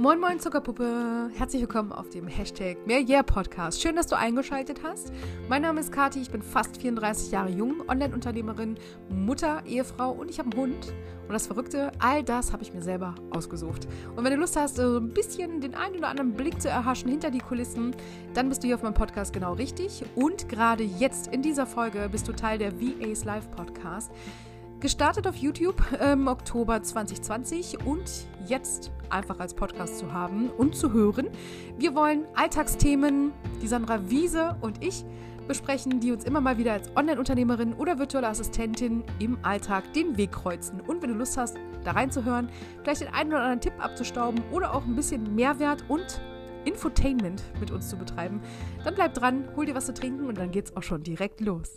Moin 0.00 0.18
Moin 0.18 0.40
Zuckerpuppe, 0.40 1.28
herzlich 1.36 1.60
willkommen 1.60 1.92
auf 1.92 2.08
dem 2.08 2.26
Hashtag 2.26 2.78
Mehr 2.86 3.06
Yeah 3.06 3.22
Podcast. 3.22 3.82
Schön, 3.82 3.96
dass 3.96 4.06
du 4.06 4.16
eingeschaltet 4.16 4.80
hast. 4.82 5.12
Mein 5.46 5.60
Name 5.60 5.78
ist 5.78 5.92
Kati, 5.92 6.22
ich 6.22 6.30
bin 6.30 6.40
fast 6.40 6.78
34 6.78 7.30
Jahre 7.30 7.50
jung, 7.50 7.82
Online-Unternehmerin, 7.86 8.78
Mutter, 9.10 9.62
Ehefrau 9.66 10.12
und 10.12 10.30
ich 10.30 10.38
habe 10.38 10.52
einen 10.52 10.58
Hund. 10.58 10.94
Und 11.28 11.34
das 11.34 11.48
Verrückte, 11.48 11.92
all 11.98 12.24
das 12.24 12.54
habe 12.54 12.62
ich 12.62 12.72
mir 12.72 12.80
selber 12.80 13.14
ausgesucht. 13.28 13.86
Und 14.16 14.24
wenn 14.24 14.32
du 14.32 14.38
Lust 14.38 14.56
hast, 14.56 14.76
so 14.76 14.96
ein 14.96 15.10
bisschen 15.10 15.60
den 15.60 15.74
einen 15.74 15.96
oder 15.96 16.08
anderen 16.08 16.32
Blick 16.32 16.62
zu 16.62 16.70
erhaschen 16.70 17.10
hinter 17.10 17.30
die 17.30 17.40
Kulissen, 17.40 17.94
dann 18.32 18.48
bist 18.48 18.62
du 18.62 18.68
hier 18.68 18.76
auf 18.76 18.82
meinem 18.82 18.94
Podcast 18.94 19.34
genau 19.34 19.52
richtig. 19.52 20.02
Und 20.14 20.48
gerade 20.48 20.82
jetzt 20.82 21.26
in 21.26 21.42
dieser 21.42 21.66
Folge 21.66 22.08
bist 22.10 22.26
du 22.26 22.32
Teil 22.32 22.56
der 22.56 22.72
VAs 22.80 23.26
Live 23.26 23.50
Podcast. 23.50 24.10
Gestartet 24.80 25.26
auf 25.26 25.36
YouTube 25.36 25.82
im 26.00 26.26
Oktober 26.26 26.82
2020 26.82 27.84
und 27.84 28.10
jetzt 28.46 28.90
einfach 29.10 29.38
als 29.38 29.52
Podcast 29.52 29.98
zu 29.98 30.14
haben 30.14 30.48
und 30.48 30.74
zu 30.74 30.94
hören. 30.94 31.28
Wir 31.76 31.94
wollen 31.94 32.24
Alltagsthemen, 32.34 33.32
die 33.60 33.66
Sandra 33.66 34.08
Wiese 34.08 34.56
und 34.62 34.82
ich 34.82 35.04
besprechen, 35.46 36.00
die 36.00 36.12
uns 36.12 36.24
immer 36.24 36.40
mal 36.40 36.56
wieder 36.56 36.72
als 36.72 36.96
Online-Unternehmerin 36.96 37.74
oder 37.74 37.98
virtuelle 37.98 38.28
Assistentin 38.28 39.04
im 39.18 39.36
Alltag 39.42 39.92
den 39.92 40.16
Weg 40.16 40.32
kreuzen. 40.32 40.80
Und 40.80 41.02
wenn 41.02 41.10
du 41.10 41.16
Lust 41.16 41.36
hast, 41.36 41.58
da 41.84 41.90
reinzuhören, 41.90 42.48
vielleicht 42.82 43.02
den 43.02 43.08
einen 43.08 43.32
oder 43.32 43.40
anderen 43.40 43.60
Tipp 43.60 43.74
abzustauben 43.84 44.42
oder 44.50 44.72
auch 44.74 44.86
ein 44.86 44.96
bisschen 44.96 45.34
Mehrwert 45.34 45.84
und 45.88 46.22
Infotainment 46.64 47.42
mit 47.60 47.70
uns 47.70 47.90
zu 47.90 47.98
betreiben, 47.98 48.40
dann 48.82 48.94
bleib 48.94 49.12
dran, 49.12 49.46
hol 49.56 49.66
dir 49.66 49.74
was 49.74 49.84
zu 49.84 49.92
trinken 49.92 50.24
und 50.26 50.38
dann 50.38 50.50
geht's 50.50 50.74
auch 50.74 50.82
schon 50.82 51.02
direkt 51.02 51.42
los. 51.42 51.76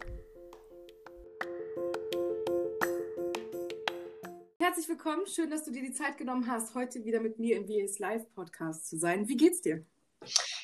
Herzlich 4.64 4.88
willkommen. 4.88 5.28
Schön, 5.28 5.50
dass 5.50 5.66
du 5.66 5.72
dir 5.72 5.82
die 5.82 5.92
Zeit 5.92 6.18
genommen 6.18 6.48
hast, 6.50 6.74
heute 6.74 7.04
wieder 7.04 7.20
mit 7.20 7.38
mir 7.38 7.58
im 7.58 7.68
WS 7.68 8.00
Live 8.00 8.34
Podcast 8.34 8.88
zu 8.88 8.98
sein. 8.98 9.28
Wie 9.28 9.36
geht's 9.36 9.60
dir? 9.60 9.86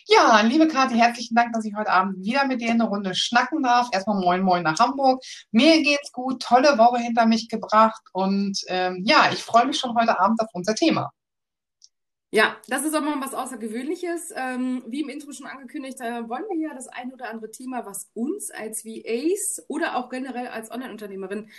Ja, 0.05 0.39
liebe 0.39 0.69
Kathi, 0.69 0.95
herzlichen 0.95 1.35
Dank, 1.35 1.51
dass 1.51 1.65
ich 1.65 1.75
heute 1.75 1.89
Abend 1.89 2.23
wieder 2.23 2.47
mit 2.47 2.61
dir 2.61 2.71
eine 2.71 2.85
Runde 2.85 3.13
schnacken 3.13 3.61
darf. 3.61 3.89
Erstmal 3.91 4.21
moin 4.21 4.41
moin 4.41 4.63
nach 4.63 4.79
Hamburg. 4.79 5.21
Mir 5.51 5.83
geht's 5.83 6.13
gut, 6.13 6.41
tolle 6.41 6.77
Woche 6.77 6.99
hinter 6.99 7.25
mich 7.25 7.49
gebracht 7.49 8.01
und 8.13 8.57
ähm, 8.67 9.03
ja, 9.03 9.31
ich 9.33 9.43
freue 9.43 9.65
mich 9.65 9.77
schon 9.77 9.93
heute 9.99 10.17
Abend 10.17 10.39
auf 10.39 10.47
unser 10.53 10.75
Thema. 10.75 11.11
Ja, 12.31 12.55
das 12.69 12.85
ist 12.85 12.95
auch 12.95 13.01
mal 13.01 13.19
was 13.19 13.33
Außergewöhnliches. 13.33 14.31
Ähm, 14.33 14.81
wie 14.87 15.01
im 15.01 15.09
Intro 15.09 15.33
schon 15.33 15.47
angekündigt, 15.47 15.99
äh, 15.99 16.29
wollen 16.29 16.45
wir 16.49 16.69
ja 16.69 16.73
das 16.73 16.87
ein 16.87 17.11
oder 17.11 17.29
andere 17.29 17.51
Thema, 17.51 17.85
was 17.85 18.09
uns 18.13 18.49
als 18.49 18.85
VAs 18.85 19.61
oder 19.67 19.97
auch 19.97 20.07
generell 20.09 20.47
als 20.47 20.71
Online-Unternehmerin 20.71 21.49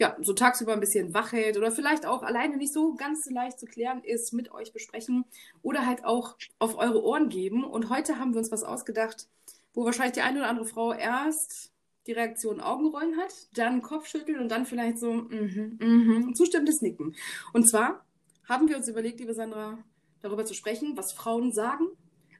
ja, 0.00 0.16
so 0.22 0.32
tagsüber 0.32 0.72
ein 0.72 0.80
bisschen 0.80 1.12
wach 1.12 1.32
hält 1.32 1.58
oder 1.58 1.70
vielleicht 1.70 2.06
auch 2.06 2.22
alleine 2.22 2.56
nicht 2.56 2.72
so 2.72 2.94
ganz 2.94 3.28
leicht 3.28 3.60
zu 3.60 3.66
klären 3.66 4.02
ist, 4.02 4.32
mit 4.32 4.50
euch 4.50 4.72
besprechen 4.72 5.26
oder 5.60 5.86
halt 5.86 6.04
auch 6.04 6.36
auf 6.58 6.78
eure 6.78 7.04
Ohren 7.04 7.28
geben. 7.28 7.64
Und 7.64 7.90
heute 7.90 8.18
haben 8.18 8.32
wir 8.32 8.38
uns 8.38 8.50
was 8.50 8.64
ausgedacht, 8.64 9.28
wo 9.74 9.84
wahrscheinlich 9.84 10.14
die 10.14 10.22
eine 10.22 10.38
oder 10.38 10.48
andere 10.48 10.64
Frau 10.64 10.94
erst 10.94 11.70
die 12.06 12.12
Reaktion 12.12 12.60
Augenrollen 12.60 13.18
hat, 13.18 13.34
dann 13.54 13.82
Kopfschütteln 13.82 14.40
und 14.40 14.48
dann 14.48 14.64
vielleicht 14.64 14.98
so 14.98 15.12
mm 15.12 15.28
-hmm, 15.28 15.84
mm 15.84 16.10
-hmm, 16.10 16.34
zustimmendes 16.34 16.80
Nicken. 16.80 17.14
Und 17.52 17.68
zwar 17.68 18.06
haben 18.48 18.68
wir 18.68 18.78
uns 18.78 18.88
überlegt, 18.88 19.20
liebe 19.20 19.34
Sandra, 19.34 19.84
darüber 20.22 20.46
zu 20.46 20.54
sprechen, 20.54 20.96
was 20.96 21.12
Frauen 21.12 21.52
sagen, 21.52 21.88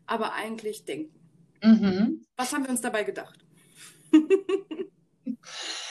aber 0.07 0.33
eigentlich 0.33 0.87
denken. 0.87 1.15
Mhm. 1.63 2.25
Was 2.37 2.55
haben 2.55 2.65
wir 2.65 2.71
uns 2.71 2.81
dabei 2.81 3.05
gedacht? 3.05 3.39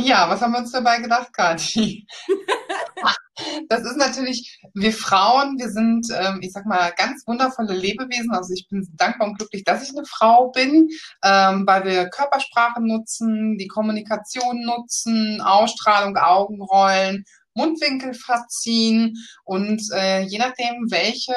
Ja, 0.00 0.30
was 0.30 0.40
haben 0.40 0.52
wir 0.52 0.60
uns 0.60 0.70
dabei 0.70 1.00
gedacht, 1.00 1.32
Kathi? 1.32 2.06
das 3.68 3.80
ist 3.80 3.96
natürlich, 3.96 4.60
wir 4.72 4.92
Frauen, 4.92 5.58
wir 5.58 5.70
sind, 5.70 6.06
ähm, 6.16 6.38
ich 6.40 6.52
sag 6.52 6.66
mal, 6.66 6.92
ganz 6.96 7.26
wundervolle 7.26 7.74
Lebewesen. 7.74 8.30
Also 8.32 8.54
ich 8.54 8.68
bin 8.70 8.86
dankbar 8.92 9.26
und 9.26 9.38
glücklich, 9.38 9.64
dass 9.64 9.82
ich 9.82 9.96
eine 9.96 10.06
Frau 10.06 10.52
bin, 10.52 10.88
ähm, 11.24 11.64
weil 11.66 11.84
wir 11.84 12.10
Körpersprache 12.10 12.80
nutzen, 12.80 13.58
die 13.58 13.66
Kommunikation 13.66 14.62
nutzen, 14.64 15.40
Ausstrahlung, 15.40 16.16
Augenrollen 16.16 17.24
Mundwinkel 17.58 18.14
verziehen 18.14 19.16
und 19.44 19.82
äh, 19.92 20.22
je 20.22 20.38
nachdem, 20.38 20.90
welche 20.90 21.34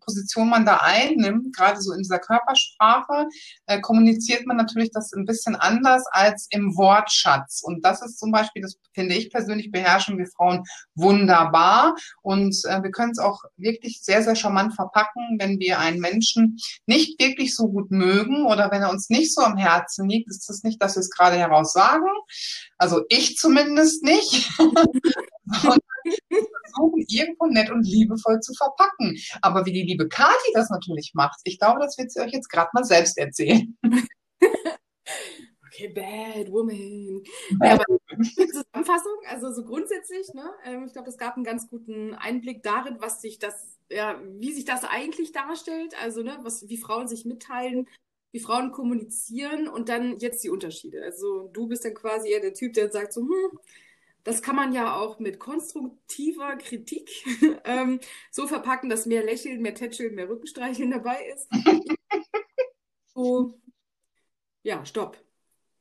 Position 0.00 0.48
man 0.48 0.66
da 0.66 0.76
einnimmt, 0.76 1.56
gerade 1.56 1.80
so 1.80 1.92
in 1.92 2.02
dieser 2.02 2.18
Körpersprache, 2.18 3.26
äh, 3.66 3.80
kommuniziert 3.80 4.46
man 4.46 4.58
natürlich 4.58 4.90
das 4.92 5.12
ein 5.12 5.24
bisschen 5.24 5.56
anders 5.56 6.04
als 6.10 6.46
im 6.50 6.76
Wortschatz. 6.76 7.62
Und 7.62 7.84
das 7.84 8.02
ist 8.02 8.18
zum 8.18 8.30
Beispiel, 8.30 8.62
das 8.62 8.76
finde 8.92 9.14
ich 9.14 9.30
persönlich, 9.30 9.70
beherrschen 9.70 10.18
wir 10.18 10.26
Frauen 10.26 10.64
wunderbar. 10.94 11.96
Und 12.22 12.54
äh, 12.64 12.82
wir 12.82 12.90
können 12.90 13.12
es 13.12 13.18
auch 13.18 13.42
wirklich 13.56 14.02
sehr, 14.02 14.22
sehr 14.22 14.36
charmant 14.36 14.74
verpacken, 14.74 15.36
wenn 15.38 15.58
wir 15.58 15.78
einen 15.78 16.00
Menschen 16.00 16.58
nicht 16.86 17.20
wirklich 17.20 17.54
so 17.54 17.68
gut 17.68 17.90
mögen 17.90 18.46
oder 18.46 18.70
wenn 18.70 18.82
er 18.82 18.90
uns 18.90 19.10
nicht 19.10 19.34
so 19.34 19.42
am 19.42 19.56
Herzen 19.56 20.08
liegt, 20.08 20.28
ist 20.28 20.48
das 20.48 20.62
nicht, 20.62 20.82
dass 20.82 20.96
wir 20.96 21.00
es 21.00 21.10
gerade 21.10 21.36
heraus 21.36 21.72
sagen. 21.72 22.06
Also 22.78 23.02
ich 23.08 23.36
zumindest 23.36 24.02
nicht. 24.02 24.50
sondern 25.60 25.80
versuchen, 26.74 27.04
irgendwo 27.08 27.46
nett 27.46 27.70
und 27.70 27.82
liebevoll 27.82 28.40
zu 28.40 28.52
verpacken. 28.54 29.16
Aber 29.42 29.64
wie 29.66 29.72
die 29.72 29.82
liebe 29.82 30.08
Kati 30.08 30.50
das 30.54 30.70
natürlich 30.70 31.12
macht, 31.14 31.40
ich 31.44 31.58
glaube, 31.58 31.80
das 31.80 31.96
wird 31.98 32.10
sie 32.10 32.20
euch 32.20 32.32
jetzt 32.32 32.48
gerade 32.48 32.70
mal 32.72 32.84
selbst 32.84 33.18
erzählen. 33.18 33.76
Okay, 35.74 35.88
bad 35.88 36.52
woman. 36.52 37.24
Ja, 37.60 37.72
aber 37.72 37.84
Zusammenfassung, 38.22 39.12
also 39.28 39.52
so 39.52 39.64
grundsätzlich, 39.64 40.32
ne, 40.32 40.48
ähm, 40.64 40.84
ich 40.86 40.92
glaube, 40.92 41.08
es 41.08 41.18
gab 41.18 41.34
einen 41.34 41.42
ganz 41.42 41.68
guten 41.68 42.14
Einblick 42.14 42.62
darin, 42.62 42.98
was 43.00 43.20
sich 43.20 43.40
das, 43.40 43.76
ja, 43.90 44.20
wie 44.38 44.52
sich 44.52 44.64
das 44.64 44.84
eigentlich 44.84 45.32
darstellt, 45.32 46.00
also 46.00 46.22
ne, 46.22 46.38
was, 46.42 46.68
wie 46.68 46.76
Frauen 46.76 47.08
sich 47.08 47.24
mitteilen, 47.24 47.88
wie 48.30 48.38
Frauen 48.38 48.70
kommunizieren 48.70 49.66
und 49.66 49.88
dann 49.88 50.20
jetzt 50.20 50.44
die 50.44 50.50
Unterschiede. 50.50 51.02
Also 51.02 51.50
du 51.52 51.66
bist 51.66 51.84
dann 51.84 51.94
quasi 51.94 52.30
eher 52.30 52.40
der 52.40 52.54
Typ, 52.54 52.74
der 52.74 52.92
sagt 52.92 53.12
so, 53.12 53.22
hm, 53.22 53.58
das 54.24 54.42
kann 54.42 54.56
man 54.56 54.72
ja 54.72 54.96
auch 54.96 55.18
mit 55.18 55.38
konstruktiver 55.38 56.56
Kritik 56.56 57.10
ähm, 57.64 58.00
so 58.30 58.46
verpacken, 58.46 58.88
dass 58.88 59.06
mehr 59.06 59.22
Lächeln, 59.22 59.62
mehr 59.62 59.74
Tätscheln, 59.74 60.14
mehr 60.14 60.28
Rückenstreicheln 60.28 60.90
dabei 60.90 61.32
ist. 61.34 61.48
so, 63.14 63.60
ja, 64.62 64.84
stopp. 64.84 65.22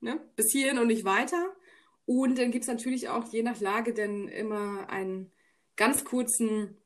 Ne? 0.01 0.19
Bis 0.35 0.51
hierhin 0.51 0.77
und 0.77 0.87
nicht 0.87 1.05
weiter. 1.05 1.55
Und 2.05 2.37
dann 2.37 2.51
gibt 2.51 2.63
es 2.63 2.67
natürlich 2.67 3.07
auch 3.07 3.31
je 3.31 3.43
nach 3.43 3.61
Lage 3.61 3.93
dann 3.93 4.27
immer 4.27 4.89
einen 4.89 5.31
ganz 5.77 6.03
kurzen 6.03 6.77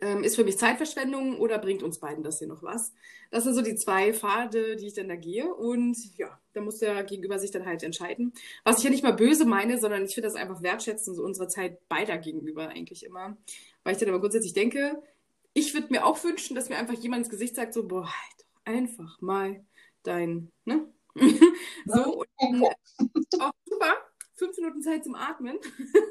ähm, 0.00 0.22
ist 0.22 0.36
für 0.36 0.44
mich 0.44 0.58
Zeitverschwendung 0.58 1.38
oder 1.38 1.58
bringt 1.58 1.82
uns 1.82 1.98
beiden 1.98 2.22
das 2.22 2.38
hier 2.38 2.48
noch 2.48 2.62
was? 2.62 2.92
Das 3.30 3.44
sind 3.44 3.54
so 3.54 3.62
die 3.62 3.74
zwei 3.74 4.12
Pfade, 4.12 4.76
die 4.76 4.86
ich 4.86 4.94
dann 4.94 5.08
da 5.08 5.16
gehe. 5.16 5.52
Und 5.52 5.96
ja, 6.16 6.38
da 6.52 6.60
muss 6.60 6.78
der 6.78 7.04
Gegenüber 7.04 7.38
sich 7.38 7.50
dann 7.50 7.66
halt 7.66 7.82
entscheiden. 7.82 8.32
Was 8.64 8.78
ich 8.78 8.84
ja 8.84 8.90
nicht 8.90 9.02
mal 9.02 9.12
böse 9.12 9.44
meine, 9.44 9.78
sondern 9.78 10.04
ich 10.04 10.14
finde 10.14 10.28
das 10.28 10.36
einfach 10.36 10.62
wertschätzen, 10.62 11.14
so 11.14 11.22
unserer 11.24 11.48
Zeit 11.48 11.88
beider 11.88 12.18
gegenüber 12.18 12.68
eigentlich 12.68 13.04
immer. 13.04 13.36
Weil 13.84 13.94
ich 13.94 13.98
dann 13.98 14.08
aber 14.08 14.20
grundsätzlich 14.20 14.52
denke, 14.52 15.02
ich 15.54 15.74
würde 15.74 15.88
mir 15.90 16.04
auch 16.04 16.22
wünschen, 16.24 16.54
dass 16.54 16.68
mir 16.68 16.76
einfach 16.76 16.94
jemand 16.94 17.20
ins 17.20 17.30
Gesicht 17.30 17.56
sagt, 17.56 17.74
so, 17.74 17.86
boah, 17.86 18.04
halt 18.04 18.36
doch 18.38 18.72
einfach 18.72 19.20
mal 19.20 19.64
dein, 20.02 20.52
ne? 20.64 20.86
so, 21.86 22.22
und 22.36 22.62
äh, 22.62 22.70
auch 23.40 23.52
super 23.64 24.07
fünf 24.38 24.56
Minuten 24.56 24.82
Zeit 24.82 25.04
zum 25.04 25.14
Atmen. 25.14 25.58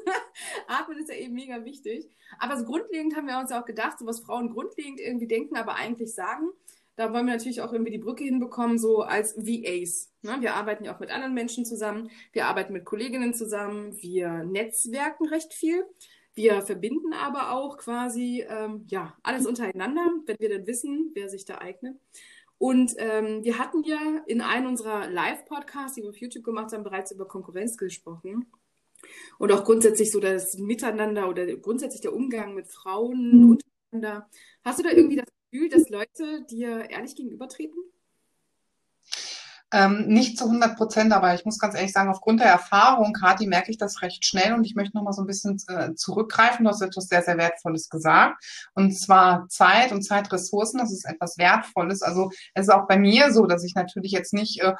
Atmen 0.68 0.98
ist 0.98 1.08
ja 1.08 1.16
eben 1.16 1.34
mega 1.34 1.64
wichtig. 1.64 2.08
Aber 2.38 2.56
so 2.58 2.64
grundlegend 2.64 3.16
haben 3.16 3.26
wir 3.26 3.38
uns 3.38 3.50
ja 3.50 3.60
auch 3.60 3.66
gedacht, 3.66 3.98
so 3.98 4.06
was 4.06 4.20
Frauen 4.20 4.50
grundlegend 4.50 5.00
irgendwie 5.00 5.26
denken, 5.26 5.56
aber 5.56 5.74
eigentlich 5.74 6.14
sagen. 6.14 6.48
Da 6.96 7.12
wollen 7.12 7.26
wir 7.26 7.34
natürlich 7.34 7.60
auch 7.60 7.72
irgendwie 7.72 7.92
die 7.92 7.98
Brücke 7.98 8.24
hinbekommen, 8.24 8.76
so 8.76 9.02
als 9.02 9.36
VAs. 9.36 10.12
Ne? 10.22 10.38
Wir 10.40 10.54
arbeiten 10.54 10.84
ja 10.84 10.94
auch 10.94 11.00
mit 11.00 11.10
anderen 11.10 11.32
Menschen 11.32 11.64
zusammen. 11.64 12.10
Wir 12.32 12.46
arbeiten 12.46 12.72
mit 12.72 12.84
Kolleginnen 12.84 13.34
zusammen. 13.34 13.96
Wir 14.02 14.42
netzwerken 14.44 15.28
recht 15.28 15.54
viel. 15.54 15.84
Wir 16.34 16.62
verbinden 16.62 17.12
aber 17.12 17.52
auch 17.52 17.78
quasi 17.78 18.44
ähm, 18.48 18.84
ja 18.88 19.16
alles 19.22 19.46
untereinander, 19.46 20.08
wenn 20.26 20.38
wir 20.38 20.48
dann 20.48 20.66
wissen, 20.66 21.10
wer 21.14 21.28
sich 21.28 21.44
da 21.44 21.58
eignet. 21.58 21.96
Und 22.58 22.94
ähm, 22.98 23.44
wir 23.44 23.58
hatten 23.58 23.84
ja 23.84 24.22
in 24.26 24.40
einem 24.40 24.66
unserer 24.66 25.08
Live-Podcasts, 25.08 25.94
die 25.94 26.02
wir 26.02 26.10
auf 26.10 26.16
YouTube 26.16 26.44
gemacht 26.44 26.72
haben, 26.72 26.82
bereits 26.82 27.12
über 27.12 27.26
Konkurrenz 27.26 27.76
gesprochen. 27.76 28.46
Und 29.38 29.52
auch 29.52 29.64
grundsätzlich 29.64 30.10
so 30.10 30.18
das 30.18 30.58
Miteinander 30.58 31.28
oder 31.28 31.46
grundsätzlich 31.56 32.00
der 32.00 32.14
Umgang 32.14 32.54
mit 32.54 32.66
Frauen 32.66 33.42
mhm. 33.42 33.58
untereinander. 33.92 34.28
Hast 34.64 34.80
du 34.80 34.82
da 34.82 34.90
irgendwie 34.90 35.16
das 35.16 35.28
Gefühl, 35.50 35.68
dass 35.68 35.88
Leute 35.88 36.44
dir 36.50 36.90
ehrlich 36.90 37.14
gegenübertreten? 37.14 37.78
Ähm, 39.70 40.06
nicht 40.06 40.38
zu 40.38 40.44
100 40.44 40.76
Prozent, 40.76 41.12
aber 41.12 41.34
ich 41.34 41.44
muss 41.44 41.58
ganz 41.58 41.74
ehrlich 41.74 41.92
sagen, 41.92 42.08
aufgrund 42.08 42.40
der 42.40 42.48
Erfahrung, 42.48 43.12
Kathi, 43.12 43.46
merke 43.46 43.70
ich 43.70 43.76
das 43.76 44.00
recht 44.00 44.24
schnell 44.24 44.54
und 44.54 44.64
ich 44.64 44.74
möchte 44.74 44.96
noch 44.96 45.04
mal 45.04 45.12
so 45.12 45.22
ein 45.22 45.26
bisschen 45.26 45.60
äh, 45.68 45.94
zurückgreifen. 45.94 46.64
Du 46.64 46.70
hast 46.70 46.80
etwas 46.80 47.06
sehr, 47.06 47.22
sehr 47.22 47.36
Wertvolles 47.36 47.90
gesagt. 47.90 48.42
Und 48.74 48.98
zwar 48.98 49.46
Zeit 49.48 49.92
und 49.92 50.02
Zeitressourcen, 50.02 50.78
das 50.78 50.90
ist 50.90 51.04
etwas 51.04 51.36
Wertvolles. 51.36 52.00
Also 52.00 52.30
es 52.54 52.66
ist 52.66 52.72
auch 52.72 52.86
bei 52.86 52.98
mir 52.98 53.30
so, 53.30 53.44
dass 53.44 53.62
ich 53.62 53.74
natürlich 53.74 54.12
jetzt 54.12 54.32
nicht, 54.32 54.62
äh, 54.62 54.72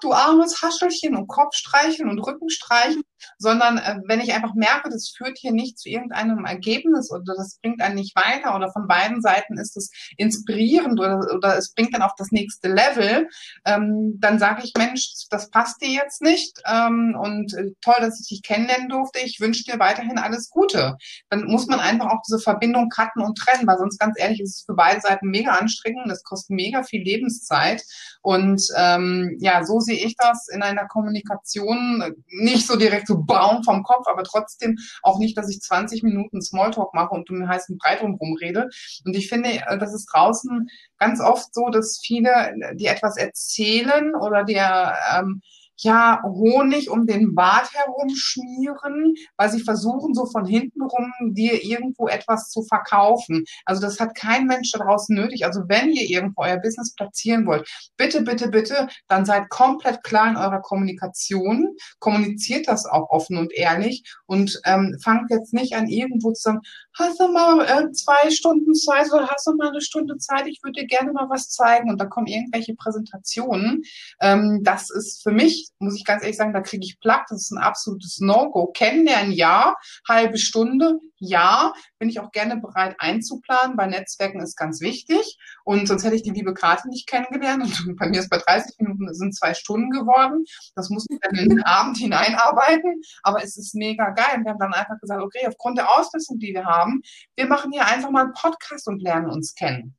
du 0.00 0.12
armes 0.12 0.62
Haschelchen 0.62 1.14
und 1.14 1.28
Kopf 1.28 1.54
streicheln 1.54 2.08
und 2.08 2.18
Rücken 2.18 2.50
streichen, 2.50 3.02
sondern 3.38 3.78
äh, 3.78 3.96
wenn 4.06 4.20
ich 4.20 4.32
einfach 4.32 4.54
merke, 4.54 4.90
das 4.90 5.12
führt 5.16 5.38
hier 5.38 5.52
nicht 5.52 5.78
zu 5.78 5.88
irgendeinem 5.88 6.44
Ergebnis 6.44 7.10
oder 7.10 7.34
das 7.36 7.58
bringt 7.62 7.80
einen 7.80 7.96
nicht 7.96 8.16
weiter 8.16 8.54
oder 8.54 8.72
von 8.72 8.86
beiden 8.86 9.20
Seiten 9.20 9.58
ist 9.58 9.76
es 9.76 9.90
inspirierend 10.16 10.98
oder, 10.98 11.20
oder 11.34 11.56
es 11.56 11.72
bringt 11.72 11.94
dann 11.94 12.02
auf 12.02 12.14
das 12.16 12.30
nächste 12.30 12.68
Level, 12.68 13.28
ähm, 13.64 14.18
dann 14.18 14.38
sage 14.38 14.62
ich, 14.64 14.72
Mensch, 14.76 15.26
das 15.30 15.50
passt 15.50 15.82
dir 15.82 15.90
jetzt 15.90 16.22
nicht 16.22 16.60
ähm, 16.66 17.16
und 17.18 17.54
äh, 17.54 17.72
toll, 17.80 17.96
dass 17.98 18.20
ich 18.20 18.28
dich 18.28 18.42
kennenlernen 18.42 18.88
durfte. 18.88 19.20
Ich 19.20 19.40
wünsche 19.40 19.64
dir 19.64 19.78
weiterhin 19.78 20.18
alles 20.18 20.50
Gute. 20.50 20.96
Dann 21.30 21.44
muss 21.44 21.66
man 21.66 21.80
einfach 21.80 22.06
auch 22.06 22.22
diese 22.26 22.38
Verbindung 22.38 22.88
cutten 22.88 23.22
und 23.22 23.38
trennen, 23.38 23.66
weil 23.66 23.78
sonst 23.78 23.98
ganz 23.98 24.18
ehrlich 24.18 24.40
ist 24.40 24.56
es 24.56 24.64
für 24.64 24.74
beide 24.74 25.00
Seiten 25.00 25.28
mega 25.28 25.52
anstrengend. 25.52 26.10
Das 26.10 26.22
kostet 26.22 26.50
mega 26.50 26.82
viel 26.82 27.02
Lebenszeit 27.02 27.82
und 28.22 28.62
ähm, 28.76 29.36
ja, 29.40 29.64
so 29.64 29.80
sehe 29.80 30.04
ich 30.04 30.16
das 30.16 30.48
in 30.48 30.62
einer 30.62 30.86
Kommunikation 30.86 32.14
nicht 32.28 32.66
so 32.66 32.76
direkt 32.76 33.06
so 33.06 33.13
braun 33.16 33.62
vom 33.64 33.82
Kopf, 33.82 34.06
aber 34.06 34.24
trotzdem 34.24 34.76
auch 35.02 35.18
nicht, 35.18 35.36
dass 35.36 35.50
ich 35.50 35.60
20 35.60 36.02
Minuten 36.02 36.40
Smalltalk 36.40 36.94
mache 36.94 37.14
und 37.14 37.28
um 37.30 37.40
den 37.40 37.48
heißen 37.48 37.78
Brei 37.78 37.96
drumherum 37.96 38.36
rede. 38.40 38.68
Und 39.04 39.16
ich 39.16 39.28
finde, 39.28 39.50
äh, 39.50 39.78
das 39.78 39.94
ist 39.94 40.06
draußen 40.06 40.68
ganz 40.98 41.20
oft 41.20 41.54
so, 41.54 41.68
dass 41.68 42.00
viele, 42.02 42.54
die 42.74 42.86
etwas 42.86 43.16
erzählen 43.16 44.14
oder 44.14 44.44
der 44.44 44.96
ähm, 45.16 45.40
ja, 45.78 46.22
Honig 46.24 46.90
um 46.90 47.06
den 47.06 47.34
Bart 47.34 47.72
herum 47.72 48.08
schmieren, 48.14 49.14
weil 49.36 49.50
sie 49.50 49.60
versuchen, 49.60 50.14
so 50.14 50.26
von 50.26 50.46
hinten 50.46 50.82
rum 50.82 51.12
dir 51.34 51.64
irgendwo 51.64 52.08
etwas 52.08 52.50
zu 52.50 52.62
verkaufen. 52.62 53.44
Also 53.64 53.80
das 53.82 54.00
hat 54.00 54.14
kein 54.14 54.46
Mensch 54.46 54.72
da 54.72 54.84
draußen 54.84 55.14
nötig. 55.14 55.44
Also 55.44 55.62
wenn 55.68 55.92
ihr 55.92 56.08
irgendwo 56.08 56.42
euer 56.42 56.58
Business 56.58 56.94
platzieren 56.94 57.46
wollt, 57.46 57.68
bitte, 57.96 58.22
bitte, 58.22 58.48
bitte, 58.48 58.88
dann 59.08 59.24
seid 59.24 59.48
komplett 59.48 60.02
klar 60.04 60.30
in 60.30 60.36
eurer 60.36 60.60
Kommunikation, 60.60 61.76
kommuniziert 61.98 62.68
das 62.68 62.86
auch 62.86 63.10
offen 63.10 63.36
und 63.36 63.52
ehrlich 63.52 64.04
und 64.26 64.60
ähm, 64.64 64.96
fangt 65.02 65.30
jetzt 65.30 65.52
nicht 65.52 65.74
an, 65.74 65.88
irgendwo 65.88 66.32
zu 66.32 66.42
sagen, 66.42 66.60
hast 66.94 67.20
du 67.20 67.28
mal 67.28 67.60
äh, 67.64 67.92
zwei 67.92 68.30
Stunden 68.30 68.74
Zeit 68.74 69.12
oder 69.12 69.28
hast 69.28 69.46
du 69.46 69.54
mal 69.54 69.68
eine 69.68 69.80
Stunde 69.80 70.16
Zeit, 70.18 70.46
ich 70.46 70.60
würde 70.62 70.80
dir 70.80 70.86
gerne 70.86 71.12
mal 71.12 71.28
was 71.28 71.50
zeigen 71.50 71.90
und 71.90 72.00
da 72.00 72.06
kommen 72.06 72.26
irgendwelche 72.26 72.74
Präsentationen. 72.74 73.82
Ähm, 74.20 74.60
das 74.62 74.90
ist 74.90 75.22
für 75.22 75.32
mich, 75.32 75.68
muss 75.78 75.96
ich 75.96 76.04
ganz 76.04 76.22
ehrlich 76.22 76.36
sagen, 76.36 76.52
da 76.52 76.60
kriege 76.60 76.84
ich 76.84 77.00
Plack, 77.00 77.26
das 77.28 77.42
ist 77.42 77.50
ein 77.50 77.62
absolutes 77.62 78.20
No-Go. 78.20 78.68
Kennenlernen, 78.68 79.32
ja, 79.32 79.74
halbe 80.08 80.38
Stunde, 80.38 81.00
ja, 81.26 81.72
bin 81.98 82.08
ich 82.08 82.20
auch 82.20 82.30
gerne 82.32 82.56
bereit 82.56 82.96
einzuplanen. 82.98 83.76
Bei 83.76 83.86
Netzwerken 83.86 84.40
ist 84.40 84.56
ganz 84.56 84.80
wichtig. 84.80 85.38
Und 85.64 85.86
sonst 85.88 86.04
hätte 86.04 86.16
ich 86.16 86.22
die 86.22 86.30
liebe 86.30 86.54
Karte 86.54 86.88
nicht 86.88 87.08
kennengelernt. 87.08 87.84
Und 87.86 87.96
bei 87.98 88.08
mir 88.08 88.20
ist 88.20 88.30
bei 88.30 88.38
30 88.38 88.78
Minuten 88.78 89.12
sind 89.14 89.34
zwei 89.34 89.54
Stunden 89.54 89.90
geworden. 89.90 90.44
Das 90.74 90.90
muss 90.90 91.06
ich 91.10 91.18
dann 91.20 91.36
in 91.36 91.48
den 91.48 91.62
Abend 91.62 91.96
hineinarbeiten. 91.96 93.00
Aber 93.22 93.42
es 93.42 93.56
ist 93.56 93.74
mega 93.74 94.10
geil. 94.10 94.40
Wir 94.42 94.52
haben 94.52 94.58
dann 94.58 94.74
einfach 94.74 95.00
gesagt, 95.00 95.22
okay, 95.22 95.46
aufgrund 95.46 95.78
der 95.78 95.90
Ausrüstung, 95.90 96.38
die 96.38 96.54
wir 96.54 96.64
haben, 96.64 97.02
wir 97.36 97.46
machen 97.46 97.72
hier 97.72 97.86
einfach 97.86 98.10
mal 98.10 98.24
einen 98.24 98.32
Podcast 98.32 98.86
und 98.88 99.02
lernen 99.02 99.30
uns 99.30 99.54
kennen. 99.54 99.96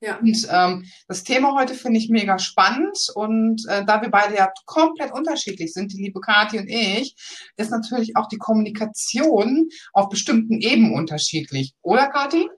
Ja. 0.00 0.18
Und 0.18 0.46
ähm, 0.50 0.84
das 1.08 1.24
Thema 1.24 1.54
heute 1.54 1.74
finde 1.74 1.98
ich 1.98 2.08
mega 2.08 2.38
spannend 2.38 2.98
und 3.14 3.66
äh, 3.68 3.84
da 3.84 4.00
wir 4.02 4.10
beide 4.10 4.36
ja 4.36 4.52
komplett 4.66 5.12
unterschiedlich 5.12 5.72
sind, 5.72 5.92
die 5.92 6.02
liebe 6.02 6.20
Kathi 6.20 6.58
und 6.58 6.68
ich, 6.68 7.14
ist 7.56 7.70
natürlich 7.70 8.16
auch 8.16 8.28
die 8.28 8.38
Kommunikation 8.38 9.68
auf 9.92 10.08
bestimmten 10.08 10.60
Ebenen 10.60 10.94
unterschiedlich. 10.94 11.74
Oder 11.82 12.08
Kathi? 12.08 12.48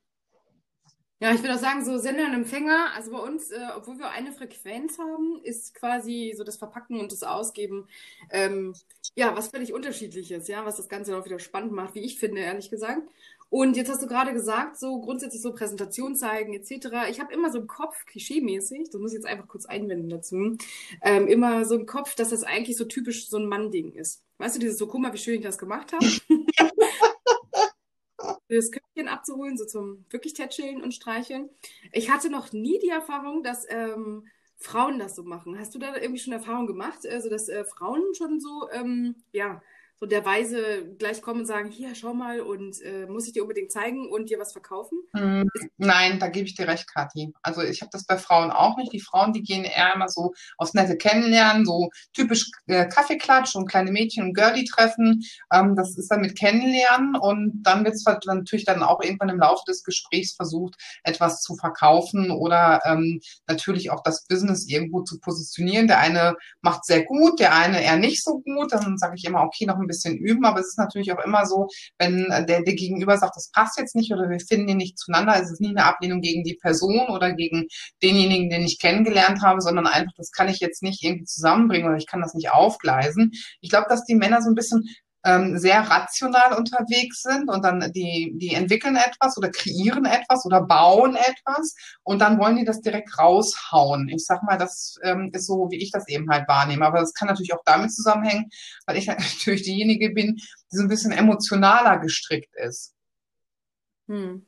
Ja, 1.24 1.32
ich 1.32 1.40
würde 1.42 1.54
auch 1.54 1.58
sagen, 1.58 1.82
so 1.84 1.96
Sender 1.96 2.26
und 2.26 2.34
Empfänger, 2.34 2.92
also 2.94 3.10
bei 3.12 3.18
uns, 3.18 3.50
äh, 3.50 3.58
obwohl 3.76 3.98
wir 3.98 4.10
eine 4.10 4.32
Frequenz 4.32 4.98
haben, 4.98 5.40
ist 5.42 5.72
quasi 5.72 6.34
so 6.36 6.44
das 6.44 6.56
Verpacken 6.56 7.00
und 7.00 7.12
das 7.12 7.22
Ausgeben, 7.22 7.88
ähm, 8.30 8.74
ja, 9.14 9.34
was 9.34 9.48
völlig 9.48 9.72
unterschiedliches, 9.72 10.48
ja, 10.48 10.66
was 10.66 10.76
das 10.76 10.88
Ganze 10.88 11.16
auch 11.16 11.24
wieder 11.24 11.38
spannend 11.38 11.72
macht, 11.72 11.94
wie 11.94 12.04
ich 12.04 12.18
finde, 12.18 12.42
ehrlich 12.42 12.68
gesagt. 12.68 13.08
Und 13.54 13.76
jetzt 13.76 13.88
hast 13.88 14.02
du 14.02 14.08
gerade 14.08 14.32
gesagt, 14.32 14.80
so 14.80 15.00
grundsätzlich 15.00 15.40
so 15.40 15.52
Präsentation 15.52 16.16
zeigen 16.16 16.54
etc. 16.54 17.08
Ich 17.08 17.20
habe 17.20 17.32
immer 17.32 17.52
so 17.52 17.60
im 17.60 17.68
Kopf, 17.68 18.04
klischeemäßig, 18.04 18.90
das 18.90 19.00
muss 19.00 19.12
ich 19.12 19.18
jetzt 19.18 19.26
einfach 19.26 19.46
kurz 19.46 19.64
einwenden 19.64 20.08
dazu, 20.08 20.56
ähm, 21.02 21.28
immer 21.28 21.64
so 21.64 21.76
im 21.76 21.86
Kopf, 21.86 22.16
dass 22.16 22.30
das 22.30 22.42
eigentlich 22.42 22.76
so 22.76 22.84
typisch 22.84 23.28
so 23.28 23.36
ein 23.36 23.46
Mann-Ding 23.46 23.92
ist. 23.92 24.24
Weißt 24.38 24.56
du, 24.56 24.58
dieses 24.58 24.76
so, 24.76 24.88
guck 24.88 25.00
mal, 25.00 25.12
wie 25.12 25.18
schön 25.18 25.36
ich 25.36 25.42
das 25.42 25.56
gemacht 25.56 25.92
habe. 25.92 26.04
das 28.48 28.72
Köpfchen 28.72 29.06
abzuholen, 29.06 29.56
so 29.56 29.66
zum 29.66 30.04
wirklich 30.10 30.34
tätscheln 30.34 30.82
und 30.82 30.92
streicheln. 30.92 31.48
Ich 31.92 32.10
hatte 32.10 32.30
noch 32.30 32.52
nie 32.52 32.80
die 32.80 32.88
Erfahrung, 32.88 33.44
dass 33.44 33.66
ähm, 33.68 34.26
Frauen 34.56 34.98
das 34.98 35.14
so 35.14 35.22
machen. 35.22 35.60
Hast 35.60 35.76
du 35.76 35.78
da 35.78 35.94
irgendwie 35.94 36.20
schon 36.20 36.32
Erfahrung 36.32 36.66
gemacht, 36.66 37.06
also 37.06 37.30
dass 37.30 37.48
äh, 37.48 37.64
Frauen 37.64 38.02
schon 38.16 38.40
so, 38.40 38.68
ähm, 38.72 39.14
ja, 39.30 39.62
so 39.96 40.06
der 40.06 40.24
Weise 40.24 40.94
gleich 40.98 41.22
kommen 41.22 41.40
und 41.40 41.46
sagen, 41.46 41.70
hier, 41.70 41.94
schau 41.94 42.14
mal 42.14 42.40
und 42.40 42.80
äh, 42.82 43.06
muss 43.06 43.26
ich 43.26 43.32
dir 43.32 43.42
unbedingt 43.42 43.72
zeigen 43.72 44.10
und 44.10 44.28
dir 44.28 44.38
was 44.38 44.52
verkaufen? 44.52 44.98
Mm, 45.12 45.44
nein, 45.78 46.18
da 46.18 46.28
gebe 46.28 46.46
ich 46.46 46.54
dir 46.54 46.68
recht, 46.68 46.92
Kathi. 46.92 47.32
Also 47.42 47.62
ich 47.62 47.80
habe 47.80 47.90
das 47.92 48.04
bei 48.04 48.18
Frauen 48.18 48.50
auch 48.50 48.76
nicht. 48.76 48.92
Die 48.92 49.00
Frauen, 49.00 49.32
die 49.32 49.42
gehen 49.42 49.64
eher 49.64 49.94
immer 49.94 50.08
so 50.08 50.34
aufs 50.58 50.74
nette 50.74 50.96
Kennenlernen, 50.96 51.64
so 51.64 51.90
typisch 52.12 52.50
äh, 52.66 52.86
Kaffeeklatsch 52.86 53.54
und 53.56 53.66
kleine 53.66 53.92
Mädchen 53.92 54.24
und 54.24 54.34
Girlie-Treffen. 54.34 55.22
Ähm, 55.52 55.74
das 55.76 55.96
ist 55.96 56.10
dann 56.10 56.20
mit 56.20 56.38
Kennenlernen 56.38 57.16
und 57.16 57.62
dann 57.62 57.84
wird 57.84 57.94
es 57.94 58.04
natürlich 58.04 58.64
dann 58.64 58.82
auch 58.82 59.00
irgendwann 59.02 59.30
im 59.30 59.38
Laufe 59.38 59.64
des 59.66 59.84
Gesprächs 59.84 60.32
versucht, 60.32 60.74
etwas 61.02 61.40
zu 61.40 61.54
verkaufen 61.56 62.30
oder 62.30 62.82
ähm, 62.84 63.20
natürlich 63.46 63.90
auch 63.90 64.02
das 64.02 64.26
Business 64.26 64.68
irgendwo 64.68 65.02
zu 65.02 65.18
positionieren. 65.18 65.86
Der 65.86 65.98
eine 66.00 66.36
macht 66.60 66.84
sehr 66.84 67.04
gut, 67.04 67.40
der 67.40 67.54
eine 67.54 67.82
eher 67.82 67.96
nicht 67.96 68.22
so 68.22 68.40
gut. 68.40 68.72
Dann 68.72 68.98
sage 68.98 69.14
ich 69.16 69.24
immer, 69.24 69.42
okay, 69.42 69.64
noch 69.66 69.78
ein 69.78 69.86
bisschen 69.86 69.93
üben, 70.04 70.44
aber 70.44 70.60
es 70.60 70.68
ist 70.68 70.78
natürlich 70.78 71.12
auch 71.12 71.24
immer 71.24 71.46
so, 71.46 71.68
wenn 71.98 72.26
der, 72.28 72.62
der 72.62 72.74
Gegenüber 72.74 73.16
sagt, 73.18 73.36
das 73.36 73.50
passt 73.50 73.78
jetzt 73.78 73.94
nicht 73.94 74.12
oder 74.12 74.28
wir 74.28 74.40
finden 74.40 74.68
ihn 74.68 74.76
nicht 74.76 74.98
zueinander, 74.98 75.40
ist 75.40 75.50
es 75.50 75.60
nie 75.60 75.70
eine 75.70 75.84
Ablehnung 75.84 76.20
gegen 76.20 76.44
die 76.44 76.54
Person 76.54 77.08
oder 77.08 77.32
gegen 77.32 77.66
denjenigen, 78.02 78.50
den 78.50 78.62
ich 78.62 78.78
kennengelernt 78.78 79.42
habe, 79.42 79.60
sondern 79.60 79.86
einfach, 79.86 80.12
das 80.16 80.30
kann 80.30 80.48
ich 80.48 80.60
jetzt 80.60 80.82
nicht 80.82 81.02
irgendwie 81.02 81.24
zusammenbringen 81.24 81.88
oder 81.88 81.96
ich 81.96 82.06
kann 82.06 82.20
das 82.20 82.34
nicht 82.34 82.50
aufgleisen. 82.50 83.32
Ich 83.60 83.70
glaube, 83.70 83.86
dass 83.88 84.04
die 84.04 84.14
Männer 84.14 84.42
so 84.42 84.50
ein 84.50 84.54
bisschen 84.54 84.88
ähm, 85.24 85.58
sehr 85.58 85.80
rational 85.80 86.54
unterwegs 86.54 87.22
sind 87.22 87.48
und 87.48 87.64
dann 87.64 87.92
die, 87.92 88.32
die 88.36 88.54
entwickeln 88.54 88.96
etwas 88.96 89.38
oder 89.38 89.50
kreieren 89.50 90.04
etwas 90.04 90.44
oder 90.44 90.60
bauen 90.62 91.16
etwas 91.16 91.74
und 92.02 92.20
dann 92.20 92.38
wollen 92.38 92.56
die 92.56 92.64
das 92.64 92.82
direkt 92.82 93.18
raushauen. 93.18 94.08
Ich 94.08 94.24
sag 94.26 94.42
mal, 94.42 94.58
das 94.58 94.98
ähm, 95.02 95.30
ist 95.32 95.46
so, 95.46 95.68
wie 95.70 95.82
ich 95.82 95.90
das 95.90 96.08
eben 96.08 96.28
halt 96.30 96.46
wahrnehme. 96.46 96.86
Aber 96.86 97.00
das 97.00 97.14
kann 97.14 97.28
natürlich 97.28 97.54
auch 97.54 97.62
damit 97.64 97.92
zusammenhängen, 97.92 98.50
weil 98.86 98.98
ich 98.98 99.06
natürlich 99.06 99.62
diejenige 99.62 100.10
bin, 100.10 100.36
die 100.36 100.76
so 100.76 100.82
ein 100.82 100.88
bisschen 100.88 101.12
emotionaler 101.12 101.98
gestrickt 101.98 102.54
ist. 102.56 102.94
Hm. 104.08 104.46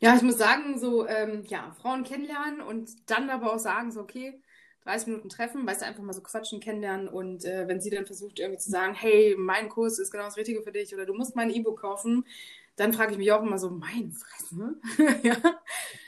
Ja, 0.00 0.16
ich 0.16 0.22
muss 0.22 0.36
sagen, 0.36 0.78
so, 0.78 1.06
ähm, 1.06 1.44
ja, 1.46 1.74
Frauen 1.80 2.04
kennenlernen 2.04 2.60
und 2.60 2.90
dann 3.08 3.30
aber 3.30 3.54
auch 3.54 3.58
sagen, 3.58 3.90
so, 3.90 4.00
okay, 4.00 4.40
30 4.84 5.08
Minuten 5.08 5.28
treffen, 5.28 5.66
weißt 5.66 5.82
du, 5.82 5.86
einfach 5.86 6.02
mal 6.02 6.12
so 6.12 6.22
quatschen, 6.22 6.60
kennenlernen 6.60 7.08
und 7.08 7.44
äh, 7.44 7.66
wenn 7.68 7.80
sie 7.80 7.90
dann 7.90 8.06
versucht 8.06 8.38
irgendwie 8.38 8.60
zu 8.60 8.70
sagen, 8.70 8.94
hey, 8.94 9.34
mein 9.38 9.68
Kurs 9.68 9.98
ist 9.98 10.10
genau 10.10 10.24
das 10.24 10.36
Richtige 10.36 10.62
für 10.62 10.72
dich 10.72 10.94
oder 10.94 11.06
du 11.06 11.14
musst 11.14 11.36
mein 11.36 11.50
E-Book 11.50 11.80
kaufen, 11.80 12.26
dann 12.76 12.92
frage 12.92 13.12
ich 13.12 13.18
mich 13.18 13.32
auch 13.32 13.42
immer 13.42 13.58
so, 13.58 13.70
mein 13.70 14.12
Fresse, 14.12 14.76
ja. 15.22 15.36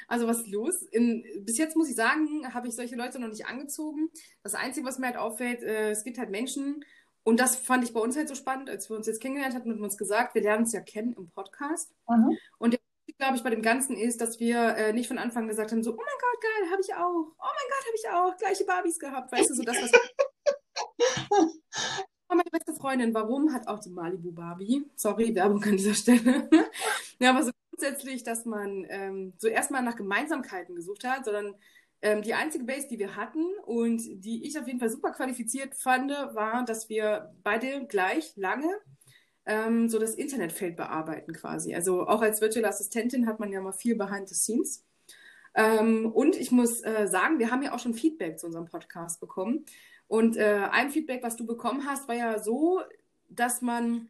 Also 0.09 0.29
was 0.29 0.41
ist 0.41 0.49
los? 0.49 0.83
In, 0.83 1.25
bis 1.45 1.59
jetzt 1.59 1.77
muss 1.77 1.89
ich 1.89 1.97
sagen, 1.97 2.53
habe 2.55 2.69
ich 2.69 2.75
solche 2.75 2.95
Leute 2.95 3.19
noch 3.19 3.29
nicht 3.29 3.47
angezogen. 3.47 4.09
Das 4.45 4.55
Einzige, 4.55 4.87
was 4.87 4.99
mir 4.99 5.07
halt 5.07 5.17
auffällt, 5.17 5.63
äh, 5.63 5.91
es 5.91 6.05
gibt 6.05 6.19
halt 6.19 6.31
Menschen, 6.31 6.85
und 7.27 7.41
das 7.41 7.57
fand 7.57 7.83
ich 7.83 7.93
bei 7.93 7.99
uns 7.99 8.17
halt 8.17 8.29
so 8.29 8.37
spannend, 8.37 8.71
als 8.71 8.89
wir 8.89 8.97
uns 8.97 9.09
jetzt 9.09 9.21
kennengelernt 9.21 9.57
hatten 9.57 9.73
und 9.73 9.83
uns 9.83 9.99
gesagt, 9.99 10.37
wir 10.37 10.43
lernen 10.43 10.63
uns 10.63 10.73
ja 10.73 10.81
kennen 10.81 11.13
im 11.15 11.29
Podcast. 11.29 11.93
Mhm. 12.09 12.39
Und 12.59 12.75
der 12.75 12.81
glaube 13.19 13.37
ich, 13.37 13.43
bei 13.43 13.51
dem 13.51 13.63
Ganzen 13.63 13.97
ist, 13.97 14.21
dass 14.21 14.41
wir 14.41 14.77
äh, 14.77 14.93
nicht 14.93 15.09
von 15.09 15.19
Anfang 15.19 15.49
gesagt 15.49 15.73
haben, 15.73 15.83
so, 15.83 15.93
oh 15.93 15.97
mein 15.97 16.07
Gott, 16.21 16.43
geil, 16.43 16.71
habe 16.71 16.83
ich 16.83 16.95
auch. 16.95 17.15
Oh 17.15 17.35
mein 17.39 17.69
Gott, 17.71 17.87
habe 17.87 17.97
ich 17.97 18.09
auch. 18.11 18.37
Gleiche 18.39 18.65
Barbies 18.65 18.99
gehabt. 18.99 19.33
Weißt 19.33 19.51
du, 19.51 19.55
so 19.55 19.63
das, 19.63 19.77
was... 19.81 19.93
oh, 21.31 22.35
meine 22.35 22.51
beste 22.51 22.75
Freundin, 22.75 23.15
warum 23.15 23.53
hat 23.53 23.67
auch 23.69 23.81
die 23.81 23.91
Malibu 23.91 24.33
Barbie? 24.33 24.85
Sorry, 24.97 25.35
Werbung 25.35 25.63
an 25.65 25.77
dieser 25.77 25.95
Stelle. 25.95 26.49
ja, 27.19 27.31
aber 27.31 27.45
so 27.45 27.51
grundsätzlich, 27.71 28.23
dass 28.23 28.45
man 28.45 28.87
ähm, 28.89 29.33
so 29.39 29.49
erstmal 29.49 29.83
nach 29.83 29.97
Gemeinsamkeiten 29.97 30.75
gesucht 30.75 31.05
hat, 31.05 31.25
sondern 31.25 31.55
ähm, 32.03 32.23
die 32.23 32.35
einzige 32.35 32.65
Base, 32.65 32.89
die 32.89 32.99
wir 32.99 33.17
hatten 33.17 33.45
und 33.65 34.03
die 34.25 34.47
ich 34.47 34.59
auf 34.59 34.67
jeden 34.67 34.79
Fall 34.79 34.91
super 34.91 35.13
qualifiziert 35.13 35.75
fand, 35.75 36.11
war, 36.11 36.65
dass 36.65 36.89
wir 36.89 37.35
beide 37.43 37.87
gleich 37.87 38.37
lange 38.37 38.69
ähm, 39.47 39.89
so 39.89 39.99
das 39.99 40.15
Internetfeld 40.15 40.77
bearbeiten 40.77 41.33
quasi. 41.33 41.75
Also 41.75 42.07
auch 42.07 42.21
als 42.21 42.41
virtuelle 42.41 42.69
Assistentin 42.69 43.27
hat 43.27 43.41
man 43.41 43.51
ja 43.51 43.61
mal 43.61 43.73
viel 43.73 43.97
behind 43.97 44.29
the 44.29 44.35
scenes. 44.35 44.85
Ähm, 45.55 46.13
und 46.13 46.37
ich 46.37 46.51
muss 46.51 46.83
äh, 46.83 47.07
sagen, 47.09 47.39
wir 47.39 47.51
haben 47.51 47.63
ja 47.63 47.73
auch 47.73 47.79
schon 47.79 47.95
Feedback 47.95 48.39
zu 48.39 48.47
unserem 48.47 48.67
Podcast 48.67 49.21
bekommen. 49.21 49.65
Und 50.09 50.37
äh, 50.37 50.69
ein 50.71 50.91
Feedback, 50.91 51.23
was 51.23 51.37
du 51.37 51.47
bekommen 51.47 51.87
hast, 51.87 52.09
war 52.09 52.15
ja 52.15 52.39
so, 52.39 52.81
dass 53.29 53.63
man 53.63 54.09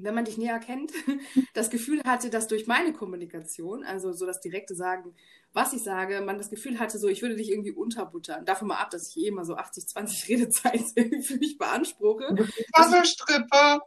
wenn 0.00 0.14
man 0.14 0.24
dich 0.24 0.38
näher 0.38 0.58
kennt, 0.58 0.92
das 1.54 1.70
Gefühl 1.70 2.00
hatte, 2.06 2.30
dass 2.30 2.46
durch 2.46 2.66
meine 2.66 2.92
Kommunikation, 2.92 3.84
also 3.84 4.12
so 4.12 4.26
das 4.26 4.40
direkte 4.40 4.74
Sagen, 4.74 5.14
was 5.52 5.72
ich 5.72 5.82
sage, 5.82 6.20
man 6.20 6.38
das 6.38 6.50
Gefühl 6.50 6.78
hatte, 6.78 6.98
so 6.98 7.08
ich 7.08 7.22
würde 7.22 7.36
dich 7.36 7.50
irgendwie 7.50 7.72
unterbuttern. 7.72 8.44
Davon 8.44 8.68
mal 8.68 8.76
ab, 8.76 8.90
dass 8.90 9.08
ich 9.08 9.24
eh 9.24 9.28
immer 9.28 9.44
so 9.44 9.56
80, 9.56 9.88
20 9.88 10.28
Redezeit 10.28 10.80
für 11.24 11.36
mich 11.36 11.58
beanspruche. 11.58 12.34
Puzzlestrippe. 12.72 13.80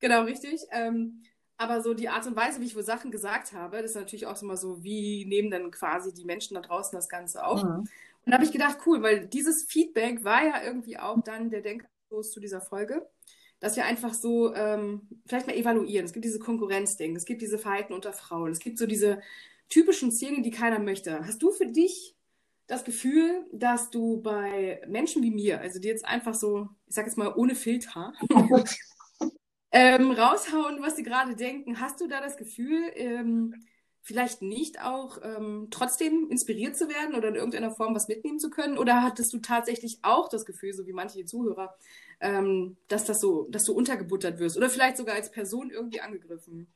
Genau, 0.00 0.22
richtig. 0.22 0.62
Ähm, 0.70 1.22
aber 1.56 1.82
so 1.82 1.92
die 1.92 2.08
Art 2.08 2.26
und 2.26 2.36
Weise, 2.36 2.60
wie 2.60 2.66
ich 2.66 2.76
wohl 2.76 2.84
Sachen 2.84 3.10
gesagt 3.10 3.52
habe, 3.52 3.82
das 3.82 3.92
ist 3.92 3.96
natürlich 3.96 4.26
auch 4.26 4.40
immer 4.40 4.56
so, 4.56 4.82
wie 4.84 5.24
nehmen 5.24 5.50
dann 5.50 5.70
quasi 5.70 6.14
die 6.14 6.24
Menschen 6.24 6.54
da 6.54 6.60
draußen 6.60 6.96
das 6.96 7.08
Ganze 7.08 7.44
auf. 7.44 7.62
Mhm. 7.62 7.80
Und 7.80 7.88
da 8.26 8.34
habe 8.34 8.44
ich 8.44 8.52
gedacht, 8.52 8.78
cool, 8.86 9.02
weil 9.02 9.26
dieses 9.26 9.64
Feedback 9.64 10.22
war 10.22 10.44
ja 10.44 10.62
irgendwie 10.62 10.98
auch 10.98 11.20
dann 11.22 11.50
der 11.50 11.62
Denkanstoß 11.62 12.30
zu 12.30 12.40
dieser 12.40 12.60
Folge 12.60 13.08
dass 13.60 13.76
wir 13.76 13.84
einfach 13.84 14.14
so 14.14 14.54
ähm, 14.54 15.08
vielleicht 15.26 15.46
mal 15.46 15.56
evaluieren. 15.56 16.06
Es 16.06 16.12
gibt 16.12 16.24
diese 16.24 16.38
Konkurrenzding, 16.38 17.16
es 17.16 17.24
gibt 17.24 17.42
diese 17.42 17.58
Verhalten 17.58 17.92
unter 17.92 18.12
Frauen, 18.12 18.52
es 18.52 18.60
gibt 18.60 18.78
so 18.78 18.86
diese 18.86 19.20
typischen 19.68 20.12
Szenen, 20.12 20.42
die 20.42 20.50
keiner 20.50 20.78
möchte. 20.78 21.26
Hast 21.26 21.42
du 21.42 21.50
für 21.50 21.66
dich 21.66 22.14
das 22.66 22.84
Gefühl, 22.84 23.46
dass 23.52 23.90
du 23.90 24.20
bei 24.20 24.80
Menschen 24.86 25.22
wie 25.22 25.30
mir, 25.30 25.60
also 25.60 25.80
die 25.80 25.88
jetzt 25.88 26.04
einfach 26.04 26.34
so, 26.34 26.68
ich 26.86 26.94
sag 26.94 27.06
jetzt 27.06 27.18
mal 27.18 27.32
ohne 27.34 27.54
Filter, 27.54 28.12
ähm, 29.72 30.10
raushauen, 30.10 30.82
was 30.82 30.96
sie 30.96 31.02
gerade 31.02 31.36
denken, 31.36 31.80
hast 31.80 32.00
du 32.00 32.08
da 32.08 32.20
das 32.20 32.36
Gefühl, 32.36 32.90
ähm, 32.94 33.54
vielleicht 34.02 34.40
nicht 34.40 34.80
auch 34.82 35.18
ähm, 35.22 35.68
trotzdem 35.70 36.28
inspiriert 36.30 36.76
zu 36.76 36.88
werden 36.88 37.14
oder 37.14 37.28
in 37.28 37.34
irgendeiner 37.34 37.70
Form 37.70 37.94
was 37.94 38.08
mitnehmen 38.08 38.38
zu 38.38 38.48
können? 38.48 38.78
Oder 38.78 39.02
hattest 39.02 39.32
du 39.34 39.38
tatsächlich 39.38 39.98
auch 40.02 40.28
das 40.30 40.46
Gefühl, 40.46 40.72
so 40.72 40.86
wie 40.86 40.94
manche 40.94 41.24
Zuhörer, 41.26 41.76
ähm, 42.20 42.78
dass 42.88 43.04
das 43.04 43.20
so, 43.20 43.46
dass 43.50 43.64
du 43.64 43.74
untergebuttert 43.74 44.38
wirst 44.38 44.56
oder 44.56 44.70
vielleicht 44.70 44.96
sogar 44.96 45.14
als 45.14 45.30
Person 45.30 45.70
irgendwie 45.70 46.00
angegriffen? 46.00 46.72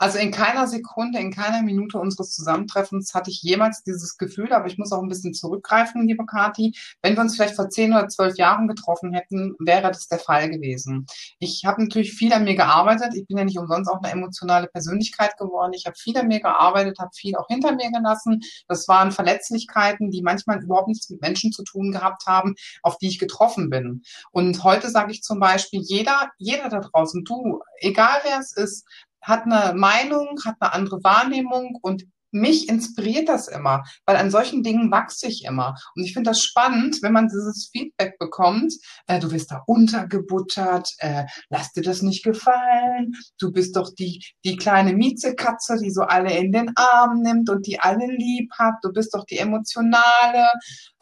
Also 0.00 0.18
in 0.18 0.30
keiner 0.30 0.66
Sekunde, 0.66 1.18
in 1.18 1.30
keiner 1.30 1.62
Minute 1.62 1.98
unseres 1.98 2.34
Zusammentreffens 2.34 3.12
hatte 3.12 3.30
ich 3.30 3.42
jemals 3.42 3.82
dieses 3.82 4.16
Gefühl, 4.16 4.50
aber 4.52 4.66
ich 4.66 4.78
muss 4.78 4.92
auch 4.92 5.02
ein 5.02 5.08
bisschen 5.08 5.34
zurückgreifen, 5.34 6.06
liebe 6.06 6.24
Kathi. 6.24 6.74
Wenn 7.02 7.16
wir 7.16 7.20
uns 7.20 7.36
vielleicht 7.36 7.54
vor 7.54 7.68
zehn 7.68 7.92
oder 7.92 8.08
zwölf 8.08 8.38
Jahren 8.38 8.66
getroffen 8.66 9.12
hätten, 9.12 9.54
wäre 9.58 9.88
das 9.88 10.08
der 10.08 10.18
Fall 10.18 10.48
gewesen. 10.48 11.04
Ich 11.38 11.66
habe 11.66 11.82
natürlich 11.82 12.14
viel 12.14 12.32
an 12.32 12.44
mir 12.44 12.56
gearbeitet. 12.56 13.14
Ich 13.14 13.26
bin 13.26 13.36
ja 13.36 13.44
nicht 13.44 13.58
umsonst 13.58 13.90
auch 13.90 14.02
eine 14.02 14.10
emotionale 14.10 14.68
Persönlichkeit 14.68 15.36
geworden. 15.36 15.72
Ich 15.74 15.84
habe 15.84 15.96
viel 15.98 16.16
an 16.16 16.28
mir 16.28 16.40
gearbeitet, 16.40 16.98
habe 16.98 17.10
viel 17.14 17.36
auch 17.36 17.48
hinter 17.48 17.72
mir 17.74 17.90
gelassen. 17.90 18.40
Das 18.68 18.88
waren 18.88 19.12
Verletzlichkeiten, 19.12 20.10
die 20.10 20.22
manchmal 20.22 20.62
überhaupt 20.62 20.88
nichts 20.88 21.10
mit 21.10 21.20
Menschen 21.20 21.52
zu 21.52 21.62
tun 21.62 21.92
gehabt 21.92 22.24
haben, 22.26 22.54
auf 22.82 22.96
die 22.96 23.08
ich 23.08 23.18
getroffen 23.18 23.68
bin. 23.68 24.02
Und 24.32 24.64
heute 24.64 24.88
sage 24.88 25.12
ich 25.12 25.22
zum 25.22 25.40
Beispiel, 25.40 25.82
jeder, 25.82 26.30
jeder 26.38 26.70
da 26.70 26.80
draußen, 26.80 27.22
du, 27.24 27.60
egal 27.80 28.20
wer 28.24 28.38
es 28.38 28.56
ist, 28.56 28.86
hat 29.22 29.44
eine 29.44 29.74
Meinung, 29.74 30.38
hat 30.44 30.56
eine 30.60 30.72
andere 30.72 31.02
Wahrnehmung 31.02 31.78
und 31.82 32.04
mich 32.32 32.68
inspiriert 32.68 33.28
das 33.28 33.48
immer, 33.48 33.84
weil 34.06 34.16
an 34.16 34.30
solchen 34.30 34.62
Dingen 34.62 34.90
wachse 34.90 35.26
ich 35.26 35.44
immer. 35.44 35.74
Und 35.94 36.04
ich 36.04 36.12
finde 36.12 36.30
das 36.30 36.40
spannend, 36.40 37.02
wenn 37.02 37.12
man 37.12 37.28
dieses 37.28 37.70
Feedback 37.72 38.18
bekommt, 38.18 38.72
äh, 39.06 39.18
du 39.18 39.30
wirst 39.32 39.50
da 39.50 39.62
untergebuttert, 39.66 40.88
äh, 40.98 41.24
lass 41.48 41.72
dir 41.72 41.82
das 41.82 42.02
nicht 42.02 42.24
gefallen, 42.24 43.12
du 43.38 43.52
bist 43.52 43.76
doch 43.76 43.92
die, 43.94 44.24
die 44.44 44.56
kleine 44.56 44.92
Miezekatze, 44.92 45.78
die 45.82 45.90
so 45.90 46.02
alle 46.02 46.36
in 46.36 46.52
den 46.52 46.70
Arm 46.76 47.20
nimmt 47.22 47.50
und 47.50 47.66
die 47.66 47.80
alle 47.80 48.06
lieb 48.06 48.52
hat, 48.58 48.74
du 48.82 48.92
bist 48.92 49.14
doch 49.14 49.24
die 49.24 49.38
Emotionale. 49.38 50.48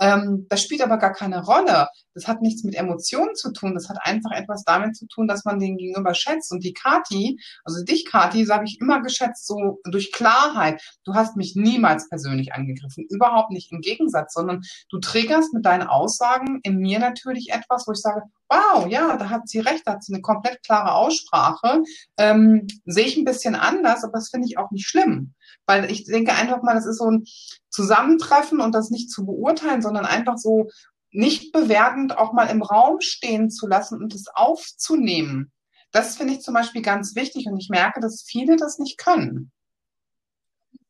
Ähm, 0.00 0.46
das 0.48 0.62
spielt 0.62 0.82
aber 0.82 0.98
gar 0.98 1.12
keine 1.12 1.44
Rolle. 1.44 1.88
Das 2.18 2.26
hat 2.26 2.42
nichts 2.42 2.64
mit 2.64 2.74
Emotionen 2.74 3.36
zu 3.36 3.52
tun, 3.52 3.74
das 3.74 3.88
hat 3.88 3.98
einfach 4.02 4.32
etwas 4.32 4.64
damit 4.64 4.96
zu 4.96 5.06
tun, 5.06 5.28
dass 5.28 5.44
man 5.44 5.60
den 5.60 5.76
Gegenüber 5.76 6.14
schätzt. 6.14 6.50
Und 6.50 6.64
die 6.64 6.72
Kati, 6.72 7.38
also 7.64 7.84
dich 7.84 8.04
Kati, 8.06 8.44
so 8.44 8.54
habe 8.54 8.64
ich 8.64 8.80
immer 8.80 9.00
geschätzt, 9.02 9.46
so 9.46 9.78
durch 9.84 10.10
Klarheit. 10.10 10.82
Du 11.04 11.14
hast 11.14 11.36
mich 11.36 11.54
niemals 11.54 12.08
persönlich 12.08 12.54
angegriffen, 12.54 13.06
überhaupt 13.08 13.52
nicht 13.52 13.70
im 13.70 13.80
Gegensatz, 13.80 14.34
sondern 14.34 14.62
du 14.88 14.98
triggerst 14.98 15.54
mit 15.54 15.64
deinen 15.64 15.86
Aussagen 15.86 16.58
in 16.64 16.78
mir 16.78 16.98
natürlich 16.98 17.52
etwas, 17.52 17.86
wo 17.86 17.92
ich 17.92 18.00
sage, 18.00 18.22
wow, 18.48 18.86
ja, 18.88 19.16
da 19.16 19.30
hat 19.30 19.48
sie 19.48 19.60
recht, 19.60 19.82
da 19.86 19.92
hat 19.92 20.02
sie 20.02 20.12
eine 20.12 20.22
komplett 20.22 20.62
klare 20.64 20.94
Aussprache. 20.94 21.82
Ähm, 22.16 22.66
sehe 22.84 23.06
ich 23.06 23.16
ein 23.16 23.24
bisschen 23.24 23.54
anders, 23.54 24.02
aber 24.02 24.14
das 24.14 24.30
finde 24.30 24.48
ich 24.48 24.58
auch 24.58 24.70
nicht 24.70 24.88
schlimm. 24.88 25.34
Weil 25.66 25.90
ich 25.90 26.04
denke 26.04 26.32
einfach 26.32 26.62
mal, 26.62 26.74
das 26.74 26.86
ist 26.86 26.98
so 26.98 27.10
ein 27.10 27.24
Zusammentreffen 27.70 28.60
und 28.60 28.74
das 28.74 28.90
nicht 28.90 29.10
zu 29.10 29.26
beurteilen, 29.26 29.82
sondern 29.82 30.06
einfach 30.06 30.38
so 30.38 30.68
nicht 31.10 31.52
bewertend 31.52 32.16
auch 32.16 32.32
mal 32.32 32.46
im 32.46 32.62
Raum 32.62 33.00
stehen 33.00 33.50
zu 33.50 33.66
lassen 33.66 34.02
und 34.02 34.14
es 34.14 34.26
aufzunehmen. 34.28 35.52
Das 35.90 36.16
finde 36.16 36.34
ich 36.34 36.40
zum 36.40 36.54
Beispiel 36.54 36.82
ganz 36.82 37.14
wichtig 37.14 37.46
und 37.46 37.58
ich 37.58 37.70
merke, 37.70 38.00
dass 38.00 38.22
viele 38.22 38.56
das 38.56 38.78
nicht 38.78 38.98
können. 38.98 39.50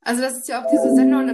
Also 0.00 0.22
das 0.22 0.38
ist 0.38 0.48
ja 0.48 0.64
auch 0.64 0.70
diese 0.70 0.94
Sendung, 0.94 1.26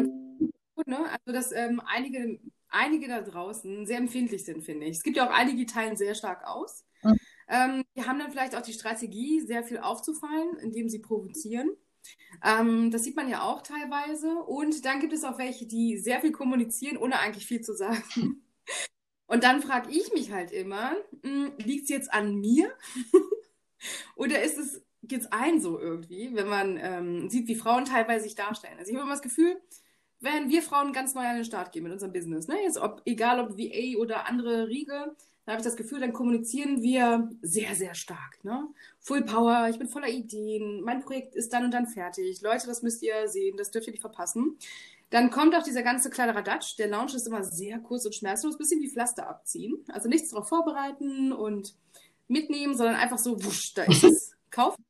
ne? 0.87 0.99
also 1.11 1.33
dass 1.33 1.53
ähm, 1.53 1.81
einige, 1.87 2.41
einige 2.69 3.09
da 3.09 3.21
draußen 3.21 3.87
sehr 3.87 3.99
empfindlich 3.99 4.45
sind, 4.45 4.64
finde 4.64 4.87
ich. 4.87 4.97
Es 4.97 5.03
gibt 5.03 5.17
ja 5.17 5.26
auch 5.26 5.33
einige, 5.33 5.59
die 5.59 5.67
teilen 5.67 5.97
sehr 5.97 6.14
stark 6.14 6.47
aus. 6.47 6.85
Mhm. 7.03 7.17
Ähm, 7.49 7.85
die 7.97 8.05
haben 8.05 8.19
dann 8.19 8.31
vielleicht 8.31 8.57
auch 8.57 8.62
die 8.62 8.73
Strategie, 8.73 9.41
sehr 9.41 9.64
viel 9.64 9.79
aufzufallen, 9.79 10.57
indem 10.61 10.88
sie 10.88 10.99
provozieren. 10.99 11.71
Ähm, 12.43 12.91
das 12.91 13.05
sieht 13.05 13.17
man 13.17 13.29
ja 13.29 13.43
auch 13.43 13.62
teilweise. 13.62 14.35
Und 14.35 14.85
dann 14.85 15.00
gibt 15.00 15.12
es 15.12 15.25
auch 15.25 15.38
welche, 15.38 15.67
die 15.67 15.99
sehr 15.99 16.21
viel 16.21 16.33
kommunizieren, 16.33 16.97
ohne 16.97 17.19
eigentlich 17.19 17.47
viel 17.47 17.61
zu 17.61 17.75
sagen. 17.75 18.43
Und 19.26 19.42
dann 19.44 19.62
frage 19.62 19.90
ich 19.90 20.12
mich 20.12 20.33
halt 20.33 20.52
immer, 20.52 20.92
hm, 21.23 21.52
liegt 21.59 21.85
es 21.85 21.88
jetzt 21.90 22.12
an 22.12 22.37
mir? 22.37 22.73
Oder 24.16 24.42
ist 24.42 24.59
es 24.59 24.83
geht's 25.06 25.26
allen 25.26 25.61
so 25.61 25.78
irgendwie, 25.78 26.35
wenn 26.35 26.49
man 26.49 26.78
ähm, 26.80 27.30
sieht, 27.30 27.47
wie 27.49 27.54
Frauen 27.54 27.85
teilweise 27.85 28.25
sich 28.25 28.35
darstellen. 28.35 28.78
Also 28.78 28.90
ich 28.90 28.97
habe 28.97 29.04
immer 29.04 29.14
das 29.14 29.23
Gefühl, 29.23 29.61
wenn 30.21 30.49
wir 30.49 30.62
Frauen 30.62 30.92
ganz 30.92 31.14
neu 31.14 31.26
an 31.26 31.37
den 31.37 31.44
Start 31.44 31.73
gehen 31.73 31.83
mit 31.83 31.92
unserem 31.92 32.12
Business, 32.12 32.49
ne? 32.49 32.56
Jetzt 32.62 32.78
ob, 32.78 33.02
egal 33.04 33.40
ob 33.40 33.59
VA 33.59 33.99
oder 33.99 34.26
andere 34.26 34.68
Riege, 34.68 35.14
da 35.44 35.52
habe 35.52 35.61
ich 35.61 35.66
das 35.66 35.76
Gefühl, 35.76 36.00
dann 36.00 36.14
kommunizieren 36.14 36.83
wir 36.83 37.30
sehr, 37.42 37.75
sehr 37.75 37.94
stark. 37.94 38.42
Ne? 38.44 38.66
Full 39.00 39.25
Power, 39.25 39.68
ich 39.68 39.78
bin 39.78 39.88
voller 39.88 40.09
Ideen, 40.09 40.80
mein 40.80 41.00
Projekt 41.00 41.35
ist 41.35 41.52
dann 41.52 41.64
und 41.64 41.75
dann 41.75 41.87
fertig. 41.87 42.40
Leute, 42.40 42.66
das 42.66 42.83
müsst 42.83 43.02
ihr 43.02 43.28
sehen, 43.28 43.59
das 43.59 43.71
dürft 43.71 43.87
ihr 43.87 43.92
nicht 43.92 44.00
verpassen. 44.00 44.56
Dann 45.14 45.30
kommt 45.30 45.54
auch 45.54 45.62
dieser 45.62 45.85
ganze 45.85 46.11
kleine 46.11 46.35
Radatsch. 46.35 46.76
Der 46.76 46.88
Launch 46.88 47.14
ist 47.14 47.28
immer 47.28 47.44
sehr 47.44 47.78
kurz 47.78 48.04
und 48.04 48.16
schmerzlos, 48.16 48.59
bisschen 48.59 48.80
wie 48.80 48.90
Pflaster 48.90 49.28
abziehen. 49.28 49.76
Also 49.92 50.09
nichts 50.09 50.30
darauf 50.30 50.49
vorbereiten 50.49 51.33
und 51.33 51.76
mitnehmen, 52.26 52.76
sondern 52.76 52.97
einfach 52.97 53.18
so, 53.18 53.40
wusch, 53.44 53.75
da 53.75 53.85
ist 53.85 54.02
es. 54.02 54.33
Kaufen 54.50 54.85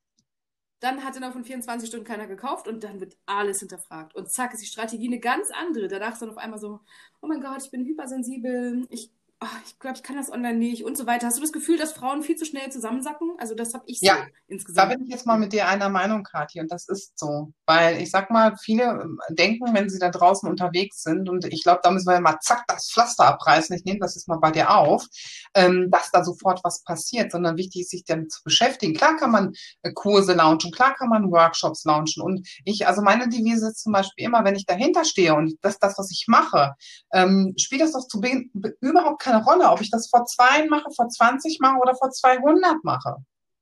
dann 0.81 1.03
hat 1.03 1.17
innerhalb 1.17 1.35
von 1.35 1.45
24 1.45 1.89
Stunden 1.89 2.07
keiner 2.07 2.27
gekauft 2.27 2.69
und 2.69 2.85
dann 2.85 3.01
wird 3.01 3.17
alles 3.25 3.61
hinterfragt. 3.61 4.15
Und 4.15 4.31
zack, 4.31 4.53
ist 4.53 4.63
die 4.63 4.67
Strategie 4.67 5.07
eine 5.07 5.19
ganz 5.19 5.51
andere. 5.51 5.89
Danach 5.89 6.13
ist 6.13 6.21
dann 6.21 6.29
auf 6.29 6.37
einmal 6.37 6.59
so, 6.59 6.81
oh 7.23 7.27
mein 7.27 7.41
Gott, 7.41 7.63
ich 7.65 7.71
bin 7.71 7.87
hypersensibel, 7.87 8.87
ich 8.91 9.11
oh, 9.45 9.59
ich 9.67 9.79
glaube, 9.79 9.97
ich 9.97 10.03
kann 10.03 10.17
das 10.17 10.31
online 10.31 10.59
nicht 10.59 10.85
und 10.85 10.97
so 10.97 11.07
weiter. 11.07 11.27
Hast 11.27 11.37
du 11.37 11.43
das 11.43 11.53
Gefühl, 11.53 11.79
dass 11.79 11.93
Frauen 11.93 12.23
viel 12.23 12.37
zu 12.37 12.45
schnell 12.45 12.71
zusammensacken? 12.71 13.35
Also 13.39 13.55
das 13.55 13.75
habe 13.75 13.85
ich 13.87 14.01
so 14.01 14.07
ja, 14.07 14.27
insgesamt. 14.47 14.91
Da 14.91 14.95
bin 14.95 15.05
ich 15.05 15.11
jetzt 15.11 15.27
mal 15.27 15.39
mit 15.39 15.53
dir 15.53 15.69
einer 15.69 15.89
Meinung, 15.89 16.23
Kathi, 16.23 16.61
und 16.61 16.71
das 16.71 16.89
ist 16.89 17.19
so. 17.19 17.53
Weil 17.67 18.01
ich 18.01 18.11
sag 18.11 18.31
mal, 18.31 18.57
viele 18.57 18.85
ähm, 18.85 19.19
denken, 19.31 19.75
wenn 19.75 19.89
sie 19.89 19.99
da 19.99 20.11
draußen 20.11 20.49
unterwegs 20.49 21.03
sind, 21.03 21.29
und 21.29 21.47
ich 21.47 21.63
glaube, 21.63 21.81
da 21.83 21.91
müssen 21.91 22.11
wir 22.11 22.21
mal 22.21 22.39
zack 22.41 22.65
das 22.69 22.91
Pflaster 22.91 23.27
abreißen, 23.27 23.75
ich 23.77 23.85
nehme 23.85 24.01
das 24.01 24.15
jetzt 24.15 24.29
mal 24.29 24.39
bei 24.39 24.51
dir 24.51 24.71
auf, 24.71 25.07
ähm, 25.55 25.91
dass 25.91 26.11
da 26.11 26.25
sofort 26.25 26.61
was 26.65 26.83
passiert, 26.83 27.33
sondern 27.33 27.57
wichtig 27.57 27.83
ist, 27.83 27.91
sich 27.91 28.05
damit 28.05 28.33
zu 28.33 28.43
beschäftigen. 28.45 28.95
Klar 28.95 29.17
kann 29.17 29.31
man 29.31 29.53
äh, 29.83 29.93
Kurse 29.93 30.35
launchen, 30.35 30.73
klar 30.73 30.95
kann 30.95 31.09
man 31.09 31.31
Workshops 31.31 31.85
launchen. 31.85 32.23
Und 32.23 32.47
ich, 32.65 32.87
also 32.87 33.03
meine 33.03 33.29
Devise 33.29 33.69
ist 33.69 33.83
zum 33.83 33.93
Beispiel 33.93 34.27
immer, 34.27 34.45
wenn 34.45 34.57
ich 34.57 34.67
dahinter 34.67 35.05
stehe 35.05 35.35
und 35.35 35.55
das 35.63 35.79
das, 35.79 35.99
was 35.99 36.11
ich 36.11 36.27
mache, 36.29 36.75
ähm, 37.13 37.55
spielt 37.59 37.83
das 37.83 37.93
doch 37.93 38.07
zu 38.07 38.21
Beginn 38.21 38.51
überhaupt 38.81 39.23
keine 39.23 39.45
Rolle, 39.45 39.71
ob 39.71 39.81
ich 39.81 39.91
das 39.91 40.09
vor 40.09 40.25
zwei 40.27 40.67
mache, 40.67 40.91
vor 40.95 41.09
20 41.09 41.61
mache 41.61 41.79
oder 41.81 41.95
vor 41.95 42.11
200 42.11 42.85
mache. 42.85 43.17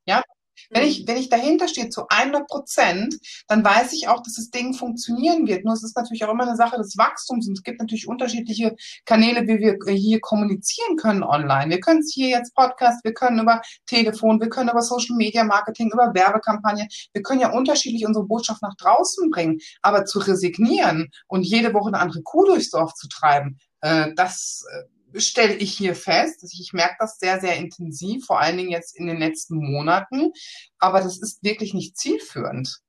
Ja, 0.07 0.23
wenn 0.71 0.85
ich, 0.85 1.03
mhm. 1.03 1.09
wenn 1.09 1.17
ich 1.17 1.29
dahinter 1.29 1.69
stehe 1.69 1.89
zu 1.89 2.07
100 2.09 2.47
Prozent, 2.47 3.17
dann 3.49 3.65
weiß 3.65 3.93
ich 3.93 4.09
auch, 4.09 4.23
dass 4.23 4.35
das 4.35 4.51
Ding 4.51 4.75
funktionieren 4.75 5.47
wird. 5.47 5.65
Nur 5.65 5.75
es 5.75 5.83
ist 5.83 5.97
natürlich 5.97 6.25
auch 6.25 6.33
immer 6.33 6.47
eine 6.47 6.57
Sache 6.57 6.77
des 6.77 6.97
Wachstums 6.97 7.49
und 7.49 7.59
es 7.59 7.63
gibt 7.63 7.81
natürlich 7.81 8.09
unterschiedliche 8.09 8.75
Kanäle, 9.05 9.43
wie 9.43 9.59
wir 9.59 9.95
hier 9.95 10.21
kommunizieren 10.21 10.97
können 10.97 11.23
online. 11.23 11.71
Wir 11.71 11.81
können 11.81 12.01
es 12.01 12.13
hier 12.13 12.29
jetzt 12.29 12.55
Podcast, 12.55 13.05
wir 13.05 13.15
können 13.15 13.41
über 13.41 13.61
Telefon, 13.87 14.41
wir 14.41 14.49
können 14.49 14.71
über 14.71 14.83
Social 14.83 15.17
Media 15.17 15.45
Marketing, 15.45 15.91
über 15.93 16.13
Werbekampagne. 16.15 16.89
Wir 17.13 17.23
können 17.23 17.41
ja 17.41 17.53
unterschiedlich 17.53 18.07
unsere 18.07 18.27
Botschaft 18.27 18.63
nach 18.63 18.77
draußen 18.77 19.31
bringen. 19.31 19.59
Aber 19.83 20.05
zu 20.05 20.19
resignieren 20.19 21.11
und 21.27 21.43
jede 21.43 21.75
Woche 21.75 21.89
eine 21.89 21.99
andere 21.99 22.23
Kuh 22.23 22.45
durchs 22.45 22.71
Dorf 22.71 22.95
zu 22.95 23.09
treiben, 23.09 23.59
äh, 23.81 24.13
das, 24.15 24.65
äh, 24.71 24.85
stelle 25.17 25.55
ich 25.55 25.77
hier 25.77 25.95
fest. 25.95 26.45
Ich 26.45 26.73
merke 26.73 26.97
das 26.99 27.19
sehr, 27.19 27.41
sehr 27.41 27.57
intensiv, 27.57 28.27
vor 28.27 28.41
allen 28.41 28.57
Dingen 28.57 28.71
jetzt 28.71 28.97
in 28.97 29.07
den 29.07 29.19
letzten 29.19 29.57
Monaten. 29.57 30.33
Aber 30.79 31.01
das 31.01 31.19
ist 31.19 31.43
wirklich 31.43 31.75
nicht 31.75 31.97
zielführend. 31.97 32.83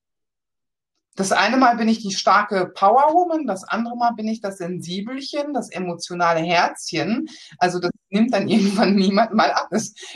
Das 1.15 1.31
eine 1.31 1.57
Mal 1.57 1.77
bin 1.77 1.87
ich 1.87 1.99
die 1.99 2.13
starke 2.13 2.71
Powerwoman, 2.73 3.45
das 3.45 3.63
andere 3.63 3.95
Mal 3.95 4.11
bin 4.11 4.27
ich 4.27 4.41
das 4.41 4.57
Sensibelchen, 4.57 5.53
das 5.53 5.69
emotionale 5.69 6.39
Herzchen. 6.39 7.29
Also 7.59 7.79
das 7.79 7.91
nimmt 8.09 8.33
dann 8.33 8.47
irgendwann 8.49 8.95
niemand 8.95 9.33
mal 9.33 9.51
ab. 9.51 9.69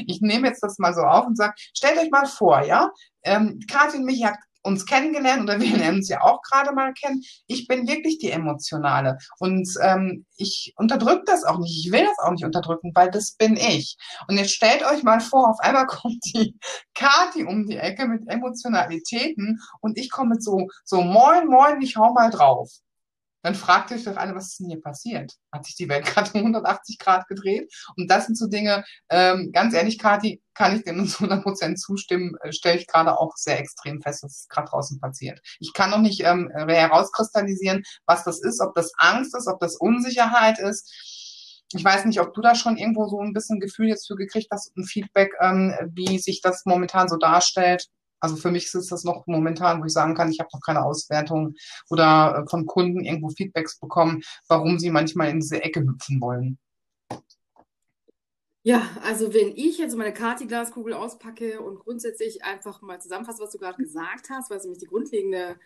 Ich 0.08 0.22
nehme 0.22 0.48
jetzt 0.48 0.64
das 0.64 0.80
mal 0.80 0.96
so 0.96 1.02
auf 1.02 1.28
und 1.28 1.38
sage, 1.38 1.54
stellt 1.58 2.00
euch 2.00 2.10
mal 2.10 2.26
vor, 2.26 2.64
ja, 2.64 2.92
ähm, 3.24 3.60
Kathi 3.70 3.98
und 3.98 4.06
mich 4.06 4.24
hat 4.26 4.38
uns 4.68 4.86
kennengelernt 4.86 5.44
oder 5.44 5.60
wir 5.60 5.76
lernen 5.78 5.98
uns 5.98 6.10
ja 6.10 6.22
auch 6.22 6.42
gerade 6.42 6.74
mal 6.74 6.94
kennen. 6.94 7.24
Ich 7.48 7.68
bin 7.68 7.88
wirklich 7.88 8.20
die 8.20 8.32
Emotionale 8.32 9.18
und 9.40 9.68
ähm, 9.82 10.26
ich 10.36 10.74
unterdrücke 10.76 11.24
das 11.26 11.44
auch 11.44 11.60
nicht. 11.60 11.86
Ich 11.86 11.92
will 11.92 12.06
das 12.06 12.20
auch 12.20 12.32
nicht 12.32 12.46
unterdrücken, 12.46 12.92
weil 12.94 13.10
das 13.10 13.32
bin 13.32 13.56
ich. 13.56 13.98
Und 14.28 14.38
jetzt 14.38 14.54
stellt 14.54 14.86
euch 14.86 15.04
mal 15.04 15.20
vor, 15.20 15.50
auf 15.50 15.60
einmal 15.60 15.86
kommt 15.88 16.24
die 16.26 16.56
Kati 16.94 17.46
um 17.46 17.66
die 17.66 17.78
Ecke 17.78 18.08
mit 18.08 18.28
Emotionalitäten 18.28 19.60
und 19.82 19.98
ich 19.98 20.12
komme 20.12 20.36
mit 20.36 20.44
so, 20.44 20.68
so 20.84 21.02
moin, 21.02 21.48
moin, 21.48 21.82
ich 21.82 21.96
hau 21.96 22.14
mal 22.14 22.30
drauf 22.30 22.70
dann 23.48 23.56
fragt 23.56 23.94
euch 23.94 24.04
doch 24.04 24.18
alle, 24.18 24.36
was 24.36 24.48
ist 24.48 24.60
denn 24.60 24.68
hier 24.68 24.82
passiert? 24.82 25.32
Hat 25.54 25.66
sich 25.66 25.76
die 25.76 25.88
Welt 25.88 26.06
gerade 26.06 26.32
um 26.34 26.40
180 26.42 27.00
Grad 27.00 27.28
gedreht? 27.28 27.74
Und 27.96 28.12
das 28.12 28.26
sind 28.26 28.38
so 28.38 28.48
Dinge, 28.48 28.84
ähm, 29.10 29.52
ganz 29.54 29.74
ehrlich, 29.74 29.98
Kathi, 29.98 30.42
kann 30.54 30.76
ich 30.76 30.86
nur 30.86 31.06
zu 31.06 31.24
100 31.24 31.44
Prozent 31.44 31.80
zustimmen, 31.80 32.36
äh, 32.42 32.52
stelle 32.52 32.78
ich 32.78 32.88
gerade 32.88 33.18
auch 33.18 33.38
sehr 33.38 33.58
extrem 33.58 34.02
fest, 34.02 34.24
was 34.24 34.48
gerade 34.50 34.70
draußen 34.70 35.00
passiert. 35.00 35.40
Ich 35.60 35.72
kann 35.72 35.92
noch 35.92 36.02
nicht 36.02 36.26
ähm, 36.26 36.52
herauskristallisieren, 36.54 37.84
was 38.06 38.26
das 38.26 38.42
ist, 38.42 38.60
ob 38.60 38.76
das 38.76 38.92
Angst 38.98 39.34
ist, 39.34 39.48
ob 39.48 39.62
das 39.62 39.78
Unsicherheit 39.78 40.60
ist. 40.60 41.64
Ich 41.74 41.86
weiß 41.86 42.04
nicht, 42.04 42.20
ob 42.20 42.34
du 42.34 42.42
da 42.42 42.54
schon 42.54 42.76
irgendwo 42.76 43.08
so 43.08 43.22
ein 43.22 43.32
bisschen 43.32 43.62
Gefühl 43.62 43.88
jetzt 43.88 44.08
für 44.08 44.16
gekriegt 44.16 44.50
hast, 44.52 44.76
ein 44.76 44.84
Feedback, 44.84 45.32
ähm, 45.40 45.74
wie 45.94 46.20
sich 46.20 46.42
das 46.42 46.64
momentan 46.66 47.08
so 47.08 47.16
darstellt. 47.16 47.88
Also 48.20 48.36
für 48.36 48.52
mich 48.52 48.74
ist 48.74 48.92
das 48.92 49.04
noch 49.04 49.28
momentan, 49.28 49.82
wo 49.82 49.86
ich 49.86 49.94
sagen 49.94 50.16
kann, 50.16 50.32
ich 50.32 50.40
habe 50.40 50.50
noch 50.54 50.62
keine 50.62 50.84
Auswertung 50.84 51.56
oder 51.90 52.44
äh, 52.44 52.50
von 52.50 52.66
Kunden 52.66 53.04
irgendwo 53.04 53.30
Feedbacks 53.30 53.80
bekommen, 53.80 54.22
warum 54.48 54.80
sie 54.80 54.90
manchmal 54.90 55.30
in 55.30 55.40
diese 55.40 55.62
Ecke 55.62 55.82
hüpfen 55.82 56.22
wollen. 56.22 56.58
Ja, 58.68 58.82
also 59.02 59.34
wenn 59.34 59.56
ich 59.56 59.78
jetzt 59.78 59.96
meine 59.96 60.14
Kati-Glaskugel 60.14 60.94
auspacke 60.94 61.62
und 61.62 61.80
grundsätzlich 61.80 62.44
einfach 62.44 62.82
mal 62.82 63.00
zusammenfasse, 63.00 63.42
was 63.42 63.52
du 63.52 63.60
gerade 63.60 63.82
gesagt 63.82 64.30
hast, 64.30 64.50
weil 64.50 64.58
es 64.58 64.64
nämlich 64.66 64.82
die 64.82 64.88
grundlegende, 64.88 65.58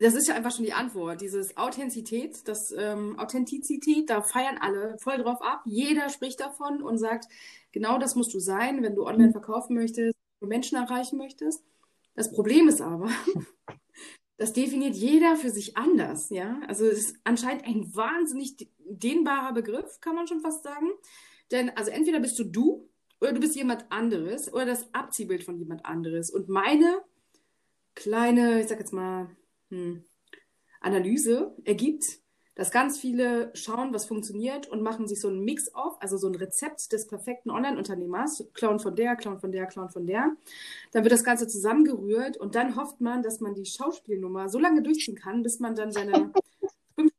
das 0.00 0.14
ist 0.14 0.26
ja 0.26 0.34
einfach 0.34 0.50
schon 0.50 0.64
die 0.64 0.72
Antwort, 0.72 1.20
dieses 1.20 1.56
Authentizität, 1.56 2.48
das 2.48 2.74
ähm, 2.76 3.16
Authentizität, 3.16 4.10
da 4.10 4.22
feiern 4.22 4.58
alle 4.60 4.96
voll 4.98 5.18
drauf 5.18 5.40
ab. 5.40 5.62
Jeder 5.66 6.08
spricht 6.08 6.40
davon 6.40 6.82
und 6.82 6.98
sagt, 6.98 7.26
genau 7.70 7.96
das 7.96 8.16
musst 8.16 8.34
du 8.34 8.40
sein, 8.40 8.82
wenn 8.82 8.96
du 8.96 9.06
online 9.06 9.30
verkaufen 9.30 9.76
möchtest, 9.76 10.16
Menschen 10.48 10.76
erreichen 10.76 11.18
möchtest. 11.18 11.64
Das 12.14 12.32
Problem 12.32 12.68
ist 12.68 12.80
aber, 12.80 13.10
das 14.36 14.52
definiert 14.52 14.94
jeder 14.94 15.36
für 15.36 15.50
sich 15.50 15.76
anders, 15.76 16.30
ja. 16.30 16.60
Also 16.66 16.86
es 16.86 16.98
ist 16.98 17.16
anscheinend 17.24 17.64
ein 17.64 17.94
wahnsinnig 17.94 18.68
dehnbarer 18.78 19.52
Begriff, 19.52 20.00
kann 20.00 20.14
man 20.14 20.26
schon 20.26 20.40
fast 20.40 20.62
sagen. 20.62 20.88
Denn 21.50 21.70
also 21.70 21.90
entweder 21.90 22.20
bist 22.20 22.38
du 22.38 22.44
du 22.44 22.88
oder 23.20 23.32
du 23.32 23.40
bist 23.40 23.56
jemand 23.56 23.90
anderes 23.90 24.52
oder 24.52 24.66
das 24.66 24.92
Abziehbild 24.94 25.44
von 25.44 25.58
jemand 25.58 25.84
anderes. 25.84 26.30
Und 26.30 26.48
meine 26.48 27.02
kleine, 27.94 28.60
ich 28.60 28.68
sag 28.68 28.78
jetzt 28.78 28.92
mal, 28.92 29.36
hm, 29.68 30.04
Analyse 30.80 31.54
ergibt, 31.64 32.19
dass 32.60 32.70
ganz 32.70 32.98
viele 32.98 33.50
schauen, 33.54 33.94
was 33.94 34.04
funktioniert 34.04 34.68
und 34.68 34.82
machen 34.82 35.08
sich 35.08 35.18
so 35.18 35.28
einen 35.28 35.40
Mix 35.46 35.74
auf, 35.74 35.96
also 36.02 36.18
so 36.18 36.28
ein 36.28 36.34
Rezept 36.34 36.92
des 36.92 37.06
perfekten 37.06 37.50
Online-Unternehmers, 37.50 38.44
klauen 38.52 38.78
von 38.78 38.94
der, 38.94 39.16
klauen 39.16 39.40
von 39.40 39.50
der, 39.50 39.64
klauen 39.64 39.88
von 39.88 40.06
der. 40.06 40.36
Dann 40.92 41.02
wird 41.02 41.12
das 41.12 41.24
Ganze 41.24 41.48
zusammengerührt 41.48 42.36
und 42.36 42.54
dann 42.56 42.76
hofft 42.76 43.00
man, 43.00 43.22
dass 43.22 43.40
man 43.40 43.54
die 43.54 43.64
Schauspielnummer 43.64 44.50
so 44.50 44.58
lange 44.58 44.82
durchziehen 44.82 45.14
kann, 45.14 45.42
bis 45.42 45.58
man 45.58 45.74
dann 45.74 45.90
seine 45.90 46.34
im 46.96 47.10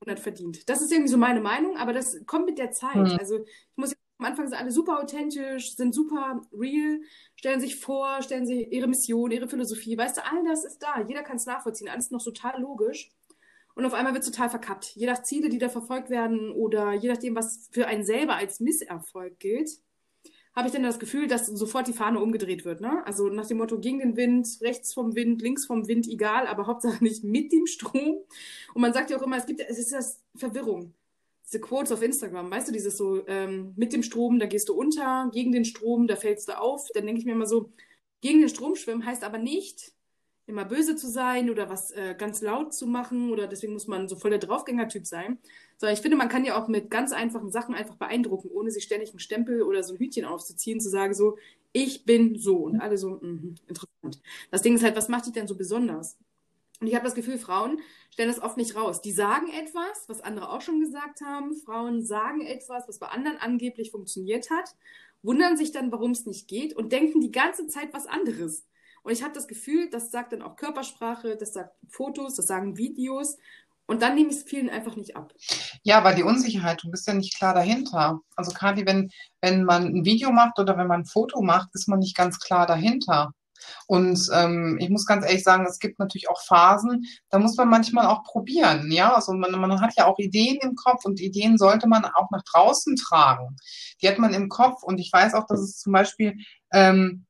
Monat 0.00 0.18
verdient. 0.18 0.66
Das 0.66 0.80
ist 0.80 0.90
irgendwie 0.90 1.10
so 1.10 1.18
meine 1.18 1.42
Meinung, 1.42 1.76
aber 1.76 1.92
das 1.92 2.24
kommt 2.24 2.46
mit 2.46 2.56
der 2.56 2.70
Zeit. 2.70 2.96
Mhm. 2.96 3.18
Also 3.18 3.44
ich 3.44 3.76
muss 3.76 3.94
am 4.16 4.24
Anfang 4.24 4.48
sind 4.48 4.58
alle 4.58 4.70
super 4.70 5.02
authentisch, 5.02 5.76
sind 5.76 5.94
super 5.94 6.40
real, 6.58 7.02
stellen 7.34 7.60
sich 7.60 7.76
vor, 7.76 8.22
stellen 8.22 8.46
sich 8.46 8.72
ihre 8.72 8.86
Mission, 8.86 9.30
ihre 9.30 9.46
Philosophie. 9.46 9.98
Weißt 9.98 10.16
du, 10.16 10.24
all 10.24 10.42
das 10.44 10.64
ist 10.64 10.78
da. 10.78 11.02
Jeder 11.06 11.22
kann 11.22 11.36
es 11.36 11.44
nachvollziehen. 11.44 11.90
Alles 11.90 12.10
noch 12.10 12.24
total 12.24 12.62
logisch. 12.62 13.10
Und 13.76 13.84
auf 13.84 13.92
einmal 13.92 14.14
wird 14.14 14.24
total 14.24 14.48
verkappt. 14.48 14.96
Je 14.96 15.06
nach 15.06 15.22
Ziele, 15.22 15.50
die 15.50 15.58
da 15.58 15.68
verfolgt 15.68 16.08
werden 16.08 16.50
oder 16.50 16.94
je 16.94 17.10
nachdem, 17.10 17.36
was 17.36 17.68
für 17.70 17.86
einen 17.86 18.06
selber 18.06 18.34
als 18.34 18.58
Misserfolg 18.58 19.38
gilt, 19.38 19.68
habe 20.54 20.68
ich 20.68 20.72
dann 20.72 20.82
das 20.82 20.98
Gefühl, 20.98 21.28
dass 21.28 21.44
sofort 21.46 21.86
die 21.86 21.92
Fahne 21.92 22.18
umgedreht 22.18 22.64
wird. 22.64 22.80
Ne? 22.80 23.06
Also 23.06 23.28
nach 23.28 23.46
dem 23.46 23.58
Motto, 23.58 23.78
gegen 23.78 23.98
den 23.98 24.16
Wind, 24.16 24.48
rechts 24.62 24.94
vom 24.94 25.14
Wind, 25.14 25.42
links 25.42 25.66
vom 25.66 25.86
Wind, 25.88 26.08
egal, 26.08 26.46
aber 26.46 26.66
Hauptsache 26.66 27.04
nicht 27.04 27.22
mit 27.22 27.52
dem 27.52 27.66
Strom. 27.66 28.22
Und 28.72 28.80
man 28.80 28.94
sagt 28.94 29.10
ja 29.10 29.18
auch 29.18 29.22
immer, 29.22 29.36
es 29.36 29.44
gibt, 29.44 29.60
es 29.60 29.78
ist 29.78 29.92
das 29.92 30.22
Verwirrung. 30.34 30.94
Diese 31.44 31.60
Quotes 31.60 31.92
auf 31.92 32.00
Instagram, 32.00 32.50
weißt 32.50 32.68
du, 32.68 32.72
dieses 32.72 32.96
so, 32.96 33.26
ähm, 33.28 33.74
mit 33.76 33.92
dem 33.92 34.02
Strom, 34.02 34.38
da 34.38 34.46
gehst 34.46 34.70
du 34.70 34.74
unter, 34.74 35.30
gegen 35.34 35.52
den 35.52 35.66
Strom, 35.66 36.06
da 36.06 36.16
fällst 36.16 36.48
du 36.48 36.58
auf. 36.58 36.88
Dann 36.94 37.04
denke 37.04 37.20
ich 37.20 37.26
mir 37.26 37.32
immer 37.32 37.46
so, 37.46 37.70
gegen 38.22 38.40
den 38.40 38.48
Strom 38.48 38.74
schwimmen 38.74 39.04
heißt 39.04 39.22
aber 39.22 39.36
nicht, 39.36 39.92
immer 40.46 40.64
böse 40.64 40.96
zu 40.96 41.08
sein 41.08 41.50
oder 41.50 41.68
was 41.68 41.90
äh, 41.90 42.14
ganz 42.16 42.40
laut 42.40 42.72
zu 42.72 42.86
machen 42.86 43.32
oder 43.32 43.46
deswegen 43.46 43.72
muss 43.72 43.88
man 43.88 44.08
so 44.08 44.16
voll 44.16 44.30
der 44.30 44.38
Draufgänger-Typ 44.38 45.06
sein. 45.06 45.38
Sondern 45.76 45.94
ich 45.94 46.00
finde, 46.00 46.16
man 46.16 46.28
kann 46.28 46.44
ja 46.44 46.60
auch 46.60 46.68
mit 46.68 46.90
ganz 46.90 47.12
einfachen 47.12 47.50
Sachen 47.50 47.74
einfach 47.74 47.96
beeindrucken, 47.96 48.48
ohne 48.52 48.70
sich 48.70 48.84
ständig 48.84 49.10
einen 49.10 49.18
Stempel 49.18 49.62
oder 49.62 49.82
so 49.82 49.94
ein 49.94 49.98
Hütchen 49.98 50.24
aufzuziehen, 50.24 50.80
zu 50.80 50.88
sagen 50.88 51.14
so, 51.14 51.36
ich 51.72 52.04
bin 52.04 52.38
so 52.38 52.56
und 52.58 52.80
alle 52.80 52.96
so, 52.96 53.18
mh, 53.20 53.56
interessant. 53.66 54.22
Das 54.50 54.62
Ding 54.62 54.74
ist 54.74 54.84
halt, 54.84 54.96
was 54.96 55.08
macht 55.08 55.26
dich 55.26 55.32
denn 55.32 55.48
so 55.48 55.56
besonders? 55.56 56.16
Und 56.80 56.86
ich 56.86 56.94
habe 56.94 57.04
das 57.04 57.14
Gefühl, 57.14 57.38
Frauen 57.38 57.80
stellen 58.10 58.28
das 58.28 58.42
oft 58.42 58.56
nicht 58.56 58.76
raus. 58.76 59.00
Die 59.00 59.12
sagen 59.12 59.48
etwas, 59.48 60.08
was 60.08 60.20
andere 60.20 60.50
auch 60.50 60.60
schon 60.60 60.80
gesagt 60.80 61.22
haben. 61.22 61.54
Frauen 61.54 62.04
sagen 62.04 62.42
etwas, 62.42 62.86
was 62.86 62.98
bei 62.98 63.08
anderen 63.08 63.38
angeblich 63.38 63.90
funktioniert 63.90 64.50
hat, 64.50 64.74
wundern 65.22 65.56
sich 65.56 65.72
dann, 65.72 65.90
warum 65.90 66.12
es 66.12 66.26
nicht 66.26 66.48
geht 66.48 66.74
und 66.74 66.92
denken 66.92 67.20
die 67.20 67.32
ganze 67.32 67.66
Zeit 67.66 67.92
was 67.92 68.06
anderes. 68.06 68.66
Und 69.06 69.12
ich 69.12 69.22
habe 69.22 69.32
das 69.32 69.46
Gefühl, 69.46 69.88
das 69.88 70.10
sagt 70.10 70.32
dann 70.32 70.42
auch 70.42 70.56
Körpersprache, 70.56 71.36
das 71.36 71.52
sagt 71.52 71.70
Fotos, 71.88 72.34
das 72.34 72.48
sagen 72.48 72.76
Videos. 72.76 73.36
Und 73.86 74.02
dann 74.02 74.16
nehme 74.16 74.30
ich 74.30 74.38
es 74.38 74.42
vielen 74.42 74.68
einfach 74.68 74.96
nicht 74.96 75.14
ab. 75.14 75.32
Ja, 75.84 76.02
weil 76.02 76.16
die 76.16 76.24
Unsicherheit, 76.24 76.82
du 76.82 76.90
bist 76.90 77.06
ja 77.06 77.14
nicht 77.14 77.38
klar 77.38 77.54
dahinter. 77.54 78.18
Also 78.34 78.50
gerade 78.50 78.84
wenn, 78.84 79.12
wenn 79.40 79.62
man 79.62 79.84
ein 79.84 80.04
Video 80.04 80.32
macht 80.32 80.58
oder 80.58 80.76
wenn 80.76 80.88
man 80.88 81.02
ein 81.02 81.06
Foto 81.06 81.40
macht, 81.40 81.68
ist 81.74 81.86
man 81.86 82.00
nicht 82.00 82.16
ganz 82.16 82.40
klar 82.40 82.66
dahinter. 82.66 83.30
Und 83.86 84.28
ähm, 84.34 84.76
ich 84.80 84.90
muss 84.90 85.06
ganz 85.06 85.24
ehrlich 85.24 85.44
sagen, 85.44 85.66
es 85.66 85.78
gibt 85.78 86.00
natürlich 86.00 86.28
auch 86.28 86.42
Phasen, 86.42 87.04
da 87.30 87.38
muss 87.38 87.56
man 87.56 87.68
manchmal 87.68 88.06
auch 88.06 88.24
probieren. 88.24 88.90
Ja, 88.90 89.14
also 89.14 89.34
man, 89.34 89.52
man 89.52 89.80
hat 89.80 89.94
ja 89.96 90.06
auch 90.06 90.18
Ideen 90.18 90.58
im 90.62 90.74
Kopf 90.74 91.04
und 91.04 91.20
Ideen 91.20 91.58
sollte 91.58 91.86
man 91.86 92.04
auch 92.04 92.28
nach 92.32 92.42
draußen 92.42 92.96
tragen. 92.96 93.56
Die 94.02 94.08
hat 94.08 94.18
man 94.18 94.34
im 94.34 94.48
Kopf 94.48 94.82
und 94.82 94.98
ich 94.98 95.12
weiß 95.12 95.34
auch, 95.34 95.46
dass 95.46 95.60
es 95.60 95.78
zum 95.78 95.92
Beispiel 95.92 96.36
ähm, 96.72 97.25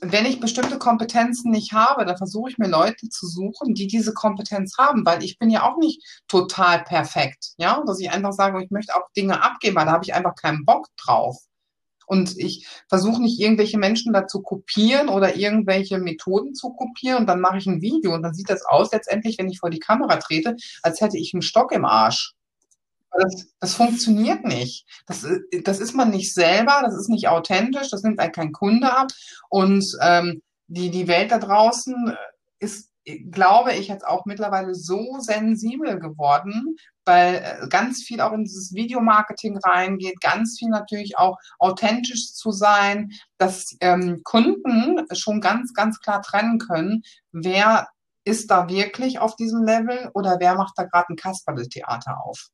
wenn 0.00 0.26
ich 0.26 0.40
bestimmte 0.40 0.78
Kompetenzen 0.78 1.50
nicht 1.50 1.72
habe, 1.72 2.04
dann 2.04 2.16
versuche 2.16 2.50
ich 2.50 2.58
mir 2.58 2.68
Leute 2.68 3.08
zu 3.08 3.26
suchen, 3.26 3.74
die 3.74 3.86
diese 3.86 4.14
Kompetenz 4.14 4.76
haben, 4.78 5.04
weil 5.04 5.22
ich 5.22 5.38
bin 5.38 5.50
ja 5.50 5.68
auch 5.68 5.78
nicht 5.78 6.02
total 6.28 6.82
perfekt, 6.84 7.52
ja, 7.56 7.82
dass 7.86 8.00
ich 8.00 8.10
einfach 8.10 8.32
sage, 8.32 8.62
ich 8.62 8.70
möchte 8.70 8.94
auch 8.94 9.10
Dinge 9.16 9.42
abgeben, 9.42 9.76
weil 9.76 9.86
da 9.86 9.92
habe 9.92 10.04
ich 10.04 10.14
einfach 10.14 10.34
keinen 10.34 10.64
Bock 10.64 10.86
drauf. 10.96 11.36
Und 12.06 12.38
ich 12.38 12.66
versuche 12.88 13.20
nicht 13.20 13.38
irgendwelche 13.38 13.76
Menschen 13.76 14.14
da 14.14 14.26
zu 14.26 14.40
kopieren 14.40 15.10
oder 15.10 15.36
irgendwelche 15.36 15.98
Methoden 15.98 16.54
zu 16.54 16.70
kopieren 16.70 17.18
und 17.18 17.26
dann 17.26 17.40
mache 17.40 17.58
ich 17.58 17.66
ein 17.66 17.82
Video 17.82 18.14
und 18.14 18.22
dann 18.22 18.32
sieht 18.32 18.48
das 18.48 18.64
aus 18.64 18.92
letztendlich, 18.92 19.36
wenn 19.38 19.50
ich 19.50 19.58
vor 19.58 19.68
die 19.68 19.78
Kamera 19.78 20.16
trete, 20.16 20.56
als 20.82 21.02
hätte 21.02 21.18
ich 21.18 21.34
einen 21.34 21.42
Stock 21.42 21.70
im 21.70 21.84
Arsch. 21.84 22.34
Das, 23.12 23.46
das 23.58 23.74
funktioniert 23.74 24.44
nicht. 24.44 24.86
Das, 25.06 25.26
das 25.64 25.80
ist 25.80 25.94
man 25.94 26.10
nicht 26.10 26.34
selber, 26.34 26.80
das 26.84 26.94
ist 26.94 27.08
nicht 27.08 27.28
authentisch, 27.28 27.90
das 27.90 28.02
nimmt 28.02 28.20
einen 28.20 28.32
kein 28.32 28.52
Kunde 28.52 28.92
ab. 28.92 29.08
Und 29.48 29.84
ähm, 30.02 30.42
die, 30.66 30.90
die 30.90 31.08
Welt 31.08 31.32
da 31.32 31.38
draußen 31.38 32.16
ist, 32.58 32.90
glaube 33.30 33.72
ich, 33.72 33.88
jetzt 33.88 34.06
auch 34.06 34.26
mittlerweile 34.26 34.74
so 34.74 35.18
sensibel 35.20 35.98
geworden, 35.98 36.76
weil 37.04 37.36
äh, 37.36 37.68
ganz 37.68 38.02
viel 38.02 38.20
auch 38.20 38.32
in 38.32 38.44
dieses 38.44 38.74
Videomarketing 38.74 39.56
reingeht, 39.58 40.20
ganz 40.20 40.58
viel 40.58 40.68
natürlich 40.68 41.16
auch 41.16 41.38
authentisch 41.58 42.34
zu 42.34 42.50
sein, 42.50 43.10
dass 43.38 43.76
ähm, 43.80 44.20
Kunden 44.24 45.06
schon 45.14 45.40
ganz, 45.40 45.72
ganz 45.72 46.00
klar 46.00 46.20
trennen 46.20 46.58
können, 46.58 47.02
wer 47.32 47.88
ist 48.24 48.50
da 48.50 48.68
wirklich 48.68 49.18
auf 49.20 49.36
diesem 49.36 49.62
Level 49.62 50.10
oder 50.12 50.36
wer 50.38 50.54
macht 50.54 50.74
da 50.76 50.84
gerade 50.84 51.06
ein 51.10 51.16
Kasperle-Theater 51.16 52.18
auf. 52.22 52.48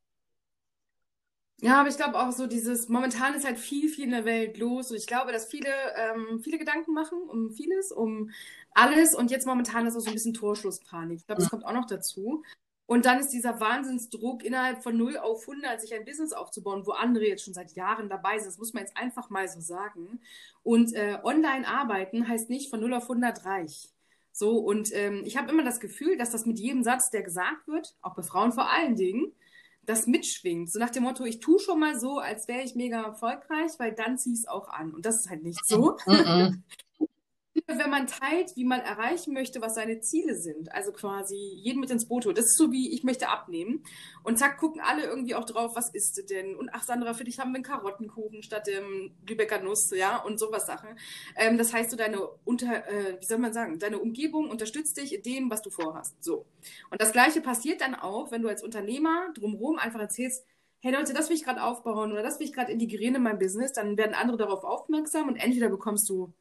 Ja, 1.65 1.81
aber 1.81 1.89
ich 1.89 1.97
glaube 1.97 2.19
auch 2.21 2.31
so 2.31 2.47
dieses, 2.47 2.91
momentan 2.91 3.35
ist 3.35 3.47
halt 3.47 3.59
viel, 3.59 3.89
viel 3.89 4.05
in 4.05 4.11
der 4.11 4.27
Welt 4.27 4.59
los 4.59 4.91
und 4.91 4.99
ich 4.99 5.07
glaube, 5.07 5.33
dass 5.33 5.47
viele, 5.47 5.71
ähm, 5.97 6.41
viele 6.43 6.59
Gedanken 6.59 6.93
machen 6.93 7.19
um 7.27 7.53
vieles, 7.53 7.91
um 7.91 8.31
alles 8.75 9.15
und 9.15 9.31
jetzt 9.31 9.47
momentan 9.47 9.87
ist 9.87 9.97
auch 9.97 10.01
so 10.01 10.09
ein 10.09 10.13
bisschen 10.13 10.35
Torschlusspanik. 10.35 11.21
Ich 11.21 11.27
glaube, 11.27 11.41
das 11.41 11.51
kommt 11.51 11.65
auch 11.65 11.73
noch 11.73 11.87
dazu. 11.87 12.43
Und 12.85 13.07
dann 13.07 13.19
ist 13.19 13.31
dieser 13.31 13.61
Wahnsinnsdruck, 13.61 14.45
innerhalb 14.45 14.83
von 14.83 14.95
0 14.95 15.17
auf 15.17 15.49
100 15.49 15.81
sich 15.81 15.95
ein 15.95 16.05
Business 16.05 16.35
aufzubauen, 16.35 16.85
wo 16.85 16.91
andere 16.93 17.27
jetzt 17.27 17.45
schon 17.45 17.55
seit 17.55 17.73
Jahren 17.73 18.11
dabei 18.11 18.37
sind. 18.37 18.49
Das 18.49 18.59
muss 18.59 18.75
man 18.75 18.83
jetzt 18.83 18.99
einfach 18.99 19.31
mal 19.31 19.49
so 19.49 19.61
sagen. 19.61 20.21
Und 20.63 20.93
äh, 20.93 21.17
online 21.23 21.67
arbeiten 21.67 22.29
heißt 22.29 22.51
nicht 22.51 22.69
von 22.69 22.81
0 22.81 22.93
auf 22.93 23.05
100 23.05 23.47
reich. 23.47 23.89
So, 24.33 24.59
und 24.59 24.95
ähm, 24.95 25.23
ich 25.25 25.39
habe 25.39 25.51
immer 25.51 25.65
das 25.65 25.81
Gefühl, 25.81 26.19
dass 26.19 26.31
das 26.31 26.45
mit 26.45 26.59
jedem 26.59 26.83
Satz, 26.83 27.09
der 27.11 27.23
gesagt 27.23 27.67
wird, 27.69 27.97
auch 28.03 28.15
bei 28.17 28.23
Frauen 28.23 28.53
vor 28.53 28.71
allen 28.71 28.97
Dingen, 28.97 29.33
das 29.87 30.07
mitschwingt. 30.07 30.71
So 30.71 30.79
nach 30.79 30.91
dem 30.91 31.03
Motto, 31.03 31.25
ich 31.25 31.41
tue 31.41 31.59
schon 31.59 31.81
mal 31.81 31.99
so, 31.99 32.19
als 32.19 32.49
wäre 32.49 32.63
ich 32.63 32.75
mega 32.75 33.03
erfolgreich, 33.03 33.73
weil 33.79 33.93
dann 33.93 34.19
ziehe 34.19 34.35
ich 34.35 34.41
es 34.41 34.49
auch 34.49 34.69
an. 34.69 34.93
Und 34.93 35.07
das 35.07 35.17
ist 35.17 35.31
halt 35.31 35.43
nicht 35.43 35.65
so. 35.65 35.97
Mm 36.07 36.11
-mm. 36.11 36.63
wenn 37.67 37.91
man 37.91 38.07
teilt, 38.07 38.57
wie 38.57 38.65
man 38.65 38.81
erreichen 38.81 39.33
möchte, 39.33 39.61
was 39.61 39.75
seine 39.75 40.01
Ziele 40.01 40.35
sind. 40.37 40.73
Also 40.73 40.93
quasi 40.93 41.37
jeden 41.37 41.81
mit 41.81 41.91
ins 41.91 42.07
Boot 42.09 42.27
holt. 42.27 42.37
Das 42.37 42.47
ist 42.47 42.59
so 42.59 42.73
wie, 42.73 42.93
ich 42.93 43.05
möchte 43.05 43.29
abnehmen. 43.29 43.85
Und 44.23 44.39
zack, 44.39 44.59
gucken 44.59 44.81
alle 44.81 45.05
irgendwie 45.05 45.35
auch 45.35 45.45
drauf, 45.45 45.73
was 45.75 45.91
isst 45.91 46.19
du 46.19 46.23
denn? 46.23 46.57
Und 46.57 46.71
ach, 46.73 46.83
Sandra, 46.83 47.15
für 47.15 47.25
dich 47.25 47.39
haben 47.39 47.53
wir 47.53 47.57
einen 47.57 47.65
Karottenkuchen 47.65 48.43
statt 48.43 48.67
dem 48.67 49.15
Lübecker 49.29 49.61
Nuss, 49.61 49.91
ja, 49.95 50.19
und 50.19 50.39
sowas 50.39 50.67
Sachen. 50.67 50.99
Ähm, 51.37 51.59
das 51.59 51.73
heißt, 51.73 51.91
so 51.91 51.97
deine 51.97 52.21
unter, 52.45 52.89
äh, 52.89 53.21
wie 53.21 53.27
soll 53.27 53.39
man 53.39 53.53
sagen, 53.53 53.79
deine 53.79 53.99
Umgebung 53.99 54.51
unterstützt 54.51 54.97
dich 54.97 55.15
in 55.15 55.23
dem, 55.23 55.51
was 55.51 55.63
du 55.63 55.71
vorhast. 55.71 56.23
So. 56.23 56.47
Und 56.91 57.01
das 57.01 57.13
Gleiche 57.13 57.41
passiert 57.41 57.81
dann 57.81 57.95
auch, 57.95 58.31
wenn 58.31 58.43
du 58.43 58.49
als 58.49 58.63
Unternehmer 58.63 59.33
drumherum 59.35 59.79
einfach 59.79 60.01
erzählst, 60.01 60.45
hey 60.85 60.93
Leute, 60.93 61.15
das 61.15 61.31
will 61.31 61.37
ich 61.37 61.45
gerade 61.45 61.63
aufbauen 61.63 62.13
oder 62.13 62.23
das 62.23 62.39
will 62.39 62.47
ich 62.47 62.53
gerade 62.53 62.71
integrieren 62.71 63.15
in 63.15 63.23
mein 63.23 63.39
Business, 63.39 63.73
dann 63.73 63.97
werden 63.97 64.13
andere 64.13 64.37
darauf 64.37 64.65
aufmerksam 64.65 65.29
und 65.29 65.37
entweder 65.37 65.71
bekommst 65.71 66.11
du 66.11 66.35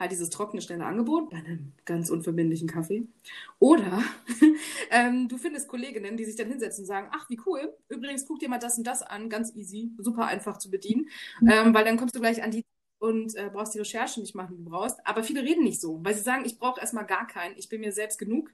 halt 0.00 0.10
dieses 0.10 0.30
trockene, 0.30 0.62
schnelle 0.62 0.86
Angebot 0.86 1.30
bei 1.30 1.36
einem 1.36 1.72
ganz 1.84 2.10
unverbindlichen 2.10 2.68
Kaffee. 2.68 3.06
Oder 3.58 4.02
ähm, 4.90 5.28
du 5.28 5.36
findest 5.36 5.68
Kolleginnen, 5.68 6.16
die 6.16 6.24
sich 6.24 6.36
dann 6.36 6.48
hinsetzen 6.48 6.82
und 6.82 6.86
sagen, 6.86 7.08
ach, 7.12 7.28
wie 7.28 7.38
cool, 7.46 7.72
übrigens 7.88 8.26
guck 8.26 8.40
dir 8.40 8.48
mal 8.48 8.58
das 8.58 8.78
und 8.78 8.86
das 8.86 9.02
an, 9.02 9.28
ganz 9.28 9.54
easy, 9.54 9.92
super 9.98 10.26
einfach 10.26 10.56
zu 10.56 10.70
bedienen, 10.70 11.08
mhm. 11.40 11.50
ähm, 11.50 11.74
weil 11.74 11.84
dann 11.84 11.98
kommst 11.98 12.16
du 12.16 12.20
gleich 12.20 12.42
an 12.42 12.50
die 12.50 12.64
und 12.98 13.34
äh, 13.34 13.50
brauchst 13.52 13.74
die 13.74 13.78
Recherche 13.78 14.20
nicht 14.20 14.34
machen, 14.34 14.56
die 14.56 14.64
du 14.64 14.70
brauchst. 14.70 14.98
Aber 15.06 15.22
viele 15.22 15.42
reden 15.42 15.64
nicht 15.64 15.80
so, 15.80 16.00
weil 16.02 16.14
sie 16.14 16.22
sagen, 16.22 16.44
ich 16.44 16.58
brauche 16.58 16.80
erstmal 16.80 17.06
gar 17.06 17.26
keinen, 17.26 17.56
ich 17.56 17.68
bin 17.68 17.80
mir 17.80 17.92
selbst 17.92 18.18
genug 18.18 18.50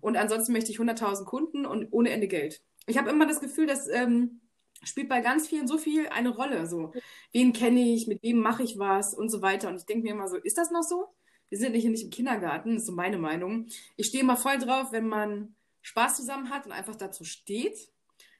und 0.00 0.16
ansonsten 0.16 0.52
möchte 0.52 0.70
ich 0.70 0.78
100.000 0.78 1.24
Kunden 1.24 1.66
und 1.66 1.88
ohne 1.90 2.10
Ende 2.10 2.28
Geld. 2.28 2.62
Ich 2.86 2.98
habe 2.98 3.10
immer 3.10 3.26
das 3.26 3.40
Gefühl, 3.40 3.66
dass... 3.66 3.88
Ähm, 3.88 4.40
spielt 4.84 5.08
bei 5.08 5.20
ganz 5.20 5.48
vielen 5.48 5.66
so 5.66 5.78
viel 5.78 6.08
eine 6.08 6.30
Rolle. 6.30 6.66
So, 6.66 6.92
wen 7.32 7.52
kenne 7.52 7.80
ich, 7.80 8.06
mit 8.06 8.22
wem 8.22 8.38
mache 8.38 8.62
ich 8.62 8.78
was 8.78 9.14
und 9.14 9.28
so 9.28 9.42
weiter. 9.42 9.68
Und 9.68 9.76
ich 9.76 9.86
denke 9.86 10.04
mir 10.04 10.12
immer 10.12 10.28
so, 10.28 10.36
ist 10.36 10.58
das 10.58 10.70
noch 10.70 10.82
so? 10.82 11.08
Wir 11.48 11.58
sind 11.58 11.74
hier 11.74 11.90
nicht 11.90 12.04
im 12.04 12.10
Kindergarten, 12.10 12.76
ist 12.76 12.86
so 12.86 12.92
meine 12.92 13.18
Meinung. 13.18 13.66
Ich 13.96 14.06
stehe 14.06 14.22
immer 14.22 14.36
voll 14.36 14.58
drauf, 14.58 14.92
wenn 14.92 15.08
man 15.08 15.54
Spaß 15.82 16.16
zusammen 16.16 16.50
hat 16.50 16.66
und 16.66 16.72
einfach 16.72 16.96
dazu 16.96 17.24
steht. 17.24 17.88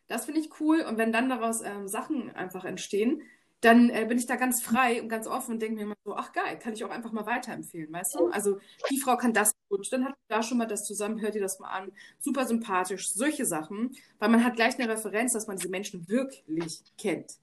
Das 0.07 0.27
finde 0.27 0.41
ich 0.41 0.61
cool. 0.61 0.83
Und 0.83 0.99
wenn 0.99 1.13
dann 1.13 1.29
daraus 1.29 1.63
ähm, 1.63 1.89
Sachen 1.89 2.31
einfach 2.35 2.65
entstehen, 2.65 3.23
dann 3.61 3.91
äh, 3.91 4.05
bin 4.09 4.19
ich 4.19 4.27
da 4.27 4.37
ganz 4.37 4.63
frei 4.63 5.03
und 5.03 5.09
ganz 5.09 5.27
offen 5.27 5.55
und 5.55 5.63
denke 5.63 5.77
mir 5.77 5.83
immer 5.83 5.97
so, 6.05 6.15
ach 6.15 6.33
geil, 6.33 6.59
kann 6.59 6.75
ich 6.75 6.85
auch 6.85 6.91
einfach 6.91 7.13
mal 7.13 7.27
weiterempfehlen, 7.27 7.93
weißt 7.93 8.15
du? 8.15 8.29
Also 8.29 8.59
die 8.91 9.01
Frau 9.01 9.17
kann 9.17 9.33
das 9.33 9.53
gut, 9.69 9.93
dann 9.93 10.05
hat 10.05 10.15
da 10.29 10.43
schon 10.43 10.59
mal 10.59 10.67
das 10.67 10.85
zusammen, 10.85 11.21
hört 11.21 11.35
ihr 11.35 11.41
das 11.41 11.59
mal 11.59 11.71
an, 11.71 11.93
super 12.19 12.47
sympathisch, 12.47 13.13
solche 13.13 13.47
Sachen, 13.47 13.97
weil 14.19 14.29
man 14.29 14.45
hat 14.45 14.55
gleich 14.55 14.79
eine 14.79 14.89
Referenz, 14.93 15.33
dass 15.33 15.49
man 15.49 15.57
diese 15.57 15.71
Menschen 15.71 16.09
wirklich 16.09 16.83
kennt. 16.97 17.35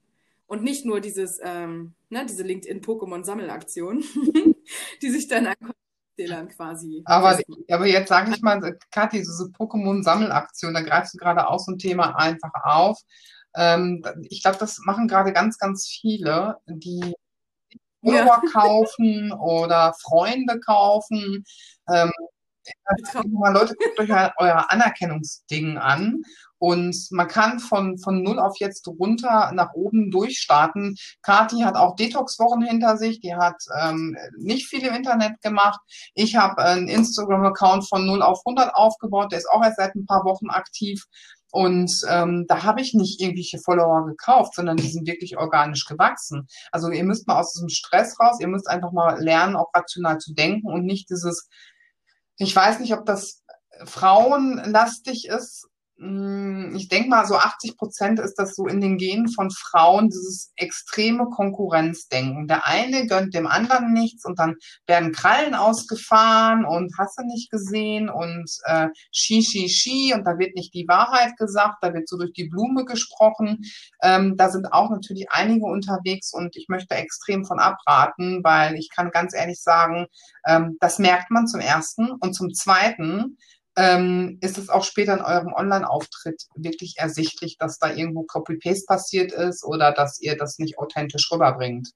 Und 0.47 0.63
nicht 0.63 0.85
nur 0.85 1.01
dieses, 1.01 1.39
ähm, 1.43 1.95
ne, 2.09 2.25
diese 2.25 2.43
LinkedIn-Pokémon-Sammelaktion, 2.43 4.03
die 5.01 5.09
sich 5.09 5.27
dann 5.27 5.47
an 5.47 5.55
Zählern 6.15 6.47
quasi. 6.47 7.01
Aber, 7.05 7.37
aber 7.69 7.85
jetzt 7.87 8.09
sage 8.09 8.31
ich 8.33 8.41
mal, 8.41 8.77
Kathi, 8.91 9.17
diese 9.17 9.51
Pokémon-Sammelaktion, 9.57 10.73
da 10.73 10.81
greifst 10.81 11.13
du 11.13 11.17
gerade 11.17 11.47
auch 11.47 11.59
so 11.59 11.73
ein 11.73 11.77
Thema 11.77 12.15
einfach 12.15 12.53
auf. 12.63 13.01
Ähm, 13.55 14.03
ich 14.29 14.43
glaube, 14.43 14.57
das 14.57 14.79
machen 14.85 15.07
gerade 15.07 15.33
ganz, 15.33 15.57
ganz 15.57 15.87
viele, 15.87 16.57
die 16.67 17.13
Follower 18.03 18.41
ja. 18.43 18.51
kaufen 18.51 19.31
oder 19.31 19.93
Freunde 20.01 20.59
kaufen. 20.59 21.43
Ähm, 21.89 22.11
mal, 23.27 23.53
Leute, 23.53 23.75
guckt 23.75 23.99
euch 23.99 24.09
euer 24.37 24.71
Anerkennungsding 24.71 25.77
an 25.77 26.23
und 26.57 26.95
man 27.11 27.27
kann 27.27 27.59
von, 27.59 27.97
von 27.97 28.23
null 28.23 28.39
auf 28.39 28.57
jetzt 28.59 28.87
runter 28.87 29.51
nach 29.53 29.73
oben 29.73 30.09
durchstarten. 30.09 30.97
Kati 31.21 31.61
hat 31.61 31.75
auch 31.75 31.95
Detox-Wochen 31.95 32.61
hinter 32.61 32.97
sich, 32.97 33.19
die 33.19 33.35
hat 33.35 33.61
ähm, 33.81 34.17
nicht 34.37 34.67
viel 34.67 34.83
im 34.83 34.95
Internet 34.95 35.41
gemacht. 35.41 35.79
Ich 36.13 36.35
habe 36.35 36.57
einen 36.59 36.87
Instagram-Account 36.87 37.87
von 37.87 38.05
null 38.05 38.21
auf 38.21 38.41
100 38.45 38.73
aufgebaut, 38.73 39.31
der 39.31 39.39
ist 39.39 39.49
auch 39.49 39.63
erst 39.63 39.77
seit 39.77 39.95
ein 39.95 40.05
paar 40.05 40.23
Wochen 40.23 40.49
aktiv. 40.49 41.03
Und 41.55 41.89
ähm, 42.09 42.43
da 42.49 42.63
habe 42.63 42.81
ich 42.81 42.93
nicht 42.93 43.21
irgendwelche 43.21 43.59
Follower 43.59 44.05
gekauft, 44.05 44.55
sondern 44.55 44.75
die 44.75 44.89
sind 44.89 45.07
wirklich 45.07 45.37
organisch 45.37 45.85
gewachsen. 45.85 46.49
Also 46.69 46.89
ihr 46.89 47.05
müsst 47.05 47.29
mal 47.29 47.39
aus 47.39 47.53
diesem 47.53 47.69
Stress 47.69 48.19
raus, 48.19 48.41
ihr 48.41 48.49
müsst 48.49 48.69
einfach 48.69 48.91
mal 48.91 49.23
lernen, 49.23 49.55
auch 49.55 49.73
rational 49.73 50.17
zu 50.17 50.33
denken 50.33 50.67
und 50.67 50.83
nicht 50.83 51.09
dieses, 51.09 51.47
ich 52.35 52.53
weiß 52.53 52.81
nicht, 52.81 52.93
ob 52.93 53.05
das 53.05 53.41
frauenlastig 53.85 55.29
ist, 55.29 55.69
ich 55.97 56.89
denke 56.89 57.07
mal, 57.07 57.25
so 57.25 57.37
80 57.37 57.77
Prozent 57.77 58.19
ist 58.19 58.35
das 58.35 58.53
so 58.53 58.67
in 58.67 58.81
den 58.81 58.97
Genen 58.97 59.29
von 59.29 59.49
Frauen, 59.49 60.09
dieses 60.09 60.51
extreme 60.57 61.29
Konkurrenzdenken. 61.29 62.49
Der 62.49 62.67
eine 62.67 63.07
gönnt 63.07 63.33
dem 63.33 63.47
anderen 63.47 63.93
nichts 63.93 64.25
und 64.25 64.37
dann 64.37 64.55
werden 64.87 65.13
Krallen 65.13 65.55
ausgefahren 65.55 66.65
und 66.65 66.93
hast 66.97 67.17
du 67.17 67.23
nicht 67.23 67.49
gesehen 67.49 68.09
und 68.09 68.45
äh, 68.65 68.89
Shi, 69.13 69.41
Shi, 69.41 69.69
Shi 69.69 70.13
und 70.13 70.25
da 70.25 70.37
wird 70.37 70.55
nicht 70.55 70.73
die 70.73 70.85
Wahrheit 70.89 71.37
gesagt, 71.37 71.77
da 71.81 71.93
wird 71.93 72.09
so 72.09 72.17
durch 72.17 72.33
die 72.33 72.49
Blume 72.49 72.83
gesprochen. 72.83 73.61
Ähm, 74.03 74.35
da 74.35 74.49
sind 74.49 74.73
auch 74.73 74.89
natürlich 74.89 75.27
einige 75.31 75.65
unterwegs 75.65 76.33
und 76.33 76.57
ich 76.57 76.67
möchte 76.67 76.95
extrem 76.95 77.45
von 77.45 77.59
abraten, 77.59 78.43
weil 78.43 78.75
ich 78.75 78.89
kann 78.93 79.11
ganz 79.11 79.33
ehrlich 79.33 79.61
sagen, 79.61 80.07
ähm, 80.45 80.75
das 80.81 80.99
merkt 80.99 81.31
man 81.31 81.47
zum 81.47 81.61
ersten 81.61 82.11
und 82.11 82.33
zum 82.33 82.53
zweiten, 82.53 83.37
ähm, 83.75 84.37
ist 84.41 84.57
es 84.57 84.69
auch 84.69 84.83
später 84.83 85.13
in 85.13 85.21
eurem 85.21 85.53
Online-Auftritt 85.53 86.43
wirklich 86.55 86.95
ersichtlich, 86.97 87.57
dass 87.57 87.77
da 87.77 87.93
irgendwo 87.93 88.23
Copy-Paste 88.23 88.85
passiert 88.87 89.31
ist 89.33 89.63
oder 89.63 89.91
dass 89.91 90.19
ihr 90.21 90.37
das 90.37 90.59
nicht 90.59 90.79
authentisch 90.79 91.31
rüberbringt? 91.31 91.89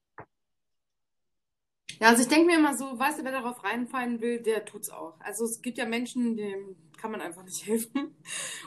Ja, 1.99 2.09
also 2.09 2.21
ich 2.21 2.29
denke 2.29 2.45
mir 2.45 2.57
immer 2.57 2.77
so, 2.77 2.97
weißt 2.97 3.19
du, 3.19 3.23
wer 3.25 3.33
darauf 3.33 3.63
reinfallen 3.63 4.21
will, 4.21 4.41
der 4.41 4.63
tut's 4.63 4.89
auch. 4.89 5.19
Also 5.19 5.43
es 5.43 5.61
gibt 5.61 5.77
ja 5.77 5.85
Menschen, 5.85 6.37
denen 6.37 6.77
kann 6.97 7.11
man 7.11 7.21
einfach 7.21 7.43
nicht 7.43 7.65
helfen. 7.67 8.15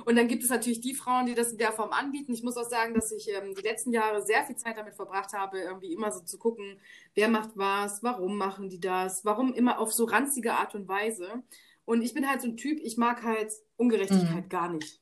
Und 0.04 0.16
dann 0.16 0.28
gibt 0.28 0.42
es 0.42 0.50
natürlich 0.50 0.80
die 0.80 0.94
Frauen, 0.94 1.26
die 1.26 1.34
das 1.34 1.52
in 1.52 1.58
der 1.58 1.72
Form 1.72 1.92
anbieten. 1.92 2.32
Ich 2.32 2.42
muss 2.42 2.56
auch 2.56 2.68
sagen, 2.68 2.94
dass 2.94 3.10
ich 3.12 3.28
ähm, 3.28 3.54
die 3.54 3.62
letzten 3.62 3.92
Jahre 3.92 4.22
sehr 4.22 4.44
viel 4.44 4.56
Zeit 4.56 4.76
damit 4.76 4.94
verbracht 4.94 5.32
habe, 5.32 5.60
irgendwie 5.60 5.92
immer 5.92 6.12
so 6.12 6.20
zu 6.20 6.38
gucken, 6.38 6.78
wer 7.14 7.28
macht 7.28 7.50
was, 7.54 8.02
warum 8.02 8.36
machen 8.36 8.68
die 8.68 8.80
das, 8.80 9.24
warum 9.24 9.54
immer 9.54 9.78
auf 9.78 9.92
so 9.92 10.04
ranzige 10.04 10.54
Art 10.54 10.74
und 10.74 10.88
Weise. 10.88 11.42
Und 11.84 12.02
ich 12.02 12.14
bin 12.14 12.28
halt 12.28 12.40
so 12.40 12.48
ein 12.48 12.56
Typ, 12.56 12.78
ich 12.80 12.96
mag 12.96 13.22
halt 13.22 13.52
Ungerechtigkeit 13.76 14.44
mhm. 14.44 14.48
gar 14.48 14.72
nicht. 14.72 15.00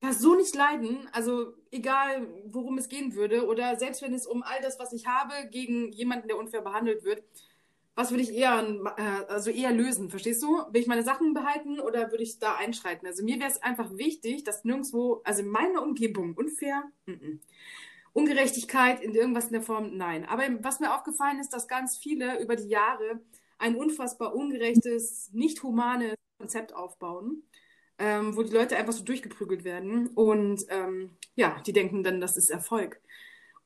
Ich 0.00 0.06
kann 0.06 0.12
so 0.12 0.36
nicht 0.36 0.54
leiden, 0.54 1.08
also 1.12 1.54
egal 1.72 2.28
worum 2.46 2.78
es 2.78 2.88
gehen 2.88 3.14
würde, 3.14 3.46
oder 3.46 3.76
selbst 3.76 4.00
wenn 4.00 4.14
es 4.14 4.26
um 4.26 4.42
all 4.42 4.60
das, 4.62 4.78
was 4.78 4.92
ich 4.92 5.06
habe, 5.06 5.34
gegen 5.50 5.90
jemanden, 5.92 6.28
der 6.28 6.38
unfair 6.38 6.62
behandelt 6.62 7.02
wird, 7.04 7.24
was 7.98 8.12
würde 8.12 8.22
ich 8.22 8.32
eher, 8.32 8.64
äh, 8.96 9.32
also 9.32 9.50
eher 9.50 9.72
lösen, 9.72 10.08
verstehst 10.08 10.40
du? 10.40 10.62
Will 10.70 10.80
ich 10.80 10.86
meine 10.86 11.02
Sachen 11.02 11.34
behalten 11.34 11.80
oder 11.80 12.12
würde 12.12 12.22
ich 12.22 12.38
da 12.38 12.54
einschreiten? 12.54 13.08
Also 13.08 13.24
mir 13.24 13.40
wäre 13.40 13.50
es 13.50 13.60
einfach 13.60 13.90
wichtig, 13.96 14.44
dass 14.44 14.64
nirgendwo, 14.64 15.20
also 15.24 15.42
in 15.42 15.48
meiner 15.48 15.82
Umgebung, 15.82 16.34
unfair, 16.34 16.84
n 17.06 17.14
-n. 17.20 17.40
Ungerechtigkeit 18.12 19.00
in 19.00 19.16
irgendwas 19.16 19.46
in 19.46 19.52
der 19.52 19.62
Form, 19.62 19.96
nein. 19.96 20.24
Aber 20.26 20.44
was 20.60 20.78
mir 20.78 20.94
aufgefallen 20.94 21.40
ist, 21.40 21.52
dass 21.52 21.66
ganz 21.66 21.96
viele 21.96 22.40
über 22.40 22.54
die 22.54 22.68
Jahre 22.68 23.20
ein 23.58 23.76
unfassbar 23.76 24.34
ungerechtes, 24.34 25.30
nicht 25.32 25.62
humanes 25.62 26.14
Konzept 26.38 26.74
aufbauen, 26.74 27.42
ähm, 27.98 28.36
wo 28.36 28.42
die 28.42 28.52
Leute 28.52 28.76
einfach 28.76 28.92
so 28.92 29.04
durchgeprügelt 29.04 29.64
werden 29.64 30.08
und 30.08 30.64
ähm, 30.68 31.16
ja, 31.34 31.60
die 31.66 31.72
denken 31.72 32.02
dann, 32.02 32.20
das 32.20 32.36
ist 32.36 32.50
Erfolg. 32.50 33.00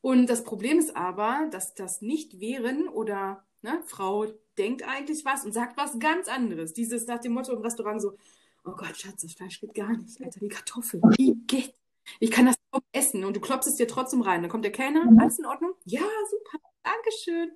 Und 0.01 0.27
das 0.27 0.43
Problem 0.43 0.79
ist 0.79 0.97
aber, 0.97 1.49
dass 1.51 1.75
das 1.75 2.03
nicht 2.03 2.41
wären 2.41 2.89
oder 2.89 3.45
ne, 3.63 3.83
Frau 3.87 4.27
denkt 4.59 4.83
eigentlich 4.87 5.25
was 5.25 5.45
und 5.45 5.53
sagt 5.53 5.77
was 5.77 5.99
ganz 5.99 6.29
anderes. 6.29 6.73
Dieses 6.73 7.07
nach 7.07 7.21
dem 7.21 7.33
Motto 7.33 7.53
im 7.53 7.63
Restaurant 7.63 8.03
so, 8.03 8.17
oh 8.65 8.73
Gott, 8.73 8.97
Schatz, 8.97 9.23
das 9.23 9.35
Fleisch 9.35 9.61
geht 9.61 9.75
gar 9.75 9.97
nicht, 9.97 10.21
Alter, 10.21 10.41
die 10.41 10.49
Kartoffel, 10.49 11.01
wie 11.17 11.37
geht? 11.47 11.75
Ich 12.19 12.31
kann 12.31 12.47
das 12.47 12.57
kaum 12.71 12.83
essen 12.93 13.25
und 13.25 13.37
du 13.37 13.41
klopfst 13.41 13.69
es 13.69 13.77
dir 13.77 13.87
trotzdem 13.87 14.23
rein. 14.23 14.43
Dann 14.43 14.51
kommt 14.51 14.65
der 14.65 14.73
Kellner, 14.73 15.09
alles 15.21 15.39
in 15.39 15.47
Ordnung? 15.47 15.75
Ja, 15.85 16.01
super, 16.31 16.59
Dankeschön. 16.83 17.53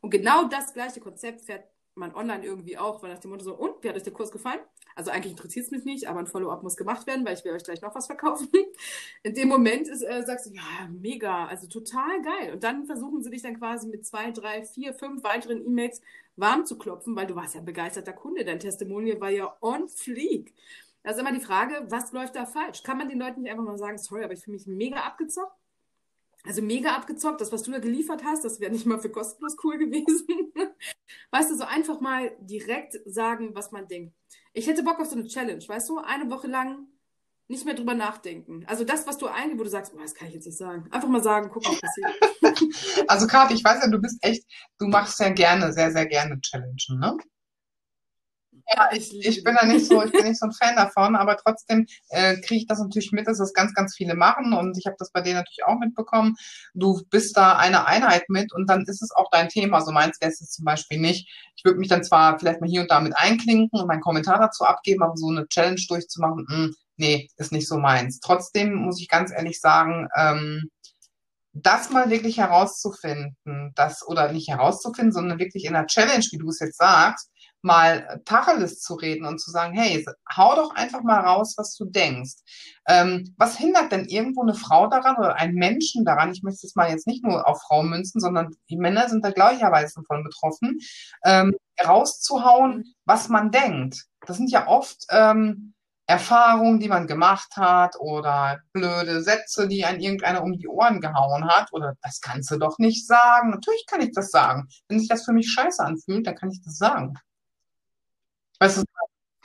Und 0.00 0.10
genau 0.10 0.48
das 0.48 0.72
gleiche 0.72 1.00
Konzept 1.00 1.42
fährt 1.42 1.64
man 2.00 2.14
online 2.14 2.44
irgendwie 2.44 2.76
auch, 2.76 3.02
weil 3.02 3.12
nach 3.12 3.20
dem 3.20 3.30
Motto 3.30 3.44
so, 3.44 3.54
und, 3.54 3.82
wie 3.82 3.88
hat 3.88 3.96
euch 3.96 4.02
der 4.02 4.12
Kurs 4.12 4.32
gefallen? 4.32 4.60
Also 4.96 5.10
eigentlich 5.10 5.32
interessiert 5.32 5.66
es 5.66 5.70
mich 5.70 5.84
nicht, 5.84 6.08
aber 6.08 6.18
ein 6.18 6.26
Follow-up 6.26 6.62
muss 6.62 6.76
gemacht 6.76 7.06
werden, 7.06 7.24
weil 7.24 7.34
ich 7.34 7.44
will 7.44 7.52
euch 7.52 7.62
gleich 7.62 7.80
noch 7.80 7.94
was 7.94 8.06
verkaufen. 8.06 8.48
In 9.22 9.34
dem 9.34 9.48
Moment 9.48 9.86
ist, 9.86 10.02
äh, 10.02 10.22
sagst 10.26 10.46
du, 10.46 10.50
ja, 10.50 10.88
mega, 10.90 11.46
also 11.46 11.68
total 11.68 12.20
geil. 12.22 12.52
Und 12.54 12.64
dann 12.64 12.86
versuchen 12.86 13.22
sie 13.22 13.30
dich 13.30 13.42
dann 13.42 13.58
quasi 13.58 13.88
mit 13.88 14.04
zwei, 14.04 14.32
drei, 14.32 14.62
vier, 14.64 14.94
fünf 14.94 15.22
weiteren 15.22 15.64
E-Mails 15.64 16.00
warm 16.36 16.66
zu 16.66 16.76
klopfen, 16.76 17.14
weil 17.14 17.26
du 17.26 17.36
warst 17.36 17.54
ja 17.54 17.60
ein 17.60 17.66
begeisterter 17.66 18.12
Kunde. 18.12 18.44
Dein 18.44 18.58
Testimonial 18.58 19.20
war 19.20 19.30
ja 19.30 19.56
on 19.60 19.88
fleek. 19.88 20.52
Da 21.02 21.10
ist 21.10 21.18
immer 21.18 21.32
die 21.32 21.40
Frage, 21.40 21.86
was 21.88 22.12
läuft 22.12 22.36
da 22.36 22.44
falsch? 22.44 22.82
Kann 22.82 22.98
man 22.98 23.08
den 23.08 23.18
Leuten 23.18 23.42
nicht 23.42 23.50
einfach 23.50 23.64
mal 23.64 23.78
sagen, 23.78 23.98
sorry, 23.98 24.24
aber 24.24 24.34
ich 24.34 24.40
fühle 24.40 24.56
mich 24.56 24.66
mega 24.66 24.96
abgezockt? 24.96 25.59
Also 26.44 26.62
mega 26.62 26.94
abgezockt, 26.94 27.40
das, 27.40 27.52
was 27.52 27.62
du 27.62 27.70
da 27.70 27.78
geliefert 27.78 28.24
hast, 28.24 28.44
das 28.44 28.60
wäre 28.60 28.72
nicht 28.72 28.86
mal 28.86 28.98
für 28.98 29.10
kostenlos 29.10 29.56
cool 29.62 29.78
gewesen. 29.78 30.52
weißt 31.30 31.50
du, 31.50 31.56
so 31.56 31.64
einfach 31.64 32.00
mal 32.00 32.32
direkt 32.40 32.98
sagen, 33.04 33.54
was 33.54 33.72
man 33.72 33.88
denkt. 33.88 34.14
Ich 34.52 34.66
hätte 34.66 34.82
Bock 34.82 34.98
auf 35.00 35.06
so 35.06 35.16
eine 35.16 35.26
Challenge, 35.28 35.62
weißt 35.66 35.88
du? 35.88 35.98
Eine 35.98 36.30
Woche 36.30 36.46
lang 36.46 36.86
nicht 37.50 37.64
mehr 37.64 37.74
drüber 37.74 37.94
nachdenken. 37.94 38.64
Also 38.66 38.84
das, 38.84 39.06
was 39.06 39.18
du 39.18 39.26
eigentlich, 39.26 39.58
wo 39.58 39.64
du 39.64 39.70
sagst, 39.70 39.92
oh, 39.94 40.00
das 40.00 40.14
kann 40.14 40.28
ich 40.28 40.34
jetzt 40.34 40.46
nicht 40.46 40.56
sagen. 40.56 40.88
Einfach 40.92 41.08
mal 41.08 41.22
sagen, 41.22 41.50
guck, 41.52 41.66
was 41.66 41.80
passiert. 41.80 43.04
also 43.08 43.26
Kathi, 43.26 43.54
ich 43.54 43.64
weiß 43.64 43.82
ja, 43.82 43.90
du 43.90 44.00
bist 44.00 44.18
echt, 44.22 44.44
du 44.78 44.86
machst 44.86 45.18
ja 45.18 45.30
gerne, 45.30 45.72
sehr, 45.72 45.90
sehr 45.90 46.06
gerne 46.06 46.40
Challengen, 46.40 47.00
ne? 47.00 47.16
Ja, 48.74 48.88
ich, 48.92 49.12
ich 49.26 49.42
bin 49.44 49.56
da 49.60 49.66
nicht 49.66 49.86
so, 49.86 50.02
ich 50.02 50.12
bin 50.12 50.24
nicht 50.24 50.38
so 50.38 50.46
ein 50.46 50.52
Fan 50.60 50.76
davon, 50.76 51.16
aber 51.16 51.36
trotzdem 51.36 51.86
äh, 52.08 52.34
kriege 52.40 52.62
ich 52.62 52.66
das 52.66 52.80
natürlich 52.80 53.12
mit, 53.12 53.26
dass 53.26 53.38
das 53.38 53.52
ganz, 53.52 53.74
ganz 53.74 53.94
viele 53.96 54.14
machen 54.14 54.52
und 54.52 54.76
ich 54.78 54.86
habe 54.86 54.96
das 54.98 55.10
bei 55.12 55.20
denen 55.20 55.36
natürlich 55.36 55.64
auch 55.64 55.78
mitbekommen. 55.78 56.36
Du 56.74 57.00
bist 57.10 57.36
da 57.36 57.56
eine 57.56 57.86
Einheit 57.86 58.28
mit 58.28 58.52
und 58.52 58.68
dann 58.68 58.82
ist 58.82 59.02
es 59.02 59.10
auch 59.12 59.30
dein 59.30 59.48
Thema. 59.48 59.80
So 59.80 59.92
meins 59.92 60.20
wäre 60.20 60.30
es 60.30 60.38
zum 60.50 60.64
Beispiel 60.64 60.98
nicht. 60.98 61.28
Ich 61.56 61.64
würde 61.64 61.78
mich 61.78 61.88
dann 61.88 62.04
zwar 62.04 62.38
vielleicht 62.38 62.60
mal 62.60 62.70
hier 62.70 62.82
und 62.82 62.90
da 62.90 63.00
mit 63.00 63.16
einklinken 63.16 63.80
und 63.80 63.86
meinen 63.86 64.00
Kommentar 64.00 64.38
dazu 64.38 64.64
abgeben, 64.64 65.02
aber 65.02 65.16
so 65.16 65.28
eine 65.28 65.46
Challenge 65.48 65.80
durchzumachen, 65.88 66.46
mh, 66.48 66.56
hm, 66.56 66.74
nee, 66.96 67.28
ist 67.36 67.52
nicht 67.52 67.68
so 67.68 67.78
meins. 67.78 68.20
Trotzdem 68.20 68.74
muss 68.74 69.00
ich 69.00 69.08
ganz 69.08 69.32
ehrlich 69.32 69.60
sagen, 69.60 70.08
ähm, 70.16 70.70
das 71.52 71.90
mal 71.90 72.10
wirklich 72.10 72.38
herauszufinden, 72.38 73.72
das 73.74 74.06
oder 74.06 74.32
nicht 74.32 74.48
herauszufinden, 74.48 75.12
sondern 75.12 75.38
wirklich 75.38 75.64
in 75.64 75.72
der 75.72 75.86
Challenge, 75.86 76.24
wie 76.30 76.38
du 76.38 76.48
es 76.48 76.60
jetzt 76.60 76.78
sagst, 76.78 77.29
mal 77.62 78.20
Tacheles 78.24 78.80
zu 78.80 78.94
reden 78.94 79.26
und 79.26 79.40
zu 79.40 79.50
sagen, 79.50 79.74
hey, 79.74 80.04
hau 80.36 80.54
doch 80.54 80.74
einfach 80.74 81.02
mal 81.02 81.20
raus, 81.20 81.54
was 81.56 81.74
du 81.76 81.84
denkst. 81.84 82.36
Ähm, 82.88 83.34
was 83.36 83.56
hindert 83.56 83.92
denn 83.92 84.06
irgendwo 84.06 84.42
eine 84.42 84.54
Frau 84.54 84.88
daran 84.88 85.16
oder 85.16 85.36
einen 85.36 85.54
Menschen 85.54 86.04
daran, 86.04 86.32
ich 86.32 86.42
möchte 86.42 86.66
es 86.66 86.74
mal 86.74 86.90
jetzt 86.90 87.06
nicht 87.06 87.24
nur 87.24 87.46
auf 87.46 87.62
Frauen 87.62 87.90
münzen, 87.90 88.20
sondern 88.20 88.50
die 88.68 88.76
Männer 88.76 89.08
sind 89.08 89.24
da 89.24 89.30
gleicherweise 89.30 89.94
davon 89.96 90.24
betroffen, 90.24 90.78
ähm, 91.24 91.54
rauszuhauen, 91.84 92.94
was 93.04 93.28
man 93.28 93.50
denkt. 93.50 94.06
Das 94.26 94.36
sind 94.36 94.50
ja 94.50 94.66
oft 94.66 95.06
ähm, 95.10 95.74
Erfahrungen, 96.10 96.80
die 96.80 96.88
man 96.88 97.06
gemacht 97.06 97.56
hat 97.56 97.94
oder 98.00 98.58
blöde 98.72 99.22
Sätze, 99.22 99.68
die 99.68 99.84
an 99.84 100.00
irgendeiner 100.00 100.42
um 100.42 100.58
die 100.58 100.66
Ohren 100.66 101.00
gehauen 101.00 101.48
hat 101.48 101.72
oder 101.72 101.94
das 102.02 102.20
kannst 102.20 102.50
du 102.50 102.58
doch 102.58 102.78
nicht 102.78 103.06
sagen. 103.06 103.50
Natürlich 103.50 103.86
kann 103.86 104.00
ich 104.00 104.10
das 104.12 104.32
sagen. 104.32 104.68
Wenn 104.88 104.98
sich 104.98 105.08
das 105.08 105.24
für 105.24 105.32
mich 105.32 105.52
scheiße 105.52 105.80
anfühlt, 105.84 106.26
dann 106.26 106.34
kann 106.34 106.50
ich 106.50 106.60
das 106.64 106.78
sagen. 106.78 107.14
Weißt 108.60 108.78
du, 108.78 108.84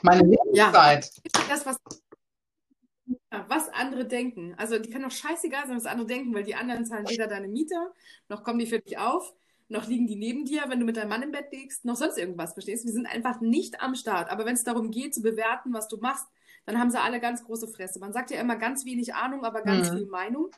meine 0.02 0.22
Lebenszeit. 0.22 1.10
Ja, 1.34 1.42
das, 1.48 1.64
was, 1.64 1.78
was 3.30 3.68
andere 3.70 4.06
denken. 4.06 4.54
Also 4.58 4.78
die 4.78 4.90
kann 4.90 5.02
doch 5.02 5.10
scheißegal 5.10 5.66
sein, 5.66 5.76
was 5.76 5.86
andere 5.86 6.06
denken, 6.06 6.34
weil 6.34 6.44
die 6.44 6.54
anderen 6.54 6.84
zahlen 6.84 7.08
weder 7.08 7.26
deine 7.26 7.48
Miete, 7.48 7.92
noch 8.28 8.44
kommen 8.44 8.58
die 8.58 8.66
für 8.66 8.78
dich 8.78 8.98
auf, 8.98 9.34
noch 9.68 9.88
liegen 9.88 10.06
die 10.06 10.16
neben 10.16 10.44
dir, 10.44 10.64
wenn 10.68 10.78
du 10.78 10.84
mit 10.86 10.96
deinem 10.96 11.08
Mann 11.08 11.22
im 11.22 11.32
Bett 11.32 11.50
liegst, 11.50 11.84
noch 11.84 11.96
sonst 11.96 12.18
irgendwas, 12.18 12.52
verstehst 12.52 12.84
du? 12.84 12.88
Die 12.88 12.92
sind 12.92 13.06
einfach 13.06 13.40
nicht 13.40 13.80
am 13.80 13.94
Start. 13.94 14.30
Aber 14.30 14.44
wenn 14.44 14.54
es 14.54 14.64
darum 14.64 14.90
geht, 14.90 15.14
zu 15.14 15.22
bewerten, 15.22 15.72
was 15.72 15.88
du 15.88 15.96
machst, 15.96 16.26
dann 16.66 16.78
haben 16.78 16.90
sie 16.90 17.00
alle 17.00 17.18
ganz 17.18 17.42
große 17.44 17.68
Fresse. 17.68 17.98
Man 17.98 18.12
sagt 18.12 18.30
ja 18.30 18.40
immer 18.40 18.56
ganz 18.56 18.84
wenig 18.84 19.14
Ahnung, 19.14 19.44
aber 19.44 19.62
ganz 19.62 19.90
mhm. 19.90 19.96
viel 19.96 20.06
Meinung. 20.06 20.50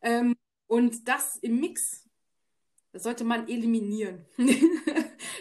Ähm, 0.00 0.36
und 0.66 1.06
das 1.06 1.36
im 1.36 1.60
Mix 1.60 2.08
das 2.92 3.04
sollte 3.04 3.24
man 3.24 3.48
eliminieren. 3.48 4.26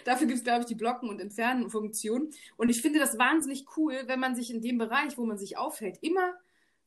Dafür 0.09 0.25
gibt 0.25 0.39
es, 0.39 0.43
glaube 0.43 0.61
ich, 0.61 0.65
die 0.65 0.73
Blocken- 0.73 1.07
und 1.07 1.21
Entfernen-Funktion. 1.21 2.31
Und 2.57 2.69
ich 2.69 2.81
finde 2.81 2.97
das 2.97 3.19
wahnsinnig 3.19 3.67
cool, 3.77 3.93
wenn 4.07 4.19
man 4.19 4.35
sich 4.35 4.49
in 4.51 4.59
dem 4.59 4.79
Bereich, 4.79 5.19
wo 5.19 5.25
man 5.27 5.37
sich 5.37 5.55
aufhält, 5.55 5.99
immer 6.01 6.33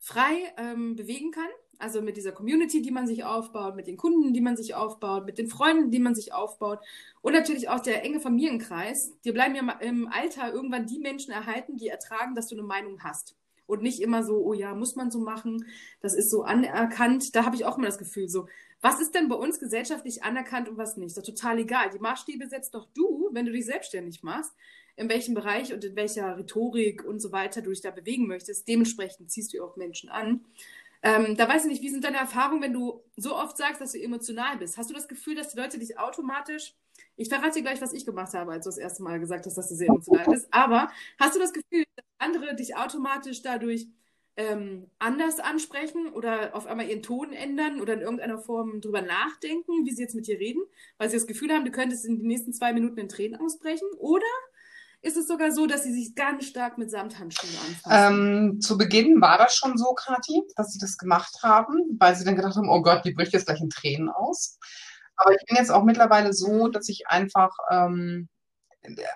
frei 0.01 0.53
ähm, 0.57 0.97
bewegen 0.97 1.31
kann. 1.31 1.47
Also 1.79 2.03
mit 2.03 2.17
dieser 2.17 2.33
Community, 2.33 2.83
die 2.83 2.91
man 2.91 3.07
sich 3.07 3.23
aufbaut, 3.23 3.77
mit 3.77 3.87
den 3.87 3.97
Kunden, 3.97 4.33
die 4.33 4.41
man 4.41 4.57
sich 4.57 4.75
aufbaut, 4.75 5.25
mit 5.25 5.39
den 5.39 5.47
Freunden, 5.47 5.93
die 5.93 6.01
man 6.01 6.17
sich 6.17 6.35
aufbaut 6.35 6.81
und 7.21 7.33
natürlich 7.33 7.69
auch 7.69 7.79
der 7.79 8.03
enge 8.05 8.19
Familienkreis. 8.19 9.17
Dir 9.21 9.33
bleiben 9.33 9.55
ja 9.55 9.71
im 9.79 10.09
Alter 10.09 10.53
irgendwann 10.53 10.87
die 10.87 10.99
Menschen 10.99 11.31
erhalten, 11.31 11.77
die 11.77 11.87
ertragen, 11.87 12.35
dass 12.35 12.49
du 12.49 12.57
eine 12.57 12.65
Meinung 12.65 13.05
hast. 13.05 13.37
Und 13.67 13.83
nicht 13.83 14.01
immer 14.01 14.23
so, 14.23 14.45
oh 14.45 14.53
ja, 14.53 14.75
muss 14.75 14.97
man 14.97 15.11
so 15.11 15.21
machen, 15.21 15.67
das 16.01 16.15
ist 16.15 16.31
so 16.31 16.43
anerkannt. 16.43 17.35
Da 17.35 17.45
habe 17.45 17.57
ich 17.57 17.65
auch 17.65 17.79
immer 17.79 17.87
das 17.87 17.99
Gefühl, 17.99 18.29
so, 18.29 18.47
was 18.81 19.01
ist 19.01 19.15
denn 19.15 19.29
bei 19.29 19.37
uns 19.37 19.61
gesellschaftlich 19.61 20.25
anerkannt 20.25 20.69
und 20.69 20.77
was 20.77 20.97
nicht? 20.97 21.17
Das 21.17 21.27
ist 21.27 21.35
total 21.35 21.61
egal. 21.61 21.91
Die 21.91 22.01
Maßstäbe 22.01 22.49
setzt 22.49 22.75
doch 22.75 22.89
du, 22.93 23.31
wenn 23.33 23.47
du 23.47 23.53
dich 23.53 23.65
selbstständig 23.65 24.23
machst, 24.23 24.53
in 24.97 25.09
welchem 25.09 25.35
Bereich 25.35 25.73
und 25.73 25.85
in 25.85 25.97
welcher 25.97 26.37
Rhetorik 26.37 27.05
und 27.05 27.21
so 27.21 27.33
weiter 27.33 27.63
du 27.63 27.71
dich 27.71 27.81
da 27.81 27.91
bewegen 27.91 28.27
möchtest. 28.27 28.67
Dementsprechend 28.69 29.31
ziehst 29.31 29.55
du 29.55 29.63
auch 29.65 29.77
Menschen 29.77 30.11
an. 30.11 30.45
Ähm, 31.03 31.37
da 31.37 31.49
weiß 31.49 31.65
ich 31.65 31.71
nicht, 31.71 31.83
wie 31.83 31.91
sind 31.91 32.05
deine 32.05 32.19
Erfahrungen, 32.19 32.63
wenn 32.63 32.73
du 32.73 33.03
so 33.17 33.35
oft 33.35 33.57
sagst, 33.57 33.81
dass 33.81 33.93
du 33.93 34.01
emotional 34.01 34.59
bist? 34.59 34.77
Hast 34.77 34.91
du 34.91 34.95
das 34.95 35.09
Gefühl, 35.09 35.35
dass 35.35 35.49
die 35.49 35.59
Leute 35.59 35.79
dich 35.79 35.99
automatisch, 35.99 36.75
ich 37.17 37.29
verrate 37.29 37.55
dir 37.55 37.63
gleich, 37.63 37.81
was 37.81 37.93
ich 37.93 38.07
gemacht 38.07 38.35
habe, 38.35 38.53
als 38.53 38.65
du 38.65 38.71
das 38.71 38.79
erste 38.79 39.03
Mal 39.03 39.21
gesagt 39.21 39.47
hast, 39.47 39.57
dass 39.57 39.69
du 39.69 39.75
sehr 39.75 39.89
emotional 39.89 40.27
bist, 40.27 40.49
aber 40.51 40.91
hast 41.19 41.35
du 41.35 41.41
das 41.41 41.53
Gefühl, 41.53 41.85
dass 41.97 42.05
andere 42.19 42.55
dich 42.55 42.77
automatisch 42.77 43.43
dadurch 43.43 43.87
ähm, 44.37 44.91
anders 44.99 45.41
ansprechen 45.41 46.09
oder 46.09 46.55
auf 46.55 46.67
einmal 46.67 46.89
ihren 46.89 47.03
Ton 47.03 47.33
ändern 47.33 47.81
oder 47.81 47.93
in 47.95 48.01
irgendeiner 48.01 48.39
Form 48.39 48.81
drüber 48.81 49.03
nachdenken, 49.03 49.85
wie 49.85 49.91
sie 49.91 50.03
jetzt 50.03 50.15
mit 50.15 50.27
dir 50.27 50.39
reden, 50.39 50.63
weil 50.97 51.11
sie 51.11 51.17
das 51.17 51.27
Gefühl 51.27 51.53
haben, 51.53 51.65
du 51.65 51.71
könntest 51.71 52.07
in 52.07 52.19
den 52.19 52.27
nächsten 52.27 52.53
zwei 52.53 52.73
Minuten 52.73 52.99
in 52.99 53.09
Tränen 53.09 53.39
ausbrechen? 53.39 53.87
Oder 53.99 54.25
ist 55.03 55.17
es 55.17 55.27
sogar 55.27 55.53
so, 55.53 55.67
dass 55.67 55.83
sie 55.83 55.93
sich 55.93 56.15
ganz 56.15 56.47
stark 56.47 56.79
mit 56.79 56.91
Samthandschuhen 56.91 57.53
anfassen? 57.67 58.53
Ähm, 58.55 58.61
zu 58.61 58.79
Beginn 58.79 59.21
war 59.21 59.37
das 59.37 59.55
schon 59.55 59.77
so, 59.77 59.93
Kathi, 59.93 60.43
dass 60.57 60.73
sie 60.73 60.79
das 60.79 60.97
gemacht 60.97 61.41
haben, 61.43 61.99
weil 61.99 62.15
sie 62.15 62.25
dann 62.25 62.37
gedacht 62.37 62.57
haben, 62.57 62.71
oh 62.71 62.81
Gott, 62.81 63.05
die 63.05 63.13
bricht 63.13 63.33
jetzt 63.33 63.47
gleich 63.47 63.61
in 63.61 63.69
Tränen 63.69 64.09
aus. 64.09 64.59
Aber 65.17 65.33
ich 65.33 65.45
bin 65.47 65.57
jetzt 65.57 65.71
auch 65.71 65.85
mittlerweile 65.85 66.33
so, 66.33 66.69
dass 66.69 66.89
ich 66.89 67.07
einfach 67.09 67.51
ähm, 67.71 68.29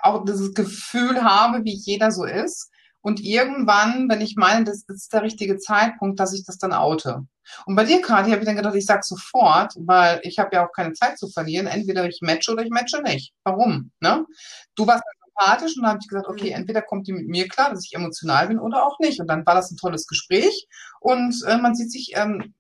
auch 0.02 0.24
dieses 0.24 0.54
Gefühl 0.54 1.22
habe, 1.22 1.64
wie 1.64 1.74
jeder 1.74 2.10
so 2.10 2.24
ist 2.24 2.70
und 3.06 3.20
irgendwann, 3.20 4.08
wenn 4.08 4.20
ich 4.20 4.34
meine, 4.34 4.64
das, 4.64 4.84
ist 4.88 5.12
der 5.12 5.22
richtige 5.22 5.58
Zeitpunkt, 5.58 6.18
dass 6.18 6.32
ich 6.32 6.44
das 6.44 6.58
dann 6.58 6.72
oute. 6.72 7.24
Und 7.64 7.76
bei 7.76 7.84
dir, 7.84 8.02
Kati, 8.02 8.30
habe 8.30 8.40
ich 8.40 8.46
dann 8.46 8.56
gedacht, 8.56 8.74
ich 8.74 8.84
sag 8.84 9.04
sofort, 9.04 9.74
weil 9.78 10.18
ich 10.24 10.40
habe 10.40 10.50
ja 10.52 10.66
auch 10.66 10.72
keine 10.72 10.92
Zeit 10.92 11.16
zu 11.16 11.28
verlieren. 11.28 11.68
Entweder 11.68 12.04
ich 12.08 12.18
matche 12.20 12.50
oder 12.50 12.64
ich 12.64 12.70
matche 12.70 13.00
nicht. 13.02 13.32
Warum? 13.44 13.92
Ne? 14.00 14.26
Du 14.74 14.88
warst 14.88 15.04
sympathisch 15.36 15.76
und 15.76 15.82
dann 15.82 15.90
habe 15.90 16.00
ich 16.02 16.08
gesagt, 16.08 16.26
okay, 16.26 16.50
mhm. 16.50 16.56
entweder 16.56 16.82
kommt 16.82 17.06
die 17.06 17.12
mit 17.12 17.28
mir 17.28 17.46
klar, 17.46 17.70
dass 17.70 17.84
ich 17.84 17.94
emotional 17.94 18.48
bin 18.48 18.58
oder 18.58 18.84
auch 18.84 18.98
nicht. 18.98 19.20
Und 19.20 19.28
dann 19.28 19.46
war 19.46 19.54
das 19.54 19.70
ein 19.70 19.76
tolles 19.76 20.08
Gespräch 20.08 20.66
und 20.98 21.44
äh, 21.46 21.58
man 21.58 21.76
sieht 21.76 21.92
sich 21.92 22.12
ähm, 22.16 22.54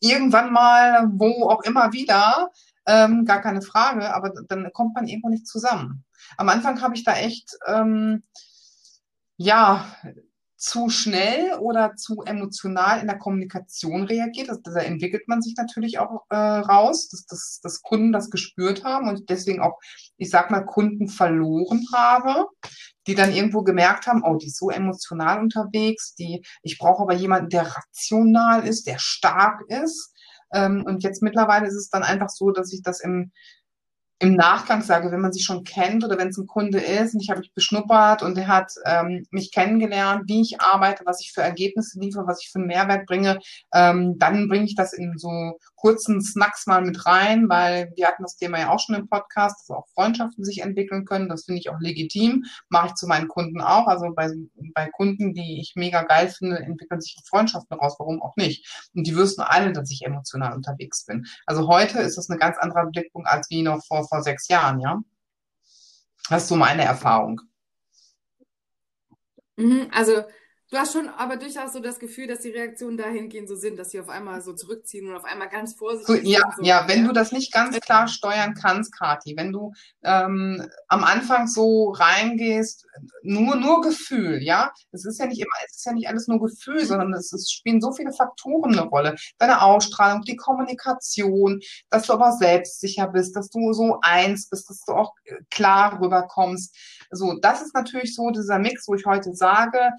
irgendwann 0.00 0.52
mal, 0.52 1.08
wo 1.12 1.48
auch 1.48 1.62
immer 1.62 1.94
wieder, 1.94 2.50
ähm, 2.86 3.24
gar 3.24 3.40
keine 3.40 3.62
Frage, 3.62 4.14
aber 4.14 4.32
dann 4.48 4.70
kommt 4.72 4.94
man 4.94 5.06
irgendwo 5.06 5.28
nicht 5.28 5.46
zusammen. 5.46 6.04
Am 6.36 6.48
Anfang 6.48 6.80
habe 6.80 6.94
ich 6.94 7.04
da 7.04 7.14
echt 7.14 7.56
ähm, 7.66 8.22
ja, 9.36 9.84
zu 10.56 10.88
schnell 10.88 11.54
oder 11.60 11.96
zu 11.96 12.22
emotional 12.24 13.00
in 13.00 13.06
der 13.06 13.18
Kommunikation 13.18 14.04
reagiert. 14.04 14.48
Das, 14.48 14.62
da 14.62 14.80
entwickelt 14.80 15.28
man 15.28 15.42
sich 15.42 15.54
natürlich 15.56 15.98
auch 15.98 16.24
äh, 16.30 16.36
raus, 16.36 17.08
dass, 17.08 17.26
dass, 17.26 17.60
dass 17.62 17.82
Kunden 17.82 18.12
das 18.12 18.30
gespürt 18.30 18.82
haben 18.82 19.08
und 19.08 19.28
deswegen 19.28 19.60
auch, 19.60 19.78
ich 20.16 20.30
sag 20.30 20.50
mal, 20.50 20.64
Kunden 20.64 21.08
verloren 21.08 21.84
habe, 21.94 22.46
die 23.06 23.14
dann 23.14 23.32
irgendwo 23.32 23.62
gemerkt 23.62 24.06
haben, 24.06 24.22
oh, 24.24 24.36
die 24.36 24.46
ist 24.46 24.58
so 24.58 24.70
emotional 24.70 25.40
unterwegs, 25.40 26.14
die, 26.14 26.42
ich 26.62 26.78
brauche 26.78 27.02
aber 27.02 27.14
jemanden, 27.14 27.50
der 27.50 27.70
rational 27.76 28.66
ist, 28.66 28.86
der 28.86 28.98
stark 28.98 29.60
ist. 29.68 30.14
Ähm, 30.52 30.84
und 30.86 31.02
jetzt 31.02 31.22
mittlerweile 31.22 31.66
ist 31.66 31.74
es 31.74 31.90
dann 31.90 32.02
einfach 32.02 32.28
so, 32.28 32.50
dass 32.50 32.72
ich 32.72 32.82
das 32.82 33.00
im 33.00 33.32
im 34.18 34.34
Nachgang 34.34 34.82
sage, 34.82 35.10
wenn 35.10 35.20
man 35.20 35.32
sich 35.32 35.44
schon 35.44 35.62
kennt 35.62 36.02
oder 36.02 36.16
wenn 36.16 36.28
es 36.28 36.38
ein 36.38 36.46
Kunde 36.46 36.78
ist 36.78 37.12
und 37.12 37.20
ich 37.20 37.28
habe 37.28 37.40
mich 37.40 37.52
beschnuppert 37.52 38.22
und 38.22 38.38
er 38.38 38.48
hat 38.48 38.72
ähm, 38.86 39.26
mich 39.30 39.52
kennengelernt, 39.52 40.22
wie 40.26 40.40
ich 40.40 40.60
arbeite, 40.60 41.04
was 41.04 41.20
ich 41.20 41.32
für 41.32 41.42
Ergebnisse 41.42 42.00
liefere, 42.00 42.26
was 42.26 42.42
ich 42.42 42.50
für 42.50 42.58
einen 42.58 42.68
Mehrwert 42.68 43.06
bringe, 43.06 43.38
ähm, 43.74 44.18
dann 44.18 44.48
bringe 44.48 44.64
ich 44.64 44.74
das 44.74 44.94
in 44.94 45.18
so 45.18 45.58
kurzen 45.74 46.22
Snacks 46.22 46.66
mal 46.66 46.82
mit 46.82 47.04
rein, 47.04 47.48
weil 47.48 47.92
wir 47.94 48.08
hatten 48.08 48.22
das 48.22 48.36
Thema 48.36 48.58
ja 48.58 48.70
auch 48.70 48.80
schon 48.80 48.94
im 48.94 49.08
Podcast, 49.08 49.60
dass 49.60 49.76
auch 49.76 49.86
Freundschaften 49.94 50.44
sich 50.44 50.62
entwickeln 50.62 51.04
können. 51.04 51.28
Das 51.28 51.44
finde 51.44 51.60
ich 51.60 51.68
auch 51.68 51.78
legitim. 51.78 52.44
Mache 52.70 52.88
ich 52.88 52.94
zu 52.94 53.06
meinen 53.06 53.28
Kunden 53.28 53.60
auch. 53.60 53.86
Also 53.86 54.12
bei, 54.14 54.30
bei 54.74 54.88
Kunden, 54.88 55.34
die 55.34 55.60
ich 55.60 55.74
mega 55.76 56.02
geil 56.02 56.28
finde, 56.28 56.58
entwickeln 56.58 57.00
sich 57.00 57.16
Freundschaften 57.28 57.78
raus. 57.78 57.96
Warum 57.98 58.22
auch 58.22 58.34
nicht? 58.36 58.66
Und 58.94 59.06
die 59.06 59.14
wüssten 59.14 59.42
alle, 59.42 59.72
dass 59.72 59.90
ich 59.90 60.04
emotional 60.04 60.54
unterwegs 60.54 61.04
bin. 61.04 61.26
Also 61.44 61.68
heute 61.68 62.00
ist 62.00 62.16
das 62.16 62.30
eine 62.30 62.38
ganz 62.38 62.56
andere 62.58 62.86
Blickpunkt 62.90 63.28
als 63.28 63.48
wie 63.50 63.62
noch 63.62 63.84
vor 63.86 64.05
vor 64.06 64.22
sechs 64.22 64.48
Jahren, 64.48 64.80
ja? 64.80 65.00
Ist 66.30 66.48
so 66.48 66.56
meine 66.56 66.84
Erfahrung. 66.84 67.40
Mhm, 69.56 69.88
also 69.92 70.24
Du 70.68 70.76
hast 70.76 70.94
schon 70.94 71.08
aber 71.08 71.36
durchaus 71.36 71.72
so 71.72 71.78
das 71.78 72.00
Gefühl, 72.00 72.26
dass 72.26 72.40
die 72.40 72.50
Reaktionen 72.50 72.96
dahingehend 72.96 73.48
so 73.48 73.54
sind, 73.54 73.78
dass 73.78 73.90
sie 73.90 74.00
auf 74.00 74.08
einmal 74.08 74.42
so 74.42 74.52
zurückziehen 74.52 75.08
und 75.08 75.14
auf 75.14 75.24
einmal 75.24 75.48
ganz 75.48 75.74
vorsichtig 75.74 76.28
ja, 76.28 76.40
sind. 76.40 76.56
So, 76.56 76.62
ja, 76.64 76.88
wenn 76.88 77.04
du 77.04 77.12
das 77.12 77.30
nicht 77.30 77.52
ganz 77.52 77.78
klar 77.78 78.08
steuern 78.08 78.54
kannst, 78.54 78.92
Kati, 78.92 79.36
wenn 79.36 79.52
du 79.52 79.72
ähm, 80.02 80.68
am 80.88 81.04
Anfang 81.04 81.46
so 81.46 81.90
reingehst, 81.90 82.84
nur 83.22 83.54
nur 83.54 83.80
Gefühl, 83.80 84.42
ja, 84.42 84.72
es 84.90 85.04
ist 85.04 85.20
ja 85.20 85.26
nicht 85.26 85.38
immer, 85.38 85.54
es 85.64 85.76
ist 85.76 85.86
ja 85.86 85.92
nicht 85.92 86.08
alles 86.08 86.26
nur 86.26 86.40
Gefühl, 86.40 86.84
sondern 86.84 87.12
es, 87.14 87.32
es 87.32 87.48
spielen 87.52 87.80
so 87.80 87.92
viele 87.92 88.12
Faktoren 88.12 88.72
eine 88.72 88.88
Rolle. 88.88 89.14
Deine 89.38 89.62
Ausstrahlung, 89.62 90.22
die 90.22 90.34
Kommunikation, 90.34 91.60
dass 91.90 92.08
du 92.08 92.12
aber 92.12 92.32
selbstsicher 92.32 93.06
bist, 93.06 93.36
dass 93.36 93.50
du 93.50 93.72
so 93.72 93.98
eins 94.02 94.48
bist, 94.48 94.68
dass 94.68 94.84
du 94.84 94.94
auch 94.94 95.14
klar 95.48 96.00
rüberkommst. 96.00 96.76
So, 97.12 97.38
das 97.40 97.62
ist 97.62 97.72
natürlich 97.72 98.16
so 98.16 98.30
dieser 98.30 98.58
Mix, 98.58 98.88
wo 98.88 98.96
ich 98.96 99.06
heute 99.06 99.32
sage, 99.32 99.90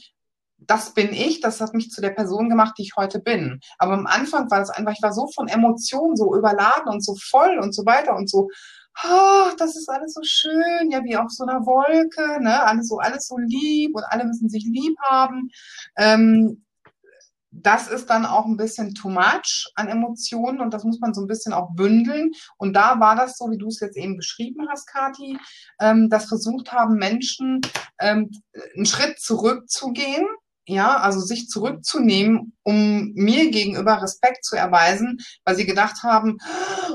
das 0.58 0.94
bin 0.94 1.14
ich, 1.14 1.40
das 1.40 1.62
hat 1.62 1.74
mich 1.74 1.92
zu 1.92 2.02
der 2.02 2.10
Person 2.10 2.50
gemacht, 2.50 2.76
die 2.78 2.84
ich 2.84 2.96
heute 2.96 3.20
bin. 3.20 3.60
Aber 3.78 3.94
am 3.94 4.08
Anfang 4.08 4.50
war 4.50 4.62
es 4.62 4.70
einfach, 4.70 4.94
ich 4.94 5.02
war 5.02 5.14
so 5.14 5.28
von 5.28 5.48
Emotionen 5.48 6.16
so 6.16 6.36
überladen 6.36 6.88
und 6.88 7.04
so 7.04 7.16
voll 7.16 7.60
und 7.60 7.74
so 7.74 7.86
weiter 7.86 8.16
und 8.16 8.30
so, 8.30 8.50
ach, 8.96 9.54
das 9.58 9.76
ist 9.76 9.90
alles 9.90 10.14
so 10.14 10.22
schön, 10.24 10.92
ja, 10.92 11.04
wie 11.04 11.18
auf 11.18 11.30
so 11.30 11.44
einer 11.46 11.66
Wolke, 11.66 12.42
ne, 12.42 12.64
alles 12.64 12.88
so, 12.88 12.98
alles 12.98 13.28
so 13.28 13.38
lieb 13.38 13.96
und 13.96 14.04
alle 14.10 14.26
müssen 14.26 14.50
sich 14.50 14.66
lieb 14.66 14.98
haben. 15.02 15.50
Ähm, 15.96 16.64
das 17.52 17.88
ist 17.88 18.10
dann 18.10 18.26
auch 18.26 18.46
ein 18.46 18.58
bisschen 18.58 18.94
too 18.94 19.10
much 19.10 19.72
an 19.76 19.88
Emotionen 19.88 20.62
und 20.62 20.74
das 20.74 20.84
muss 20.84 21.00
man 21.00 21.14
so 21.14 21.22
ein 21.22 21.28
bisschen 21.28 21.54
auch 21.54 21.72
bündeln. 21.74 22.32
Und 22.58 22.74
da 22.74 23.00
war 23.00 23.16
das 23.16 23.38
so, 23.38 23.50
wie 23.50 23.58
du 23.58 23.68
es 23.68 23.80
jetzt 23.80 23.98
eben 23.98 24.16
beschrieben 24.16 24.68
hast, 24.70 24.86
Kathi, 24.86 25.38
ähm, 25.80 26.10
dass 26.10 26.26
versucht 26.26 26.72
haben, 26.72 26.96
Menschen 26.96 27.62
ähm, 28.00 28.30
einen 28.76 28.86
Schritt 28.86 29.20
zurückzugehen 29.20 30.28
ja, 30.68 30.98
also 30.98 31.22
sich 31.22 31.48
zurückzunehmen, 31.50 32.54
um 32.64 33.14
mir 33.14 33.50
gegenüber 33.52 34.02
Respekt 34.02 34.44
zu 34.44 34.58
erweisen, 34.58 35.18
weil 35.46 35.56
sie 35.56 35.66
gedacht 35.66 36.04
haben, 36.04 36.38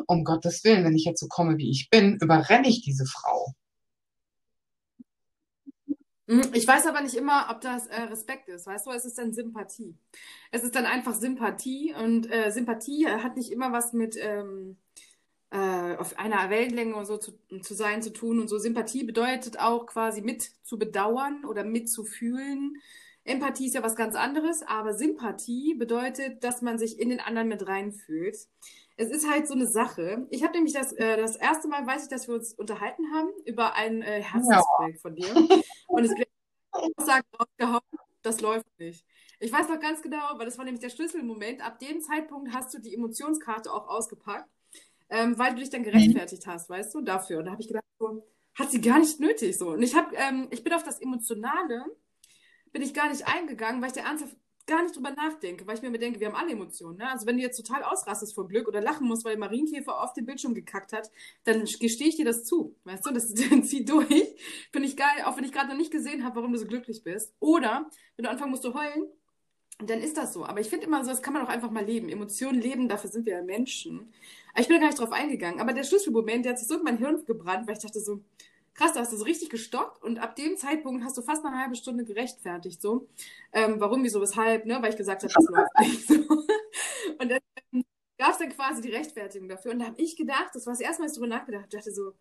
um 0.07 0.25
Gottes 0.25 0.63
Willen, 0.63 0.85
wenn 0.85 0.95
ich 0.95 1.05
jetzt 1.05 1.21
so 1.21 1.27
komme, 1.27 1.57
wie 1.57 1.71
ich 1.71 1.89
bin, 1.91 2.19
überrenne 2.21 2.69
ich 2.69 2.83
diese 2.83 3.07
Frau. 3.07 3.55
Hm, 6.29 6.51
ich 6.53 6.69
weiß 6.69 6.87
aber 6.87 7.01
nicht 7.01 7.15
immer, 7.15 7.49
ob 7.51 7.63
das 7.63 7.87
äh, 7.87 8.03
Respekt 8.03 8.49
ist, 8.49 8.67
weißt 8.67 8.87
du, 8.87 8.91
es 8.91 9.07
ist 9.07 9.17
dann 9.17 9.33
Sympathie. 9.33 9.97
Es 10.51 10.65
ist 10.65 10.75
dann 10.75 10.85
einfach 10.85 11.15
Sympathie 11.15 11.95
und 11.95 12.31
äh, 12.31 12.51
Sympathie 12.51 13.09
hat 13.09 13.37
nicht 13.37 13.51
immer 13.51 13.73
was 13.73 13.95
mit 13.95 14.17
ähm, 14.21 14.77
äh, 15.51 15.97
auf 15.97 16.19
einer 16.19 16.51
Wellenlänge 16.51 16.95
und 16.95 17.07
so 17.07 17.17
zu, 17.17 17.33
zu 17.63 17.75
sein 17.75 18.03
zu 18.03 18.13
tun 18.13 18.39
und 18.39 18.49
so. 18.49 18.59
Sympathie 18.59 19.05
bedeutet 19.05 19.59
auch 19.59 19.87
quasi 19.87 20.21
mit 20.21 20.51
zu 20.63 20.79
bedauern 20.79 21.47
oder 21.47 21.65
mitzufühlen 21.65 22.77
Empathie 23.25 23.67
ist 23.67 23.75
ja 23.75 23.83
was 23.83 23.95
ganz 23.95 24.17
anderes, 24.17 24.63
aber 24.63 24.95
Sympathie 24.95 25.75
bedeutet, 25.75 26.43
dass 26.43 26.61
man 26.61 26.79
sich 26.79 26.99
in 26.99 27.09
den 27.09 27.21
anderen 27.21 27.49
mit 27.49 27.67
reinfühlt. 27.67 28.37
Es 28.97 29.11
ist 29.11 29.31
halt 29.31 29.47
so 29.47 29.55
eine 29.55 29.67
Sache. 29.67 30.27
Ich 30.31 30.43
habe 30.43 30.55
nämlich 30.55 30.75
das, 30.75 30.93
äh, 30.93 31.17
das 31.17 31.37
erste 31.37 31.69
Mal, 31.69 31.87
weiß 31.87 32.05
ich, 32.05 32.09
dass 32.09 32.29
wir 32.29 32.35
uns 32.35 32.53
unterhalten 32.55 33.13
haben 33.15 33.31
über 33.45 33.75
ein 33.75 34.03
äh, 34.03 34.23
Herzensprojekt 34.23 34.97
ja. 34.97 35.01
von 35.01 35.15
dir. 35.15 35.35
Und 35.89 36.05
es 36.05 36.15
sagt 37.05 37.27
rausgehauen, 37.39 37.83
das 38.23 38.41
läuft 38.41 38.67
nicht. 38.79 39.05
Ich 39.41 39.53
weiß 39.53 39.69
noch 39.69 39.81
ganz 39.81 40.03
genau, 40.03 40.23
weil 40.37 40.47
das 40.47 40.59
war 40.59 40.65
nämlich 40.65 40.83
der 40.83 40.91
Schlüsselmoment. 40.91 41.65
Ab 41.65 41.79
dem 41.79 42.01
Zeitpunkt 42.01 42.53
hast 42.53 42.75
du 42.75 42.79
die 42.79 42.95
Emotionskarte 42.95 43.73
auch 43.73 43.89
ausgepackt, 43.89 44.49
ähm, 45.11 45.39
weil 45.39 45.55
du 45.55 45.61
dich 45.61 45.71
dann 45.71 45.83
gerechtfertigt 45.83 46.47
hast, 46.47 46.71
weißt 46.71 46.95
du, 46.95 47.01
dafür. 47.01 47.39
Und 47.39 47.47
da 47.47 47.53
habe 47.53 47.63
ich 47.63 47.69
gedacht, 47.69 47.85
so, 47.99 48.25
hat 48.55 48.71
sie 48.71 48.81
gar 48.81 48.99
nicht 48.99 49.19
nötig 49.19 49.59
so. 49.59 49.71
Und 49.71 49.83
ich 49.83 49.95
habe, 49.95 50.15
ähm, 50.17 50.49
ich 50.51 50.63
bin 50.63 50.73
auf 50.73 50.85
das 50.85 51.01
Emotionale 51.01 51.85
bin 52.73 52.83
ich 52.83 52.95
gar 52.95 53.09
nicht 53.09 53.27
eingegangen, 53.27 53.81
weil 53.81 53.89
ich 53.89 53.95
der 53.95 54.05
ernsthaft 54.05 54.37
gar 54.67 54.83
nicht 54.83 54.95
drüber 54.95 55.11
nachdenke, 55.11 55.67
weil 55.67 55.77
ich 55.77 55.83
mir 55.83 55.89
immer 55.89 55.99
denke, 55.99 56.21
wir 56.21 56.29
haben 56.29 56.37
alle 56.37 56.53
Emotionen. 56.53 56.99
Ne? 56.99 57.11
Also 57.11 57.27
wenn 57.27 57.37
du 57.37 57.43
jetzt 57.43 57.57
total 57.57 57.83
ausrastest 57.83 58.35
vor 58.35 58.47
Glück 58.47 58.69
oder 58.69 58.81
lachen 58.81 59.07
musst, 59.07 59.25
weil 59.25 59.33
der 59.33 59.41
Marienkäfer 59.41 60.03
auf 60.03 60.13
den 60.13 60.25
Bildschirm 60.25 60.55
gekackt 60.55 60.93
hat, 60.93 61.11
dann 61.45 61.65
gestehe 61.65 62.09
ich 62.09 62.17
dir 62.17 62.25
das 62.25 62.45
zu. 62.45 62.77
Weißt 62.85 63.05
du, 63.05 63.13
das 63.13 63.35
zieh 63.63 63.85
durch. 63.85 64.37
Finde 64.71 64.89
ich 64.89 64.97
geil, 64.97 65.25
auch 65.25 65.37
wenn 65.37 65.45
ich 65.45 65.53
gerade 65.53 65.69
noch 65.69 65.77
nicht 65.77 65.91
gesehen 65.91 66.25
habe, 66.25 66.37
warum 66.37 66.53
du 66.53 66.59
so 66.59 66.67
glücklich 66.67 67.03
bist. 67.03 67.35
Oder 67.41 67.91
wenn 68.17 68.25
du 68.25 68.31
anfangen 68.31 68.51
musst 68.51 68.63
zu 68.63 68.75
heulen, 68.75 69.07
dann 69.79 70.01
ist 70.01 70.17
das 70.17 70.33
so. 70.33 70.45
Aber 70.45 70.61
ich 70.61 70.69
finde 70.69 70.87
immer 70.87 71.03
so, 71.03 71.11
das 71.11 71.23
kann 71.23 71.33
man 71.33 71.45
auch 71.45 71.49
einfach 71.49 71.71
mal 71.71 71.85
leben. 71.85 72.09
Emotionen 72.09 72.61
leben, 72.61 72.89
dafür 72.89 73.11
sind 73.11 73.27
wir 73.27 73.35
ja 73.35 73.43
Menschen. 73.43 74.13
Ich 74.57 74.69
bin 74.69 74.77
da 74.77 74.81
gar 74.83 74.89
nicht 74.89 75.01
drauf 75.01 75.13
eingegangen. 75.13 75.61
Aber 75.61 75.73
der 75.73 75.83
Schlüsselmoment, 75.83 76.45
der 76.45 76.53
hat 76.53 76.59
sich 76.59 76.69
so 76.69 76.77
in 76.77 76.85
mein 76.85 76.99
Hirn 76.99 77.25
gebrannt, 77.25 77.67
weil 77.67 77.77
ich 77.77 77.83
dachte 77.83 78.01
so, 78.01 78.21
krass, 78.75 78.93
da 78.93 79.01
hast 79.01 79.13
du 79.13 79.17
so 79.17 79.25
richtig 79.25 79.51
gestockt 79.51 80.03
und 80.03 80.19
ab 80.19 80.37
dem 80.37 80.57
Zeitpunkt 80.57 81.05
hast 81.05 81.17
du 81.17 81.23
fast 81.23 81.45
eine 81.45 81.59
halbe 81.59 81.77
Stunde 81.77 82.05
gerechtfertigt, 82.05 82.81
so. 82.81 83.09
Ähm, 83.53 83.77
warum, 83.79 84.03
wieso, 84.03 84.21
weshalb, 84.21 84.67
ne? 84.67 84.81
Weil 84.81 84.91
ich 84.91 84.97
gesagt 84.97 85.23
habe, 85.23 85.33
das 85.33 85.45
läuft 85.49 85.79
nicht 85.81 86.07
so. 86.07 86.15
Und 87.19 87.31
dann 87.31 87.41
ähm, 87.73 87.85
gab 88.19 88.33
es 88.33 88.39
dann 88.39 88.51
quasi 88.51 88.81
die 88.83 88.91
Rechtfertigung 88.91 89.49
dafür. 89.49 89.73
Und 89.73 89.81
da 89.81 89.87
habe 89.87 90.01
ich 90.01 90.17
gedacht, 90.17 90.51
das 90.55 90.67
war 90.67 90.73
das 90.73 90.81
erste 90.81 91.03
Mal, 91.03 91.07
dass 91.07 91.17
ich 91.17 91.21
darüber 91.21 91.37
nachgedacht 91.37 91.63
habe, 91.63 91.77
dachte 91.77 91.93
so, 91.93 92.13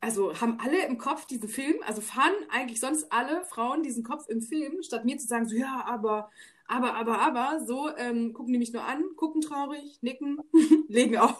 also 0.00 0.40
haben 0.40 0.58
alle 0.60 0.86
im 0.86 0.98
Kopf 0.98 1.26
diesen 1.26 1.48
Film, 1.48 1.76
also 1.86 2.00
fahren 2.00 2.32
eigentlich 2.50 2.80
sonst 2.80 3.12
alle 3.12 3.44
Frauen 3.44 3.82
diesen 3.82 4.02
Kopf 4.02 4.28
im 4.28 4.40
Film, 4.40 4.82
statt 4.82 5.04
mir 5.04 5.18
zu 5.18 5.26
sagen, 5.26 5.46
so 5.46 5.54
ja, 5.54 5.84
aber, 5.86 6.30
aber, 6.66 6.94
aber, 6.94 7.20
aber, 7.20 7.64
so 7.66 7.94
ähm, 7.96 8.32
gucken 8.32 8.52
die 8.52 8.58
mich 8.58 8.72
nur 8.72 8.84
an, 8.84 9.04
gucken 9.16 9.42
traurig, 9.42 9.98
nicken, 10.00 10.38
legen 10.88 11.18
auf 11.18 11.36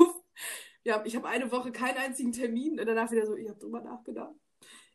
ja, 0.85 1.03
ich 1.05 1.17
habe 1.17 1.29
eine 1.29 1.51
Woche 1.53 1.73
keinen 1.73 1.99
einzigen 1.99 2.33
Termin 2.33 2.81
und 2.81 2.87
danach 2.87 3.11
wieder 3.11 3.27
so, 3.27 3.35
ich 3.37 3.49
habe 3.49 3.59
drüber 3.59 3.81
nachgedacht. 3.81 4.35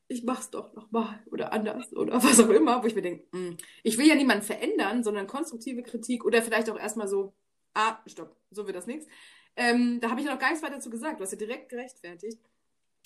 Ich 0.08 0.24
mach's 0.24 0.52
doch 0.52 0.74
nochmal 0.74 1.24
oder 1.32 1.52
anders 1.52 1.95
oder 1.95 2.13
was 2.24 2.39
auch 2.39 2.50
immer, 2.50 2.82
wo 2.84 2.88
ich 2.88 2.95
mir 2.95 3.02
denke, 3.02 3.26
hm, 3.32 3.58
ich 3.84 3.98
will 3.98 4.08
ja 4.08 4.15
niemanden 4.15 4.43
verändern, 4.43 5.04
sondern 5.04 5.28
konstruktive 5.28 5.84
Kritik 5.84 6.26
oder 6.26 6.41
vielleicht 6.41 6.69
auch 6.69 6.78
erstmal 6.78 7.08
so, 7.08 7.34
ah, 7.74 7.98
stopp, 8.06 8.36
so 8.52 8.65
wird 8.67 8.76
das 8.76 8.88
nichts. 8.88 9.08
Ähm, 9.56 10.00
da 10.02 10.10
habe 10.10 10.19
ich 10.19 10.28
noch 10.28 10.39
gar 10.39 10.50
nichts 10.50 10.63
weiter 10.63 10.76
dazu 10.76 10.89
gesagt, 10.89 11.19
du 11.19 11.24
hast 11.24 11.32
ja 11.32 11.38
direkt 11.38 11.69
gerechtfertigt. 11.69 12.39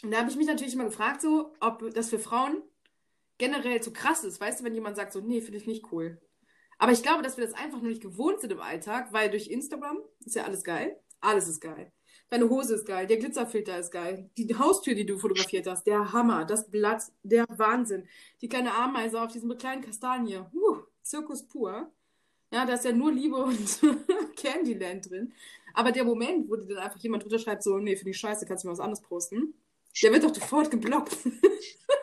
Und 0.03 0.11
da 0.11 0.19
habe 0.19 0.29
ich 0.29 0.37
mich 0.37 0.47
natürlich 0.47 0.73
immer 0.73 0.85
gefragt, 0.85 1.21
so, 1.21 1.53
ob 1.59 1.93
das 1.93 2.09
für 2.09 2.19
Frauen 2.19 2.63
generell 3.37 3.81
zu 3.81 3.91
krass 3.91 4.23
ist. 4.23 4.39
Weißt 4.39 4.59
du, 4.59 4.63
wenn 4.63 4.73
jemand 4.73 4.95
sagt, 4.95 5.13
so, 5.13 5.19
nee, 5.19 5.41
finde 5.41 5.57
ich 5.57 5.67
nicht 5.67 5.91
cool. 5.91 6.19
Aber 6.77 6.93
ich 6.93 7.03
glaube, 7.03 7.21
dass 7.21 7.37
wir 7.37 7.45
das 7.45 7.53
einfach 7.53 7.81
nur 7.81 7.89
nicht 7.89 8.01
gewohnt 8.01 8.39
sind 8.39 8.51
im 8.51 8.61
Alltag, 8.61 9.11
weil 9.11 9.29
durch 9.29 9.47
Instagram 9.47 9.97
ist 10.25 10.35
ja 10.35 10.45
alles 10.45 10.63
geil. 10.63 10.97
Alles 11.19 11.47
ist 11.47 11.59
geil. 11.59 11.91
Deine 12.29 12.47
Hose 12.47 12.75
ist 12.75 12.85
geil, 12.85 13.07
der 13.07 13.17
Glitzerfilter 13.17 13.79
ist 13.79 13.91
geil, 13.91 14.29
die 14.37 14.55
Haustür, 14.55 14.93
die 14.93 15.05
du 15.05 15.17
fotografiert 15.17 15.65
hast, 15.65 15.87
der 15.87 16.13
Hammer, 16.13 16.45
das 16.45 16.69
Blatt, 16.69 17.03
der 17.23 17.45
Wahnsinn, 17.49 18.07
die 18.41 18.47
kleine 18.47 18.71
Ameise 18.73 19.19
auf 19.19 19.31
diesem 19.31 19.57
kleinen 19.57 19.81
Kastanie, 19.81 20.39
uh, 20.53 20.77
Zirkus 21.01 21.47
pur. 21.47 21.91
Ja, 22.51 22.65
da 22.65 22.73
ist 22.73 22.85
ja 22.85 22.91
nur 22.91 23.11
Liebe 23.11 23.35
und 23.35 23.79
Candyland 24.35 25.09
drin. 25.09 25.33
Aber 25.73 25.91
der 25.91 26.03
Moment, 26.03 26.49
wo 26.49 26.55
dir 26.55 26.75
dann 26.75 26.83
einfach 26.83 26.99
jemand 26.99 27.23
drunter 27.23 27.39
schreibt, 27.39 27.63
so, 27.63 27.77
nee, 27.77 27.95
finde 27.95 28.11
ich 28.11 28.17
scheiße, 28.17 28.45
kannst 28.45 28.63
du 28.63 28.67
mir 28.67 28.73
was 28.73 28.79
anderes 28.79 29.01
posten, 29.01 29.53
der 30.01 30.13
wird 30.13 30.23
doch 30.23 30.33
sofort 30.33 30.69
geblockt. 30.69 31.17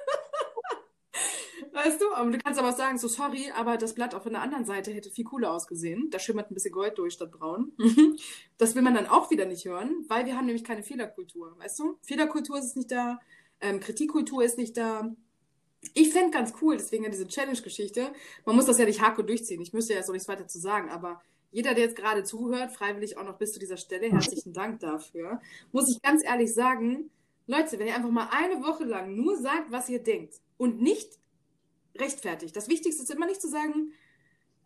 Weißt 1.87 2.01
du? 2.01 2.13
Aber 2.15 2.31
du 2.31 2.39
kannst 2.39 2.59
aber 2.59 2.73
sagen, 2.73 2.99
so 2.99 3.07
sorry, 3.07 3.53
aber 3.55 3.77
das 3.77 3.95
Blatt 3.95 4.15
auf 4.15 4.25
der 4.25 4.43
anderen 4.43 4.65
Seite 4.65 4.91
hätte 4.91 5.11
viel 5.11 5.25
cooler 5.25 5.53
ausgesehen. 5.53 6.11
Da 6.11 6.19
schimmert 6.19 6.51
ein 6.51 6.55
bisschen 6.55 6.73
Gold 6.73 6.99
durch 6.99 7.15
statt 7.15 7.31
braun. 7.31 7.73
das 8.59 8.75
will 8.75 8.83
man 8.83 8.95
dann 8.95 9.07
auch 9.07 9.31
wieder 9.31 9.47
nicht 9.47 9.67
hören, 9.67 10.05
weil 10.09 10.27
wir 10.27 10.37
haben 10.37 10.47
nämlich 10.47 10.65
keine 10.65 10.83
Fehlerkultur. 10.83 11.57
Weißt 11.59 11.79
du? 11.79 11.97
Fehlerkultur 12.03 12.59
ist 12.59 12.77
nicht 12.77 12.91
da, 12.91 13.21
ähm, 13.61 13.79
Kritikkultur 13.79 14.43
ist 14.43 14.59
nicht 14.59 14.77
da. 14.77 15.15
Ich 15.95 16.13
fände 16.13 16.33
ganz 16.33 16.55
cool, 16.61 16.77
deswegen 16.77 17.05
ja 17.05 17.11
diese 17.11 17.29
Challenge-Geschichte. 17.29 18.11
Man 18.45 18.57
muss 18.57 18.67
das 18.67 18.79
ja 18.79 18.85
nicht 18.85 19.01
hardcore 19.01 19.27
durchziehen. 19.27 19.61
Ich 19.61 19.73
müsste 19.73 19.93
ja 19.93 20.01
jetzt 20.01 20.09
noch 20.09 20.15
nichts 20.15 20.29
weiter 20.29 20.49
zu 20.49 20.59
sagen, 20.59 20.91
aber 20.91 21.23
jeder, 21.53 21.75
der 21.75 21.85
jetzt 21.85 21.97
gerade 21.97 22.25
zuhört, 22.25 22.73
freiwillig 22.73 23.17
auch 23.17 23.25
noch 23.25 23.39
bis 23.39 23.53
zu 23.53 23.61
dieser 23.61 23.77
Stelle, 23.77 24.11
herzlichen 24.11 24.53
Dank 24.53 24.81
dafür. 24.81 25.41
Muss 25.71 25.89
ich 25.89 26.03
ganz 26.03 26.25
ehrlich 26.25 26.53
sagen, 26.53 27.11
Leute, 27.47 27.79
wenn 27.79 27.87
ihr 27.87 27.95
einfach 27.95 28.11
mal 28.11 28.29
eine 28.33 28.65
Woche 28.65 28.83
lang 28.83 29.15
nur 29.15 29.37
sagt, 29.37 29.71
was 29.71 29.89
ihr 29.89 30.03
denkt 30.03 30.41
und 30.59 30.83
nicht 30.83 31.21
rechtfertigt. 32.01 32.55
Das 32.57 32.69
Wichtigste 32.69 33.03
ist 33.03 33.11
immer 33.11 33.27
nicht 33.27 33.41
zu 33.41 33.49
sagen, 33.49 33.93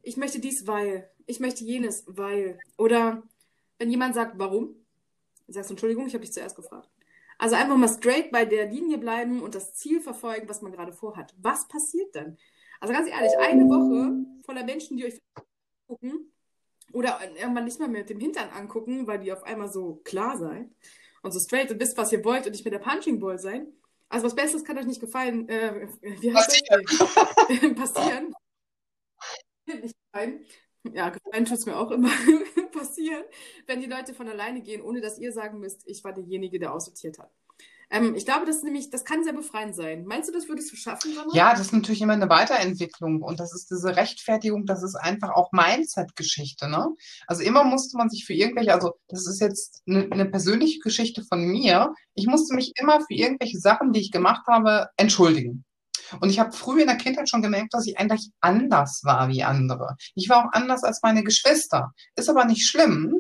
ich 0.03 0.16
möchte 0.16 0.40
dies, 0.40 0.66
weil, 0.66 1.11
ich 1.27 1.40
möchte 1.40 1.64
jenes, 1.64 2.05
weil. 2.07 2.59
Oder 2.77 3.23
wenn 3.79 3.90
jemand 3.90 4.14
sagt, 4.14 4.38
warum, 4.38 4.77
sagst 5.49 5.71
du, 5.71 5.75
Entschuldigung, 5.75 6.07
ich 6.07 6.14
habe 6.14 6.25
dich 6.25 6.33
zuerst 6.33 6.57
gefragt. 6.57 6.88
Also 7.38 7.57
einfach 7.57 7.77
mal 7.77 7.88
straight 7.88 8.31
bei 8.31 8.45
der 8.45 8.66
Linie 8.66 8.99
bleiben 8.99 9.40
und 9.40 9.55
das 9.55 9.75
Ziel 9.75 10.01
verfolgen, 10.01 10.49
was 10.49 10.61
man 10.61 10.73
gerade 10.73 10.93
vorhat. 10.93 11.35
Was 11.38 11.66
passiert 11.69 12.14
dann? 12.14 12.37
Also 12.81 12.93
ganz 12.93 13.09
ehrlich, 13.09 13.33
eine 13.38 13.64
Woche 13.64 14.43
voller 14.45 14.64
Menschen, 14.64 14.97
die 14.97 15.07
euch 15.07 15.19
gucken 15.87 16.33
oder 16.93 17.19
irgendwann 17.37 17.64
nicht 17.64 17.79
mal 17.81 17.88
mehr 17.88 18.03
mit 18.03 18.11
dem 18.11 18.21
Hintern 18.21 18.51
angucken, 18.51 19.07
weil 19.07 19.21
die 19.21 19.33
auf 19.33 19.43
einmal 19.45 19.71
so 19.71 20.01
klar 20.05 20.37
seid 20.37 20.69
und 21.23 21.33
so 21.33 21.40
straight 21.40 21.71
und 21.71 21.81
wisst, 21.81 21.97
was 21.97 22.12
ihr 22.12 22.25
wollt 22.25 22.47
und 22.47 22.53
nicht 22.53 22.64
mit 22.64 22.75
der 22.75 22.79
Punching 22.79 23.21
Ball 23.21 23.38
sein, 23.38 23.66
also 24.11 24.27
was 24.27 24.35
Besseres 24.35 24.64
kann 24.64 24.77
euch 24.77 24.87
nicht 24.87 25.01
gefallen. 25.01 25.49
Äh, 25.49 25.88
wie 26.03 26.35
heißt 26.35 26.62
Passieren. 26.68 27.75
Passieren. 27.77 28.35
nicht 29.66 29.96
gefallen. 30.12 30.44
Ja, 30.92 31.11
gefallen 31.11 31.44
tut 31.44 31.59
es 31.59 31.66
mir 31.66 31.77
auch 31.77 31.90
immer 31.90 32.11
passieren, 32.73 33.25
wenn 33.66 33.81
die 33.81 33.87
Leute 33.87 34.14
von 34.14 34.29
alleine 34.29 34.62
gehen, 34.62 34.83
ohne 34.83 35.01
dass 35.01 35.18
ihr 35.18 35.33
sagen 35.33 35.61
müsst, 35.61 35.83
ich 35.87 36.03
war 36.05 36.12
derjenige, 36.12 36.59
der 36.59 36.75
aussortiert 36.75 37.18
hat. 37.18 37.31
Ähm, 37.90 38.14
ich 38.14 38.24
glaube, 38.24 38.46
das 38.46 38.57
ist 38.57 38.64
nämlich, 38.64 38.90
das 38.90 39.05
kann 39.05 39.24
sehr 39.24 39.33
befreiend 39.33 39.74
sein. 39.74 40.05
Meinst 40.05 40.29
du, 40.29 40.33
das 40.33 40.48
würdest 40.48 40.72
du 40.72 40.76
schaffen, 40.76 41.12
Sandra? 41.14 41.37
Ja, 41.37 41.50
das 41.50 41.62
ist 41.62 41.72
natürlich 41.72 42.03
immer 42.03 42.12
eine 42.12 42.29
Weiterentwicklung 42.29 43.22
und 43.22 43.40
das 43.40 43.55
ist 43.55 43.70
diese 43.70 43.96
Rechtfertigung, 43.96 44.64
das 44.66 44.83
ist 44.83 44.94
einfach 44.94 45.31
auch 45.31 45.50
Mindset-Geschichte, 45.53 46.68
ne? 46.68 46.88
Also 47.26 47.42
immer 47.42 47.64
musste 47.64 47.96
man 47.96 48.09
sich 48.09 48.25
für 48.25 48.35
irgendwelche, 48.35 48.73
also 48.73 48.92
das 49.08 49.27
ist 49.27 49.40
jetzt 49.40 49.83
eine, 49.88 50.08
eine 50.10 50.27
persönliche 50.27 50.79
Geschichte 50.81 51.25
von 51.25 51.44
mir. 51.44 51.92
Ich 52.15 52.27
musste 52.27 52.54
mich 52.54 52.73
immer 52.77 53.00
für 53.00 53.15
irgendwelche 53.15 53.58
Sachen, 53.58 53.92
die 53.92 54.00
ich 54.00 54.12
gemacht 54.12 54.46
habe, 54.46 54.88
entschuldigen. 54.96 55.65
Und 56.21 56.31
ich 56.31 56.38
habe 56.38 56.52
früh 56.52 56.81
in 56.81 56.87
der 56.87 56.96
Kindheit 56.96 57.29
schon 57.29 57.42
gemerkt, 57.42 57.75
dass 57.75 57.87
ich 57.87 57.98
eigentlich 57.98 58.31
anders 58.40 59.02
war 59.04 59.29
wie 59.29 59.44
andere. 59.44 59.96
Ich 60.15 60.29
war 60.29 60.44
auch 60.44 60.52
anders 60.52 60.83
als 60.83 61.00
meine 61.02 61.23
Geschwister. 61.23 61.92
Ist 62.17 62.29
aber 62.29 62.44
nicht 62.44 62.67
schlimm. 62.67 63.15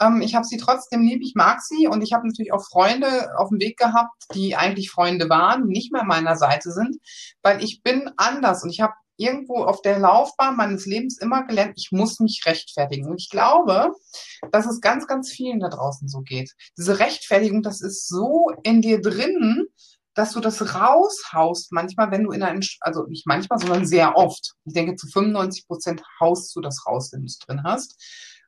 Ähm, 0.00 0.20
ich 0.20 0.34
habe 0.34 0.44
sie 0.44 0.56
trotzdem 0.56 1.02
lieb, 1.02 1.22
ich 1.22 1.34
mag 1.34 1.60
sie 1.62 1.86
und 1.88 2.02
ich 2.02 2.12
habe 2.12 2.26
natürlich 2.26 2.52
auch 2.52 2.64
Freunde 2.64 3.30
auf 3.38 3.48
dem 3.48 3.60
Weg 3.60 3.78
gehabt, 3.78 4.24
die 4.34 4.56
eigentlich 4.56 4.90
Freunde 4.90 5.28
waren, 5.28 5.66
nicht 5.66 5.92
mehr 5.92 6.04
meiner 6.04 6.36
Seite 6.36 6.70
sind, 6.70 6.96
weil 7.42 7.62
ich 7.62 7.82
bin 7.82 8.10
anders 8.16 8.62
und 8.62 8.70
ich 8.70 8.80
habe 8.80 8.94
irgendwo 9.16 9.64
auf 9.64 9.82
der 9.82 9.98
Laufbahn 9.98 10.56
meines 10.56 10.86
Lebens 10.86 11.18
immer 11.18 11.44
gelernt, 11.44 11.74
ich 11.76 11.90
muss 11.90 12.20
mich 12.20 12.42
rechtfertigen. 12.44 13.08
Und 13.08 13.20
ich 13.20 13.30
glaube, 13.30 13.92
dass 14.52 14.66
es 14.66 14.80
ganz, 14.80 15.06
ganz 15.06 15.30
vielen 15.30 15.60
da 15.60 15.68
draußen 15.68 16.08
so 16.08 16.20
geht. 16.20 16.52
Diese 16.76 16.98
Rechtfertigung, 16.98 17.62
das 17.62 17.80
ist 17.80 18.08
so 18.08 18.50
in 18.62 18.82
dir 18.82 19.00
drin, 19.00 19.66
dass 20.16 20.32
du 20.32 20.40
das 20.40 20.74
raushaust, 20.74 21.72
manchmal, 21.72 22.10
wenn 22.10 22.24
du 22.24 22.32
in 22.32 22.42
einem, 22.42 22.62
also 22.80 23.04
nicht 23.06 23.26
manchmal, 23.26 23.58
sondern 23.58 23.86
sehr 23.86 24.16
oft. 24.16 24.54
Ich 24.64 24.72
denke, 24.72 24.96
zu 24.96 25.06
95 25.06 25.66
Prozent 25.68 26.02
haust 26.20 26.56
du 26.56 26.60
das 26.60 26.84
raus, 26.86 27.10
wenn 27.12 27.20
du 27.20 27.26
es 27.26 27.38
drin 27.38 27.62
hast. 27.62 28.02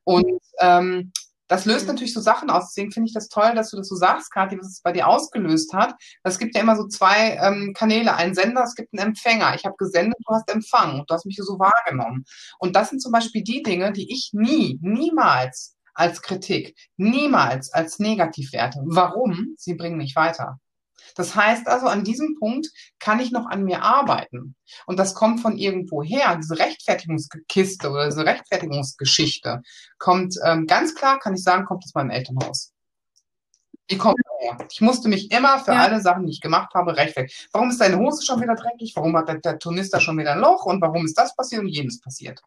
Und 0.04 0.40
ähm, 0.60 1.12
das 1.46 1.66
löst 1.66 1.82
mhm. 1.82 1.92
natürlich 1.92 2.14
so 2.14 2.20
Sachen 2.20 2.48
aus. 2.48 2.68
Deswegen 2.68 2.90
finde 2.90 3.08
ich 3.08 3.14
das 3.14 3.28
toll, 3.28 3.54
dass 3.54 3.70
du 3.70 3.76
das 3.76 3.88
so 3.88 3.96
sagst, 3.96 4.32
Kathi, 4.32 4.58
was 4.58 4.68
es 4.68 4.80
bei 4.80 4.92
dir 4.92 5.08
ausgelöst 5.08 5.74
hat. 5.74 5.94
Es 6.22 6.38
gibt 6.38 6.54
ja 6.54 6.62
immer 6.62 6.76
so 6.76 6.86
zwei 6.86 7.38
ähm, 7.42 7.74
Kanäle, 7.76 8.14
einen 8.14 8.34
Sender, 8.34 8.62
es 8.62 8.74
gibt 8.74 8.88
einen 8.92 9.08
Empfänger. 9.08 9.54
Ich 9.54 9.64
habe 9.66 9.76
gesendet, 9.76 10.18
du 10.26 10.34
hast 10.34 10.50
empfangen, 10.50 11.04
du 11.06 11.14
hast 11.14 11.26
mich 11.26 11.36
so 11.36 11.58
wahrgenommen. 11.58 12.24
Und 12.58 12.76
das 12.76 12.88
sind 12.88 13.00
zum 13.00 13.12
Beispiel 13.12 13.42
die 13.42 13.62
Dinge, 13.62 13.92
die 13.92 14.10
ich 14.10 14.30
nie, 14.32 14.78
niemals 14.80 15.76
als 15.92 16.22
Kritik, 16.22 16.76
niemals 16.96 17.72
als 17.72 17.98
negativ 17.98 18.52
werte. 18.54 18.80
Warum? 18.84 19.54
Sie 19.56 19.74
bringen 19.74 19.98
mich 19.98 20.16
weiter. 20.16 20.58
Das 21.14 21.34
heißt 21.34 21.66
also, 21.66 21.86
an 21.86 22.05
diesem 22.05 22.36
Punkt 22.38 22.68
kann 22.99 23.20
ich 23.20 23.30
noch 23.30 23.46
an 23.46 23.64
mir 23.64 23.82
arbeiten. 23.82 24.55
Und 24.86 24.99
das 24.99 25.14
kommt 25.14 25.40
von 25.40 25.57
irgendwo 25.57 26.03
her. 26.03 26.36
Diese 26.36 26.59
Rechtfertigungskiste 26.59 27.90
oder 27.90 28.07
diese 28.07 28.24
Rechtfertigungsgeschichte 28.24 29.62
kommt 29.99 30.36
ähm, 30.44 30.66
ganz 30.66 30.94
klar, 30.94 31.18
kann 31.18 31.34
ich 31.34 31.42
sagen, 31.42 31.64
kommt 31.64 31.84
aus 31.84 31.94
meinem 31.94 32.11
Elternhaus. 32.11 32.72
Die 33.90 33.99
kommt 33.99 34.18
her. 34.40 34.59
Ich 34.70 34.80
musste 34.80 35.09
mich 35.09 35.30
immer 35.30 35.59
für 35.59 35.72
ja. 35.72 35.82
alle 35.82 36.01
Sachen, 36.01 36.26
die 36.26 36.32
ich 36.32 36.40
gemacht 36.40 36.74
habe, 36.74 36.96
rechtfertigen. 36.96 37.34
Warum 37.53 37.70
ist 37.70 37.80
deine 37.80 37.99
Hose 37.99 38.24
schon 38.24 38.40
wieder 38.40 38.55
dreckig? 38.55 38.92
Warum 38.94 39.16
hat 39.16 39.28
der, 39.28 39.38
der 39.38 39.59
Turnister 39.59 40.01
schon 40.01 40.18
wieder 40.18 40.32
ein 40.32 40.40
Loch? 40.40 40.66
Und 40.66 40.80
warum 40.80 41.05
ist 41.05 41.16
das 41.16 41.34
passiert 41.34 41.62
und 41.62 41.68
jenes 41.68 42.01
passiert? 42.01 42.40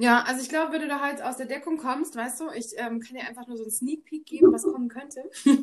Ja, 0.00 0.22
also 0.22 0.40
ich 0.40 0.48
glaube, 0.48 0.72
wenn 0.72 0.80
du 0.80 0.88
da 0.88 1.00
halt 1.00 1.20
aus 1.22 1.36
der 1.38 1.46
Deckung 1.46 1.76
kommst, 1.76 2.14
weißt 2.14 2.40
du, 2.40 2.50
ich 2.50 2.72
ähm, 2.76 3.00
kann 3.00 3.16
dir 3.16 3.26
einfach 3.26 3.48
nur 3.48 3.56
so 3.56 3.64
einen 3.64 3.72
Sneak 3.72 4.04
Peek 4.04 4.26
geben, 4.26 4.52
was 4.52 4.62
kommen 4.62 4.88
könnte. 4.88 5.28
das 5.44 5.54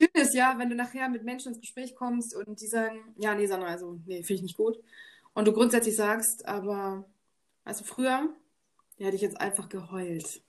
Schöne 0.00 0.24
ist 0.24 0.34
ja, 0.34 0.58
wenn 0.58 0.70
du 0.70 0.76
nachher 0.76 1.08
mit 1.08 1.24
Menschen 1.24 1.48
ins 1.48 1.60
Gespräch 1.60 1.96
kommst 1.96 2.36
und 2.36 2.60
die 2.60 2.68
sagen, 2.68 3.14
ja, 3.16 3.34
nee, 3.34 3.46
Sandra, 3.46 3.66
also, 3.66 3.98
nee, 4.06 4.22
finde 4.22 4.34
ich 4.34 4.42
nicht 4.42 4.56
gut. 4.56 4.78
Und 5.34 5.48
du 5.48 5.52
grundsätzlich 5.52 5.96
sagst, 5.96 6.46
aber, 6.46 7.04
also 7.64 7.82
früher, 7.82 8.32
ja, 8.98 9.06
hätte 9.06 9.16
ich 9.16 9.22
jetzt 9.22 9.40
einfach 9.40 9.68
geheult. 9.68 10.40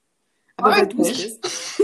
Aber 0.57 0.71
weil 0.71 0.87
du 0.87 1.01
es 1.01 1.39
bist, 1.39 1.77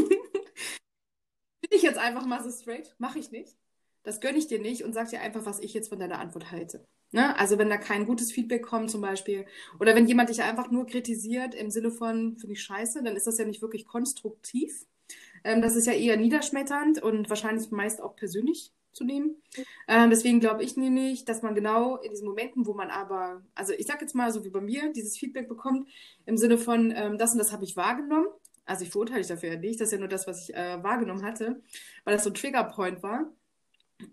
bin 1.62 1.72
ich 1.72 1.82
jetzt 1.82 1.97
einfach 1.97 2.28
mal 2.28 2.43
so 2.43 2.51
straight, 2.51 2.93
mache 2.99 3.18
ich 3.18 3.32
nicht. 3.32 3.57
Das 4.04 4.22
gönne 4.22 4.38
ich 4.38 4.47
dir 4.47 4.60
nicht 4.60 4.84
und 4.84 4.93
sag 4.93 5.10
dir 5.10 5.22
einfach, 5.22 5.45
was 5.45 5.60
ich 5.60 5.74
jetzt 5.74 5.89
von 5.89 6.00
deiner 6.00 6.20
Antwort 6.20 6.52
halte. 6.52 6.86
Ne? 7.12 7.38
Also 7.38 7.58
wenn 7.58 7.70
da 7.70 7.78
kein 7.78 8.06
gutes 8.06 8.32
Feedback 8.32 8.64
kommt 8.64 8.91
zum 8.91 9.02
Beispiel 9.02 9.45
oder 9.80 9.95
wenn 9.95 10.08
jemand 10.08 10.30
dich 10.30 10.41
einfach 10.41 10.70
nur 10.70 10.86
kritisiert 10.86 11.56
im 11.56 11.72
Sinne 11.72 11.91
von, 11.91 12.38
finde 12.38 12.54
ich 12.54 12.62
scheiße, 12.62 13.04
dann 13.04 13.16
ist 13.16 13.28
das 13.28 13.38
ja 13.38 13.45
nicht 13.45 13.62
wirklich 13.62 13.88
konstruktiv. 13.88 14.86
Ähm, 15.43 15.62
das 15.62 15.76
ist 15.76 15.88
ja 15.88 15.93
eher 15.93 16.18
niederschmetternd 16.18 17.02
und 17.02 17.30
wahrscheinlich 17.30 17.72
meist 17.72 18.02
auch 18.02 18.16
persönlich 18.16 18.72
zu 18.91 19.04
nehmen. 19.04 19.41
Ähm, 19.88 20.10
deswegen 20.10 20.39
glaube 20.39 20.64
ich 20.64 20.78
nämlich, 20.78 21.26
dass 21.26 21.41
man 21.41 21.56
genau 21.56 21.97
in 21.97 22.12
diesen 22.12 22.28
Momenten, 22.28 22.66
wo 22.66 22.74
man 22.74 22.89
aber, 22.89 23.43
also 23.56 23.74
ich 23.74 23.88
sage 23.88 24.02
jetzt 24.02 24.16
mal 24.16 24.32
so 24.32 24.43
wie 24.43 24.50
bei 24.50 24.62
mir, 24.62 24.91
dieses 24.93 25.18
Feedback 25.18 25.47
bekommt 25.47 25.88
im 26.26 26.38
Sinne 26.38 26.58
von, 26.58 26.91
ähm, 26.95 27.18
das 27.18 27.32
und 27.32 27.39
das 27.39 27.52
habe 27.52 27.64
ich 27.64 27.76
wahrgenommen. 27.76 28.28
Also 28.66 28.84
ich 28.84 28.91
verurteile 28.91 29.20
dich 29.20 29.28
dafür 29.28 29.54
ja 29.54 29.60
nicht, 29.60 29.80
das 29.80 29.88
ist 29.88 29.93
ja 29.93 29.97
nur 29.97 30.08
das, 30.08 30.28
was 30.28 30.43
ich 30.43 30.56
äh, 30.56 30.84
wahrgenommen 30.84 31.24
hatte, 31.24 31.62
weil 32.04 32.14
das 32.14 32.24
so 32.24 32.30
ein 32.30 32.36
Triggerpoint 32.36 33.02
war. 33.02 33.32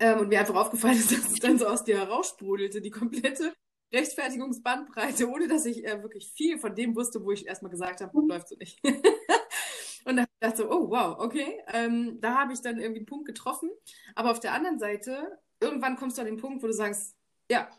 Ähm, 0.01 0.20
und 0.20 0.28
mir 0.28 0.41
einfach 0.41 0.57
aufgefallen 0.57 0.97
ist, 0.97 1.12
dass 1.12 1.32
es 1.32 1.39
dann 1.41 1.59
so 1.59 1.66
aus 1.66 1.84
dir 1.84 1.99
heraussprudelte, 1.99 2.80
die 2.80 2.91
komplette 2.91 3.53
Rechtfertigungsbandbreite, 3.93 5.28
ohne 5.28 5.49
dass 5.49 5.64
ich 5.64 5.84
äh, 5.84 6.03
wirklich 6.03 6.32
viel 6.37 6.59
von 6.59 6.74
dem 6.74 6.97
wusste, 6.97 7.24
wo 7.24 7.30
ich 7.30 7.47
erstmal 7.47 7.70
gesagt 7.70 8.01
habe, 8.01 8.26
läuft 8.26 8.49
so 8.49 8.57
nicht. 8.57 8.80
und 10.05 10.16
dann 10.16 10.26
dachte 10.41 10.55
ich 10.55 10.57
so, 10.57 10.70
oh 10.70 10.91
wow, 10.91 11.18
okay, 11.18 11.62
ähm, 11.72 12.18
da 12.20 12.34
habe 12.34 12.53
ich 12.53 12.61
dann 12.61 12.78
irgendwie 12.78 13.01
einen 13.01 13.07
Punkt 13.07 13.26
getroffen. 13.26 13.70
Aber 14.14 14.30
auf 14.32 14.41
der 14.41 14.53
anderen 14.53 14.78
Seite, 14.78 15.39
irgendwann 15.61 15.97
kommst 15.97 16.18
du 16.18 16.22
an 16.22 16.26
den 16.26 16.39
Punkt, 16.39 16.62
wo 16.62 16.66
du 16.66 16.72
sagst, 16.72 17.14
ja, 17.51 17.70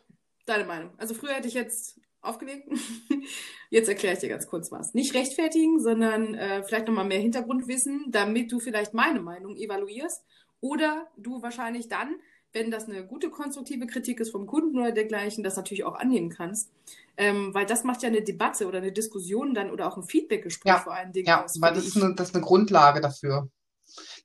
deine 0.45 0.65
Meinung. 0.65 0.91
Also 0.97 1.13
früher 1.13 1.33
hätte 1.33 1.49
ich 1.49 1.53
jetzt 1.53 1.99
aufgelegt. 2.21 2.67
Jetzt 3.69 3.89
erkläre 3.89 4.13
ich 4.13 4.19
dir 4.19 4.29
ganz 4.29 4.47
kurz 4.47 4.71
was. 4.71 4.93
Nicht 4.93 5.13
rechtfertigen, 5.13 5.79
sondern 5.79 6.35
äh, 6.35 6.63
vielleicht 6.63 6.87
nochmal 6.87 7.05
mehr 7.05 7.19
Hintergrundwissen, 7.19 8.05
damit 8.09 8.51
du 8.51 8.59
vielleicht 8.59 8.93
meine 8.93 9.21
Meinung 9.21 9.55
evaluierst 9.55 10.25
oder 10.61 11.07
du 11.17 11.41
wahrscheinlich 11.41 11.87
dann, 11.87 12.15
wenn 12.53 12.71
das 12.71 12.85
eine 12.85 13.05
gute 13.05 13.29
konstruktive 13.29 13.87
Kritik 13.87 14.19
ist 14.19 14.31
vom 14.31 14.47
Kunden 14.47 14.77
oder 14.79 14.91
dergleichen, 14.91 15.43
das 15.43 15.57
natürlich 15.57 15.83
auch 15.83 15.95
annehmen 15.95 16.29
kannst. 16.29 16.71
Ähm, 17.17 17.53
weil 17.53 17.65
das 17.65 17.83
macht 17.83 18.03
ja 18.03 18.09
eine 18.09 18.21
Debatte 18.21 18.67
oder 18.67 18.77
eine 18.77 18.91
Diskussion 18.91 19.53
dann 19.53 19.71
oder 19.71 19.87
auch 19.87 19.97
ein 19.97 20.03
Feedbackgespräch 20.03 20.71
ja, 20.71 20.79
vor 20.79 20.93
allen 20.93 21.11
Dingen 21.11 21.27
ja, 21.27 21.43
aus. 21.43 21.59
weil 21.59 21.73
das 21.73 21.85
ist, 21.85 21.97
eine, 21.97 22.13
das 22.15 22.29
ist 22.29 22.35
eine 22.35 22.43
Grundlage 22.43 23.01
dafür. 23.01 23.49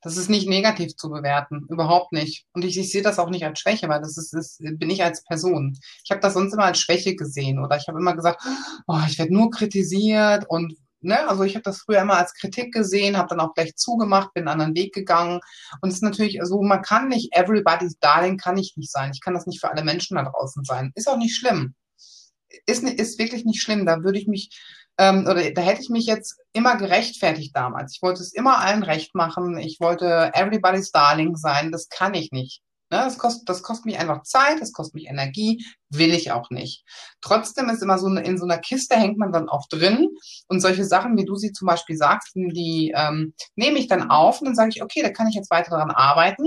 Das 0.01 0.17
ist 0.17 0.29
nicht 0.29 0.47
negativ 0.47 0.95
zu 0.95 1.09
bewerten, 1.09 1.65
überhaupt 1.69 2.11
nicht. 2.11 2.45
Und 2.53 2.65
ich, 2.65 2.77
ich 2.77 2.91
sehe 2.91 3.01
das 3.01 3.19
auch 3.19 3.29
nicht 3.29 3.45
als 3.45 3.59
Schwäche, 3.59 3.87
weil 3.87 4.01
das 4.01 4.17
ist, 4.17 4.33
ist 4.33 4.59
bin 4.59 4.89
ich 4.89 5.03
als 5.03 5.23
Person. 5.23 5.77
Ich 6.03 6.11
habe 6.11 6.21
das 6.21 6.33
sonst 6.33 6.53
immer 6.53 6.65
als 6.65 6.79
Schwäche 6.79 7.15
gesehen 7.15 7.59
oder 7.59 7.77
ich 7.77 7.87
habe 7.87 7.99
immer 7.99 8.15
gesagt, 8.15 8.43
oh, 8.87 8.99
ich 9.07 9.17
werde 9.17 9.33
nur 9.33 9.49
kritisiert 9.49 10.45
und 10.49 10.75
ne, 11.03 11.27
also 11.27 11.43
ich 11.43 11.55
habe 11.55 11.63
das 11.63 11.81
früher 11.81 12.01
immer 12.01 12.17
als 12.17 12.33
Kritik 12.33 12.73
gesehen, 12.73 13.17
habe 13.17 13.29
dann 13.29 13.39
auch 13.39 13.53
gleich 13.53 13.75
zugemacht, 13.75 14.33
bin 14.33 14.47
einen 14.47 14.61
anderen 14.61 14.75
Weg 14.75 14.93
gegangen. 14.93 15.39
Und 15.81 15.89
es 15.89 15.95
ist 15.95 16.03
natürlich 16.03 16.39
so, 16.43 16.61
man 16.61 16.81
kann 16.81 17.07
nicht 17.07 17.35
everybody's 17.35 17.97
darling, 17.99 18.37
kann 18.37 18.57
ich 18.57 18.75
nicht 18.77 18.91
sein. 18.91 19.11
Ich 19.13 19.21
kann 19.21 19.33
das 19.33 19.45
nicht 19.45 19.61
für 19.61 19.71
alle 19.71 19.83
Menschen 19.83 20.15
da 20.15 20.23
draußen 20.23 20.63
sein. 20.63 20.91
Ist 20.95 21.07
auch 21.07 21.17
nicht 21.17 21.35
schlimm. 21.35 21.75
Ist, 22.65 22.83
ist 22.83 23.19
wirklich 23.19 23.45
nicht 23.45 23.61
schlimm. 23.61 23.85
Da 23.85 24.03
würde 24.03 24.19
ich 24.19 24.27
mich, 24.27 24.49
ähm, 24.97 25.25
oder 25.27 25.51
da 25.51 25.61
hätte 25.61 25.81
ich 25.81 25.89
mich 25.89 26.05
jetzt 26.05 26.39
immer 26.53 26.77
gerechtfertigt 26.77 27.55
damals. 27.55 27.95
Ich 27.95 28.01
wollte 28.01 28.21
es 28.21 28.33
immer 28.33 28.59
allen 28.59 28.83
recht 28.83 29.15
machen. 29.15 29.57
Ich 29.57 29.79
wollte 29.79 30.31
everybody's 30.33 30.91
darling 30.91 31.35
sein. 31.35 31.71
Das 31.71 31.89
kann 31.89 32.13
ich 32.13 32.31
nicht. 32.31 32.61
Ne, 32.93 32.99
das, 32.99 33.17
kostet, 33.17 33.49
das 33.49 33.63
kostet 33.63 33.87
mich 33.87 33.97
einfach 33.97 34.21
Zeit, 34.21 34.61
das 34.61 34.71
kostet 34.71 34.93
mich 34.93 35.07
Energie, 35.07 35.65
will 35.89 36.13
ich 36.13 36.31
auch 36.31 36.51
nicht. 36.51 36.83
Trotzdem 37.21 37.67
ist 37.69 37.81
immer 37.81 37.97
so 37.97 38.05
eine, 38.05 38.21
in 38.21 38.37
so 38.37 38.45
einer 38.45 38.59
Kiste 38.59 38.95
hängt 38.95 39.17
man 39.17 39.31
dann 39.31 39.49
auch 39.49 39.67
drin 39.67 40.09
und 40.47 40.59
solche 40.59 40.85
Sachen, 40.85 41.17
wie 41.17 41.25
du 41.25 41.35
sie 41.35 41.53
zum 41.53 41.65
Beispiel 41.65 41.97
sagst, 41.97 42.35
die 42.35 42.93
ähm, 42.95 43.33
nehme 43.55 43.79
ich 43.79 43.87
dann 43.87 44.11
auf 44.11 44.41
und 44.41 44.45
dann 44.45 44.53
sage 44.53 44.69
ich, 44.75 44.83
okay, 44.83 45.01
da 45.01 45.09
kann 45.09 45.27
ich 45.27 45.33
jetzt 45.33 45.49
weiter 45.49 45.71
daran 45.71 45.89
arbeiten 45.89 46.45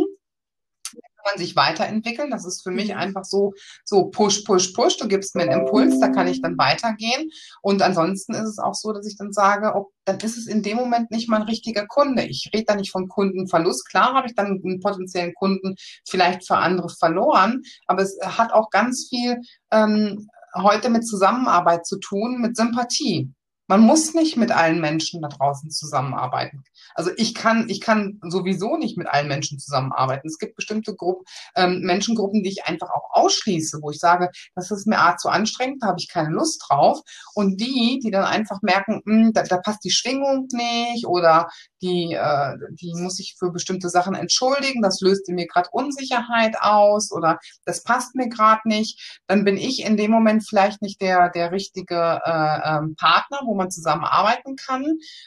man 1.27 1.39
sich 1.39 1.57
weiterentwickeln. 1.57 2.31
Das 2.31 2.47
ist 2.47 2.63
für 2.63 2.71
mich 2.71 2.89
mhm. 2.89 2.99
einfach 2.99 3.25
so, 3.25 3.53
so 3.85 4.07
push, 4.07 4.45
push, 4.45 4.73
push. 4.73 4.97
Du 4.97 5.09
gibst 5.09 5.35
mir 5.35 5.43
einen 5.43 5.61
Impuls, 5.61 6.01
da 6.01 6.09
kann 6.09 6.29
ich 6.29 6.41
dann 6.41 6.57
weitergehen. 6.57 7.31
Und 7.63 7.83
ansonsten 7.83 8.35
ist 8.35 8.49
es 8.49 8.59
auch 8.59 8.75
so, 8.75 8.93
dass 8.93 9.07
ich 9.07 9.17
dann 9.17 9.33
sage, 9.33 9.75
ob, 9.75 9.91
dann 10.05 10.19
ist 10.19 10.39
es 10.39 10.47
in 10.47 10.63
dem 10.63 10.77
Moment 10.77 11.11
nicht 11.11 11.29
mein 11.29 11.43
richtiger 11.43 11.87
Kunde. 11.87 12.25
Ich 12.25 12.51
rede 12.55 12.67
da 12.69 12.77
nicht 12.77 12.93
von 12.93 13.09
Kundenverlust. 13.09 13.89
Klar 13.89 14.15
habe 14.15 14.29
ich 14.29 14.35
dann 14.35 14.61
einen 14.65 14.81
potenziellen 14.81 15.35
Kunden 15.35 15.75
vielleicht 16.09 16.47
für 16.47 16.57
andere 16.57 16.89
verloren, 16.89 17.63
aber 17.87 18.03
es 18.03 18.19
hat 18.23 18.53
auch 18.53 18.71
ganz 18.71 19.09
viel 19.09 19.41
ähm, 19.71 20.29
heute 20.55 20.91
mit 20.91 21.07
Zusammenarbeit 21.07 21.87
zu 21.87 21.99
tun, 21.99 22.41
mit 22.41 22.57
Sympathie. 22.57 23.31
Man 23.69 23.81
muss 23.81 24.15
nicht 24.15 24.37
mit 24.37 24.53
allen 24.53 24.81
Menschen 24.81 25.23
da 25.23 25.29
draußen 25.29 25.71
zusammenarbeiten. 25.71 26.65
Also 26.95 27.11
ich 27.17 27.35
kann, 27.35 27.69
ich 27.69 27.81
kann 27.81 28.21
sowieso 28.23 28.77
nicht 28.77 28.97
mit 28.97 29.09
allen 29.09 29.29
Menschen 29.29 29.59
zusammenarbeiten. 29.59 30.29
Es 30.29 30.39
gibt 30.39 30.57
bestimmte 30.57 30.95
Gruppen, 30.95 31.25
ähm, 31.57 31.81
Menschengruppen, 31.81 32.43
die 32.43 32.51
ich 32.51 32.65
einfach 32.65 32.91
auch 32.91 33.11
ausschließe, 33.11 33.81
wo 33.83 33.91
ich 33.91 33.99
sage, 33.99 34.31
das 34.55 34.71
ist 34.71 34.87
mir 34.87 35.17
zu 35.19 35.29
anstrengend, 35.29 35.83
da 35.83 35.89
habe 35.89 35.99
ich 36.01 36.09
keine 36.09 36.31
Lust 36.31 36.65
drauf. 36.67 37.01
Und 37.35 37.61
die, 37.61 38.01
die 38.03 38.11
dann 38.11 38.25
einfach 38.25 38.63
merken, 38.63 39.03
mh, 39.05 39.25
hm, 39.25 39.33
da, 39.33 39.43
da 39.43 39.59
passt 39.59 39.85
die 39.85 39.91
Schwingung 39.91 40.49
nicht 40.53 41.07
oder 41.07 41.49
die, 41.83 42.15
äh, 42.15 42.57
die 42.71 42.93
muss 42.95 43.19
ich 43.21 43.37
für 43.39 43.51
bestimmte 43.51 43.89
Sachen 43.89 44.15
entschuldigen, 44.15 44.83
das 44.83 45.01
löst 45.01 45.29
in 45.29 45.35
mir 45.35 45.47
gerade 45.47 45.69
Unsicherheit 45.73 46.57
aus 46.61 47.13
oder 47.13 47.39
das 47.65 47.83
passt 47.83 48.15
mir 48.15 48.29
gerade 48.29 48.63
nicht, 48.65 49.21
dann 49.27 49.45
bin 49.45 49.57
ich 49.57 49.85
in 49.85 49.97
dem 49.97 50.11
Moment 50.11 50.47
vielleicht 50.47 50.83
nicht 50.83 51.01
der, 51.01 51.31
der 51.31 51.53
richtige 51.53 52.21
äh, 52.25 52.77
ähm, 52.77 52.97
Partner, 52.97 53.41
wo 53.45 53.55
man 53.55 53.71
zusammenarbeiten 53.71 54.57
kann. 54.57 54.85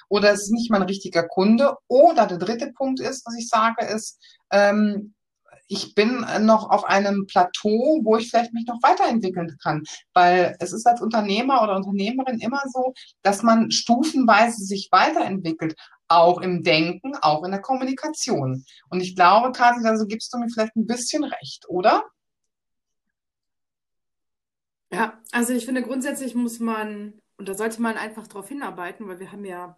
Oder 0.10 0.32
es 0.32 0.44
ist 0.44 0.52
nicht 0.52 0.72
mein 0.72 0.82
richtiger 0.84 1.24
Kunde. 1.28 1.76
Oder 1.88 2.26
der 2.26 2.38
dritte 2.38 2.72
Punkt 2.74 3.00
ist, 3.00 3.26
was 3.26 3.36
ich 3.38 3.48
sage, 3.48 3.86
ist, 3.86 4.20
ähm, 4.52 5.14
ich 5.70 5.94
bin 5.94 6.26
noch 6.42 6.70
auf 6.70 6.84
einem 6.84 7.28
Plateau, 7.28 8.02
wo 8.04 8.18
ich 8.18 8.30
vielleicht 8.30 8.54
mich 8.54 8.66
noch 8.66 8.82
weiterentwickeln 8.82 9.56
kann. 9.62 9.84
Weil 10.14 10.58
es 10.60 10.74
ist 10.74 10.86
als 10.86 11.00
Unternehmer 11.00 11.62
oder 11.64 11.76
Unternehmerin 11.76 12.40
immer 12.40 12.62
so, 12.74 12.94
dass 13.22 13.44
man 13.44 13.72
stufenweise 13.72 14.64
sich 14.64 14.90
weiterentwickelt. 14.92 15.76
Auch 16.08 16.42
im 16.42 16.64
Denken, 16.64 17.16
auch 17.22 17.44
in 17.44 17.52
der 17.52 17.62
Kommunikation. 17.62 18.66
Und 18.90 19.02
ich 19.02 19.16
glaube, 19.16 19.52
Kathi, 19.52 19.88
also 19.88 20.08
gibst 20.08 20.34
du 20.34 20.40
mir 20.40 20.50
vielleicht 20.50 20.76
ein 20.76 20.88
bisschen 20.88 21.24
recht, 21.24 21.70
oder? 21.70 22.04
Ja, 24.92 25.20
also 25.32 25.54
ich 25.54 25.66
finde 25.66 25.84
grundsätzlich 25.84 26.34
muss 26.34 26.60
man 26.60 27.14
und 27.38 27.48
da 27.48 27.54
sollte 27.54 27.82
man 27.82 27.96
einfach 27.96 28.28
darauf 28.28 28.50
hinarbeiten, 28.50 29.08
weil 29.08 29.20
wir 29.20 29.32
haben 29.32 29.46
ja 29.46 29.78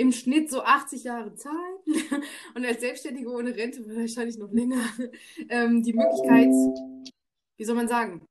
im 0.00 0.12
Schnitt 0.12 0.50
so 0.50 0.62
80 0.62 1.04
Jahre 1.04 1.34
Zeit 1.34 1.52
und 2.54 2.64
als 2.64 2.80
Selbstständige 2.80 3.30
ohne 3.30 3.54
Rente 3.54 3.84
wahrscheinlich 3.86 4.38
noch 4.38 4.50
länger 4.50 4.82
ähm, 5.50 5.82
die 5.82 5.92
Möglichkeit, 5.92 6.48
wie 7.58 7.64
soll 7.64 7.76
man 7.76 7.88
sagen, 7.88 8.26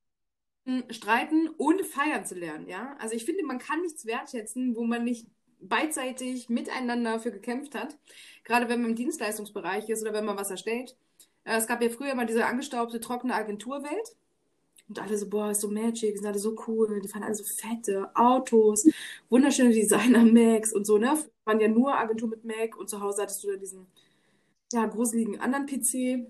streiten 0.90 1.48
und 1.58 1.86
feiern 1.86 2.26
zu 2.26 2.36
lernen, 2.36 2.68
ja. 2.68 2.96
Also 3.00 3.16
ich 3.16 3.24
finde, 3.24 3.44
man 3.46 3.60
kann 3.60 3.82
nichts 3.82 4.06
wertschätzen, 4.06 4.76
wo 4.76 4.84
man 4.84 5.04
nicht 5.04 5.28
beidseitig 5.62 6.50
miteinander 6.50 7.20
für 7.20 7.32
gekämpft 7.32 7.76
hat. 7.76 7.98
Gerade 8.44 8.68
wenn 8.68 8.82
man 8.82 8.92
im 8.92 8.96
Dienstleistungsbereich 8.96 9.90
ist 9.90 10.02
oder 10.02 10.14
wenn 10.14 10.26
man 10.26 10.38
was 10.38 10.52
erstellt. 10.52 10.96
Äh, 11.44 11.58
es 11.58 11.68
gab 11.68 11.84
ja 11.84 11.90
früher 11.90 12.16
mal 12.16 12.26
diese 12.26 12.46
angestaubte, 12.46 13.00
trockene 13.00 13.36
Agenturwelt. 13.36 14.16
Und 14.90 15.00
alle 15.00 15.18
so, 15.18 15.30
boah, 15.30 15.52
ist 15.52 15.62
so 15.62 15.70
magic, 15.70 16.18
sind 16.18 16.26
alle 16.26 16.40
so 16.40 16.56
cool, 16.68 17.00
die 17.00 17.08
fahren 17.08 17.24
alle 17.24 17.36
so 17.36 17.44
fette 17.44 18.10
Autos, 18.16 18.88
wunderschöne 19.30 19.72
Designer-Macs 19.72 20.74
und 20.74 20.86
so, 20.86 20.98
ne? 20.98 21.16
Waren 21.46 21.60
ja 21.60 21.68
nur 21.68 21.96
Agentur 21.96 22.28
mit 22.28 22.44
Mac 22.44 22.76
und 22.76 22.90
zu 22.90 23.00
Hause 23.00 23.22
hattest 23.22 23.44
du 23.44 23.52
dann 23.52 23.60
diesen, 23.60 23.86
ja, 24.74 24.88
gruseligen 24.88 25.40
anderen 25.40 25.68
PC. 25.68 26.28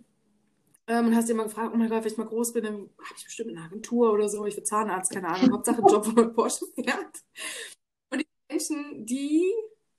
Ähm, 0.88 1.06
und 1.06 1.16
hast 1.16 1.30
dir 1.30 1.36
mal 1.36 1.44
gefragt, 1.44 1.72
oh 1.74 1.78
mein 1.78 1.90
Gott, 1.90 2.04
wenn 2.04 2.12
ich 2.12 2.18
mal 2.18 2.26
groß 2.28 2.52
bin, 2.52 2.64
dann 2.64 2.76
habe 2.76 3.16
ich 3.16 3.24
bestimmt 3.24 3.52
eine 3.52 3.62
Agentur 3.62 4.12
oder 4.12 4.28
so, 4.28 4.46
ich 4.46 4.56
bin 4.56 4.66
Zahnarzt, 4.66 5.12
keine 5.12 5.30
Ahnung, 5.30 5.54
Hauptsache 5.54 5.82
Job, 5.82 6.06
wo 6.08 6.12
man 6.12 6.34
Porsche 6.34 6.66
fährt. 6.76 7.24
Und 8.10 8.20
die 8.22 8.28
Menschen, 8.50 9.06
die 9.06 9.54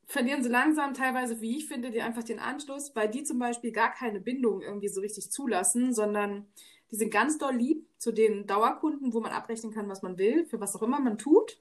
verlieren 0.07 0.43
so 0.43 0.51
langsam 0.51 0.93
teilweise, 0.93 1.41
wie 1.41 1.57
ich 1.57 1.67
finde, 1.67 1.91
die 1.91 2.03
einfach 2.03 2.25
den 2.25 2.41
Anschluss, 2.41 2.95
weil 2.95 3.09
die 3.09 3.23
zum 3.23 3.39
Beispiel 3.39 3.71
gar 3.73 3.93
keine 3.93 4.21
Bindung 4.21 4.61
irgendwie 4.61 4.89
so 4.89 5.01
richtig 5.01 5.31
zulassen, 5.31 5.95
sondern 5.95 6.47
die 6.91 6.97
sind 6.97 7.13
ganz 7.13 7.39
doll 7.39 7.55
lieb 7.55 7.87
zu 7.99 8.13
den 8.13 8.47
Dauerkunden, 8.47 9.13
wo 9.13 9.21
man 9.21 9.33
abrechnen 9.33 9.73
kann, 9.73 9.89
was 9.89 10.03
man 10.03 10.19
will, 10.19 10.47
für 10.47 10.61
was 10.61 10.75
auch 10.75 10.83
immer 10.83 11.01
man 11.01 11.19
tut. 11.19 11.59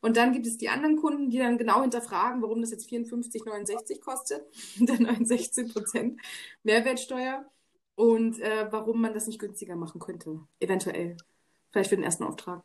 Und 0.00 0.18
dann 0.18 0.32
gibt 0.32 0.46
es 0.46 0.58
die 0.58 0.68
anderen 0.68 0.96
Kunden, 0.96 1.30
die 1.30 1.38
dann 1.38 1.56
genau 1.56 1.80
hinterfragen, 1.80 2.42
warum 2.42 2.60
das 2.60 2.70
jetzt 2.70 2.90
54,69 2.90 4.00
kostet, 4.00 4.44
dann 4.80 5.24
16 5.24 5.72
Prozent 5.72 6.20
Mehrwertsteuer 6.62 7.50
und 7.94 8.38
äh, 8.40 8.66
warum 8.70 9.00
man 9.00 9.14
das 9.14 9.26
nicht 9.26 9.38
günstiger 9.38 9.76
machen 9.76 10.00
könnte, 10.00 10.40
eventuell. 10.60 11.16
Vielleicht 11.70 11.90
für 11.90 11.96
den 11.96 12.04
ersten 12.04 12.24
Auftrag. 12.24 12.62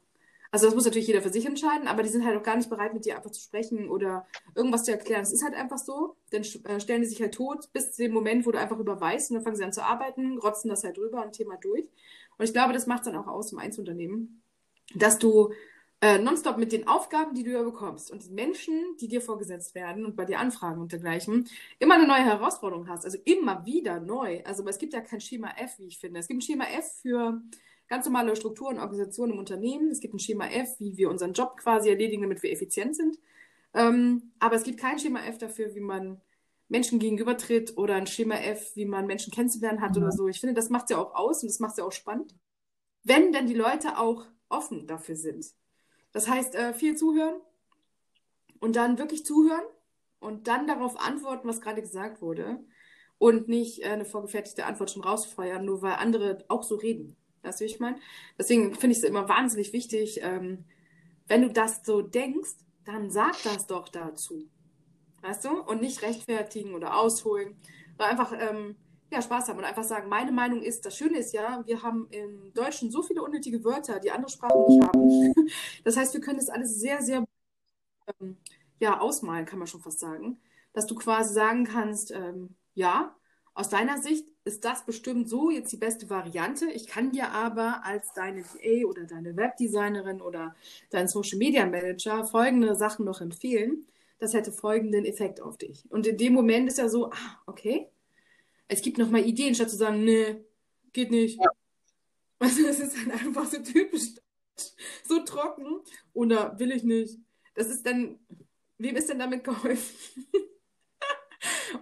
Also 0.51 0.65
das 0.65 0.73
muss 0.73 0.85
natürlich 0.85 1.07
jeder 1.07 1.21
für 1.21 1.29
sich 1.29 1.45
entscheiden, 1.45 1.87
aber 1.87 2.01
die 2.01 2.09
sind 2.09 2.25
halt 2.25 2.35
auch 2.37 2.43
gar 2.43 2.55
nicht 2.55 2.69
bereit, 2.69 2.93
mit 2.93 3.05
dir 3.05 3.15
einfach 3.15 3.29
zu 3.29 3.41
sprechen 3.41 3.87
oder 3.87 4.25
irgendwas 4.55 4.83
zu 4.83 4.91
erklären. 4.91 5.21
Es 5.21 5.31
ist 5.31 5.43
halt 5.43 5.53
einfach 5.53 5.77
so, 5.77 6.15
dann 6.31 6.41
äh, 6.41 6.79
stellen 6.79 7.01
die 7.01 7.07
sich 7.07 7.21
halt 7.21 7.35
tot 7.35 7.69
bis 7.71 7.91
zu 7.91 8.01
dem 8.01 8.13
Moment, 8.13 8.47
wo 8.47 8.51
du 8.51 8.59
einfach 8.59 8.79
überweist 8.79 9.29
und 9.29 9.35
dann 9.35 9.43
fangen 9.43 9.55
sie 9.55 9.63
an 9.63 9.73
zu 9.73 9.83
arbeiten, 9.83 10.39
rotzen 10.39 10.69
das 10.69 10.83
halt 10.83 10.97
drüber 10.97 11.23
und 11.23 11.33
Thema 11.33 11.57
durch. 11.57 11.85
Und 12.37 12.45
ich 12.45 12.53
glaube, 12.53 12.73
das 12.73 12.87
macht 12.87 13.05
dann 13.05 13.15
auch 13.15 13.27
aus 13.27 13.51
im 13.51 13.59
Einzelunternehmen, 13.59 14.41
dass 14.95 15.19
du 15.19 15.53
äh, 16.01 16.17
nonstop 16.17 16.57
mit 16.57 16.71
den 16.71 16.87
Aufgaben, 16.87 17.35
die 17.35 17.43
du 17.43 17.51
ja 17.51 17.61
bekommst 17.61 18.09
und 18.09 18.25
den 18.25 18.33
Menschen, 18.33 18.95
die 19.01 19.07
dir 19.07 19.21
vorgesetzt 19.21 19.75
werden 19.75 20.05
und 20.05 20.15
bei 20.15 20.25
dir 20.25 20.39
anfragen 20.39 20.81
und 20.81 20.91
dergleichen, 20.93 21.47
immer 21.77 21.95
eine 21.95 22.07
neue 22.07 22.23
Herausforderung 22.23 22.87
hast. 22.87 23.05
Also 23.05 23.17
immer 23.25 23.65
wieder 23.65 23.99
neu. 23.99 24.41
Also 24.45 24.65
es 24.65 24.77
gibt 24.77 24.93
ja 24.93 25.01
kein 25.01 25.21
Schema 25.21 25.51
F, 25.57 25.77
wie 25.77 25.87
ich 25.87 25.99
finde. 25.99 26.21
Es 26.21 26.27
gibt 26.27 26.39
ein 26.39 26.41
Schema 26.41 26.65
F 26.65 27.01
für 27.01 27.41
ganz 27.89 28.05
normale 28.05 28.35
Strukturen, 28.35 28.79
Organisationen 28.79 29.33
im 29.33 29.39
Unternehmen. 29.39 29.89
Es 29.89 29.99
gibt 29.99 30.13
ein 30.13 30.19
Schema 30.19 30.47
F, 30.47 30.79
wie 30.79 30.95
wir 30.95 31.09
unseren 31.09 31.33
Job 31.33 31.57
quasi 31.57 31.89
erledigen, 31.89 32.21
damit 32.21 32.41
wir 32.43 32.51
effizient 32.51 32.95
sind. 32.95 33.17
Ähm, 33.73 34.31
aber 34.39 34.55
es 34.55 34.63
gibt 34.63 34.79
kein 34.79 34.99
Schema 34.99 35.25
F 35.25 35.37
dafür, 35.37 35.75
wie 35.75 35.81
man 35.81 36.21
Menschen 36.69 36.99
gegenübertritt 36.99 37.77
oder 37.77 37.95
ein 37.95 38.07
Schema 38.07 38.35
F, 38.35 38.75
wie 38.75 38.85
man 38.85 39.07
Menschen 39.07 39.33
kennenzulernen 39.33 39.81
hat 39.81 39.95
ja. 39.95 40.01
oder 40.03 40.11
so. 40.11 40.27
Ich 40.27 40.39
finde, 40.39 40.53
das 40.53 40.69
macht 40.69 40.85
es 40.85 40.91
ja 40.91 40.97
auch 40.99 41.15
aus 41.15 41.41
und 41.41 41.49
das 41.49 41.59
macht 41.59 41.71
es 41.71 41.77
ja 41.77 41.83
auch 41.83 41.91
spannend. 41.91 42.35
Wenn 43.03 43.33
dann 43.33 43.47
die 43.47 43.55
Leute 43.55 43.97
auch 43.97 44.27
offen 44.49 44.87
dafür 44.87 45.15
sind. 45.15 45.47
Das 46.11 46.27
heißt, 46.27 46.55
äh, 46.55 46.73
viel 46.73 46.95
zuhören 46.95 47.35
und 48.59 48.75
dann 48.75 48.97
wirklich 48.97 49.25
zuhören 49.25 49.63
und 50.19 50.47
dann 50.47 50.67
darauf 50.67 50.99
antworten, 50.99 51.47
was 51.47 51.61
gerade 51.61 51.81
gesagt 51.81 52.21
wurde 52.21 52.59
und 53.17 53.47
nicht 53.47 53.83
äh, 53.83 53.89
eine 53.89 54.05
vorgefertigte 54.05 54.65
Antwort 54.65 54.91
schon 54.91 55.03
rausfeuern, 55.03 55.65
nur 55.65 55.81
weil 55.81 55.93
andere 55.93 56.43
auch 56.47 56.63
so 56.63 56.75
reden. 56.75 57.15
Weißt 57.43 57.59
du, 57.59 57.65
wie 57.65 57.69
ich 57.69 57.79
meine? 57.79 57.97
Deswegen 58.37 58.73
finde 58.75 58.91
ich 58.93 58.99
es 58.99 59.03
immer 59.03 59.29
wahnsinnig 59.29 59.73
wichtig, 59.73 60.19
ähm, 60.21 60.65
wenn 61.27 61.41
du 61.41 61.49
das 61.49 61.85
so 61.85 62.01
denkst, 62.01 62.55
dann 62.85 63.11
sag 63.11 63.41
das 63.43 63.67
doch 63.67 63.89
dazu. 63.89 64.49
Weißt 65.21 65.45
du? 65.45 65.61
Und 65.61 65.81
nicht 65.81 66.01
rechtfertigen 66.01 66.73
oder 66.73 66.97
ausholen. 66.97 67.55
Weil 67.97 68.09
einfach 68.09 68.33
ähm, 68.37 68.75
ja, 69.11 69.21
Spaß 69.21 69.49
haben 69.49 69.57
und 69.57 69.65
einfach 69.65 69.83
sagen, 69.83 70.09
meine 70.09 70.31
Meinung 70.31 70.61
ist, 70.61 70.85
das 70.85 70.97
Schöne 70.97 71.19
ist 71.19 71.33
ja, 71.33 71.63
wir 71.65 71.81
haben 71.83 72.07
im 72.11 72.53
Deutschen 72.53 72.91
so 72.91 73.01
viele 73.01 73.23
unnötige 73.23 73.63
Wörter, 73.63 73.99
die 73.99 74.11
andere 74.11 74.31
Sprachen 74.31 74.65
nicht 74.67 74.83
haben. 74.83 75.33
Das 75.83 75.97
heißt, 75.97 76.13
wir 76.13 76.21
können 76.21 76.37
das 76.37 76.49
alles 76.49 76.79
sehr, 76.79 77.01
sehr 77.01 77.25
ähm, 78.21 78.37
ja, 78.79 78.99
ausmalen, 78.99 79.45
kann 79.45 79.59
man 79.59 79.67
schon 79.67 79.81
fast 79.81 79.99
sagen. 79.99 80.39
Dass 80.73 80.85
du 80.85 80.95
quasi 80.95 81.33
sagen 81.33 81.65
kannst, 81.65 82.11
ähm, 82.11 82.55
ja, 82.75 83.15
aus 83.53 83.69
deiner 83.69 84.01
Sicht 84.01 84.25
ist 84.45 84.65
das 84.65 84.85
bestimmt 84.85 85.29
so 85.29 85.49
jetzt 85.49 85.71
die 85.71 85.77
beste 85.77 86.09
Variante. 86.09 86.71
Ich 86.71 86.87
kann 86.87 87.11
dir 87.11 87.31
aber 87.31 87.85
als 87.85 88.13
deine 88.13 88.43
DA 88.43 88.85
oder 88.85 89.03
deine 89.03 89.35
Webdesignerin 89.35 90.21
oder 90.21 90.55
dein 90.89 91.07
Social 91.07 91.37
Media 91.37 91.65
Manager 91.65 92.25
folgende 92.25 92.75
Sachen 92.75 93.05
noch 93.05 93.21
empfehlen. 93.21 93.85
Das 94.19 94.33
hätte 94.33 94.51
folgenden 94.51 95.05
Effekt 95.05 95.41
auf 95.41 95.57
dich. 95.57 95.83
Und 95.89 96.07
in 96.07 96.17
dem 96.17 96.33
Moment 96.33 96.67
ist 96.67 96.77
ja 96.77 96.89
so, 96.89 97.11
ah, 97.11 97.41
okay. 97.45 97.87
Es 98.67 98.81
gibt 98.81 98.97
noch 98.97 99.09
mal 99.09 99.25
Ideen, 99.25 99.55
statt 99.55 99.69
zu 99.69 99.77
sagen, 99.77 100.03
nee, 100.03 100.43
geht 100.93 101.11
nicht. 101.11 101.39
Ja. 101.39 101.49
Also 102.41 102.63
das 102.63 102.79
ist 102.79 102.95
dann 102.95 103.11
einfach 103.11 103.45
so 103.47 103.61
typisch 103.61 104.13
so 105.03 105.19
trocken 105.25 105.81
oder 106.13 106.57
will 106.57 106.71
ich 106.71 106.83
nicht. 106.83 107.19
Das 107.53 107.67
ist 107.67 107.85
dann, 107.85 108.17
wem 108.77 108.95
ist 108.95 109.09
denn 109.09 109.19
damit 109.19 109.43
geholfen? 109.43 110.25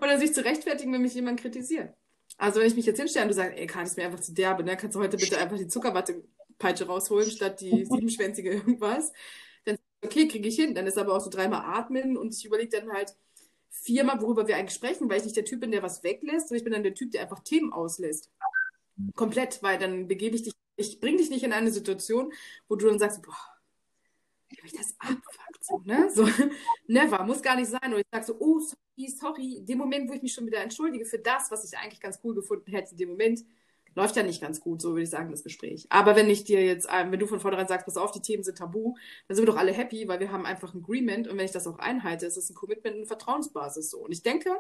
Oder 0.01 0.19
sich 0.19 0.33
zu 0.33 0.43
rechtfertigen, 0.43 0.93
wenn 0.93 1.01
mich 1.01 1.13
jemand 1.13 1.39
kritisiert. 1.39 1.93
Also 2.37 2.59
wenn 2.59 2.67
ich 2.67 2.75
mich 2.75 2.85
jetzt 2.85 2.99
hinstelle 2.99 3.25
und 3.25 3.29
du 3.29 3.35
sagst, 3.35 3.57
ey, 3.57 3.67
Karin, 3.67 3.87
ist 3.87 3.97
mir 3.97 4.05
einfach 4.05 4.19
zu 4.19 4.33
derbe, 4.33 4.63
ne? 4.63 4.77
Kannst 4.77 4.95
du 4.95 4.99
heute 4.99 5.17
bitte 5.17 5.37
einfach 5.37 5.57
die 5.57 5.67
Zuckerwattepeitsche 5.67 6.85
rausholen, 6.85 7.29
statt 7.29 7.61
die 7.61 7.85
siebenschwänzige 7.89 8.51
irgendwas? 8.51 9.11
Dann 9.65 9.77
okay, 10.03 10.27
kriege 10.27 10.47
ich 10.47 10.55
hin. 10.55 10.75
Dann 10.75 10.85
ist 10.85 10.97
aber 10.97 11.15
auch 11.15 11.21
so 11.21 11.29
dreimal 11.29 11.61
atmen 11.61 12.17
und 12.17 12.35
ich 12.35 12.45
überlege 12.45 12.79
dann 12.79 12.91
halt 12.91 13.15
viermal, 13.69 14.21
worüber 14.21 14.47
wir 14.47 14.57
eigentlich 14.57 14.75
sprechen, 14.75 15.09
weil 15.09 15.17
ich 15.17 15.23
nicht 15.23 15.37
der 15.37 15.45
Typ 15.45 15.61
bin, 15.61 15.71
der 15.71 15.83
was 15.83 16.03
weglässt, 16.03 16.49
sondern 16.49 16.57
ich 16.57 16.63
bin 16.63 16.73
dann 16.73 16.83
der 16.83 16.93
Typ, 16.93 17.11
der 17.11 17.21
einfach 17.21 17.39
Themen 17.39 17.73
auslässt. 17.73 18.31
Komplett, 19.15 19.61
weil 19.63 19.77
dann 19.77 20.07
begebe 20.07 20.35
ich 20.35 20.43
dich, 20.43 20.53
ich 20.75 20.99
bringe 20.99 21.17
dich 21.17 21.29
nicht 21.29 21.43
in 21.43 21.53
eine 21.53 21.71
Situation, 21.71 22.33
wo 22.67 22.75
du 22.75 22.87
dann 22.87 22.99
sagst, 22.99 23.21
boah, 23.21 23.37
wie 24.49 24.57
habe 24.57 24.67
ich 24.67 24.73
das 24.73 24.95
abgefuckt? 24.99 25.46
So, 25.67 25.81
ne? 25.85 26.09
So, 26.09 26.27
never, 26.87 27.23
muss 27.23 27.41
gar 27.41 27.55
nicht 27.55 27.69
sein. 27.69 27.93
Und 27.93 27.99
ich 27.99 28.07
sage 28.11 28.25
so, 28.25 28.35
oh, 28.39 28.59
sorry, 28.59 29.09
sorry. 29.09 29.65
Dem 29.65 29.77
Moment, 29.77 30.09
wo 30.09 30.13
ich 30.13 30.21
mich 30.21 30.33
schon 30.33 30.45
wieder 30.45 30.61
entschuldige 30.61 31.05
für 31.05 31.19
das, 31.19 31.51
was 31.51 31.69
ich 31.69 31.77
eigentlich 31.77 31.99
ganz 31.99 32.19
cool 32.23 32.33
gefunden 32.35 32.71
hätte, 32.71 32.91
in 32.91 32.97
dem 32.97 33.09
Moment 33.09 33.43
läuft 33.95 34.15
ja 34.15 34.21
nicht 34.21 34.41
ganz 34.41 34.61
gut, 34.61 34.79
so 34.79 34.91
würde 34.91 35.01
ich 35.01 35.09
sagen, 35.09 35.31
das 35.31 35.43
Gespräch. 35.43 35.87
Aber 35.89 36.15
wenn 36.15 36.29
ich 36.29 36.43
dir 36.43 36.63
jetzt, 36.63 36.87
ähm, 36.93 37.11
wenn 37.11 37.19
du 37.19 37.25
von 37.25 37.39
vornherein 37.39 37.67
sagst, 37.67 37.85
pass 37.85 37.97
auf, 37.97 38.11
die 38.11 38.21
Themen 38.21 38.43
sind 38.43 38.59
tabu, 38.59 38.95
dann 39.27 39.35
sind 39.35 39.45
wir 39.45 39.51
doch 39.51 39.59
alle 39.59 39.73
happy, 39.73 40.07
weil 40.07 40.19
wir 40.19 40.31
haben 40.31 40.45
einfach 40.45 40.73
ein 40.73 40.83
Agreement 40.83 41.27
und 41.27 41.35
wenn 41.35 41.45
ich 41.45 41.51
das 41.51 41.65
auch 41.65 41.79
einhalte, 41.79 42.27
ist 42.27 42.37
es 42.37 42.49
ein 42.51 42.55
Commitment, 42.55 42.95
eine 42.95 43.05
Vertrauensbasis 43.07 43.89
so. 43.89 43.97
Und 43.97 44.11
ich 44.11 44.21
denke, 44.21 44.51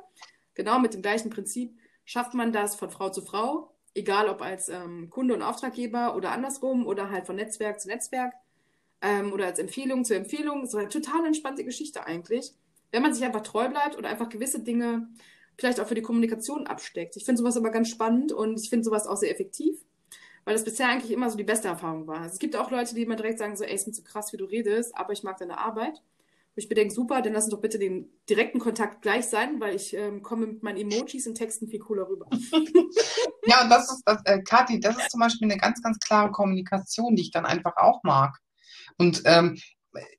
genau 0.55 0.79
mit 0.79 0.95
dem 0.95 1.03
gleichen 1.03 1.29
Prinzip 1.29 1.77
schafft 2.03 2.33
man 2.33 2.51
das 2.51 2.75
von 2.75 2.89
Frau 2.89 3.09
zu 3.09 3.21
Frau, 3.21 3.75
egal 3.93 4.27
ob 4.27 4.41
als 4.41 4.69
ähm, 4.69 5.11
Kunde 5.11 5.35
und 5.35 5.43
Auftraggeber 5.43 6.15
oder 6.15 6.31
andersrum 6.31 6.87
oder 6.87 7.11
halt 7.11 7.27
von 7.27 7.35
Netzwerk 7.35 7.79
zu 7.79 7.89
Netzwerk 7.89 8.33
ähm, 9.01 9.33
oder 9.33 9.45
als 9.45 9.59
Empfehlung 9.59 10.05
zu 10.05 10.15
Empfehlung. 10.15 10.65
So 10.65 10.77
eine 10.77 10.89
total 10.89 11.25
entspannte 11.25 11.63
Geschichte 11.63 12.05
eigentlich. 12.05 12.53
Wenn 12.91 13.01
man 13.01 13.13
sich 13.13 13.23
einfach 13.23 13.41
treu 13.41 13.69
bleibt 13.69 13.97
oder 13.97 14.09
einfach 14.09 14.29
gewisse 14.29 14.61
Dinge 14.61 15.09
vielleicht 15.57 15.79
auch 15.79 15.87
für 15.87 15.95
die 15.95 16.01
Kommunikation 16.01 16.67
absteckt. 16.67 17.15
Ich 17.17 17.25
finde 17.25 17.39
sowas 17.39 17.55
immer 17.55 17.71
ganz 17.71 17.89
spannend 17.89 18.31
und 18.31 18.59
ich 18.59 18.69
finde 18.69 18.85
sowas 18.85 19.07
auch 19.07 19.17
sehr 19.17 19.31
effektiv, 19.31 19.79
weil 20.45 20.53
das 20.53 20.63
bisher 20.63 20.87
eigentlich 20.87 21.11
immer 21.11 21.29
so 21.29 21.37
die 21.37 21.43
beste 21.43 21.67
Erfahrung 21.67 22.07
war. 22.07 22.25
Es 22.25 22.39
gibt 22.39 22.55
auch 22.55 22.71
Leute, 22.71 22.95
die 22.95 23.03
immer 23.03 23.15
direkt 23.15 23.39
sagen 23.39 23.55
so, 23.57 23.63
ey, 23.63 23.73
ist 23.73 23.87
mir 23.87 23.93
zu 23.93 24.03
krass, 24.03 24.31
wie 24.33 24.37
du 24.37 24.45
redest, 24.45 24.95
aber 24.95 25.13
ich 25.13 25.23
mag 25.23 25.37
deine 25.37 25.57
Arbeit. 25.57 25.97
Und 25.97 26.63
ich 26.63 26.69
bedenke, 26.69 26.93
super, 26.93 27.21
dann 27.21 27.33
lass 27.33 27.45
uns 27.45 27.53
doch 27.53 27.61
bitte 27.61 27.79
den 27.79 28.09
direkten 28.29 28.59
Kontakt 28.59 29.01
gleich 29.01 29.25
sein, 29.27 29.59
weil 29.59 29.75
ich 29.75 29.93
ähm, 29.95 30.23
komme 30.23 30.47
mit 30.47 30.63
meinen 30.63 30.77
Emojis 30.77 31.27
und 31.27 31.35
Texten 31.35 31.67
viel 31.67 31.79
cooler 31.79 32.07
rüber. 32.07 32.27
ja, 33.45 33.63
und 33.63 33.69
das 33.69 33.91
ist 33.91 34.03
das, 34.05 34.21
äh, 34.25 34.41
Kathi, 34.41 34.79
das 34.79 34.97
ist 34.97 35.11
zum 35.11 35.19
Beispiel 35.19 35.51
eine 35.51 35.59
ganz, 35.59 35.81
ganz 35.81 35.99
klare 35.99 36.31
Kommunikation, 36.31 37.15
die 37.15 37.23
ich 37.23 37.31
dann 37.31 37.45
einfach 37.45 37.77
auch 37.77 38.01
mag. 38.03 38.39
Und 38.97 39.21
ähm, 39.25 39.57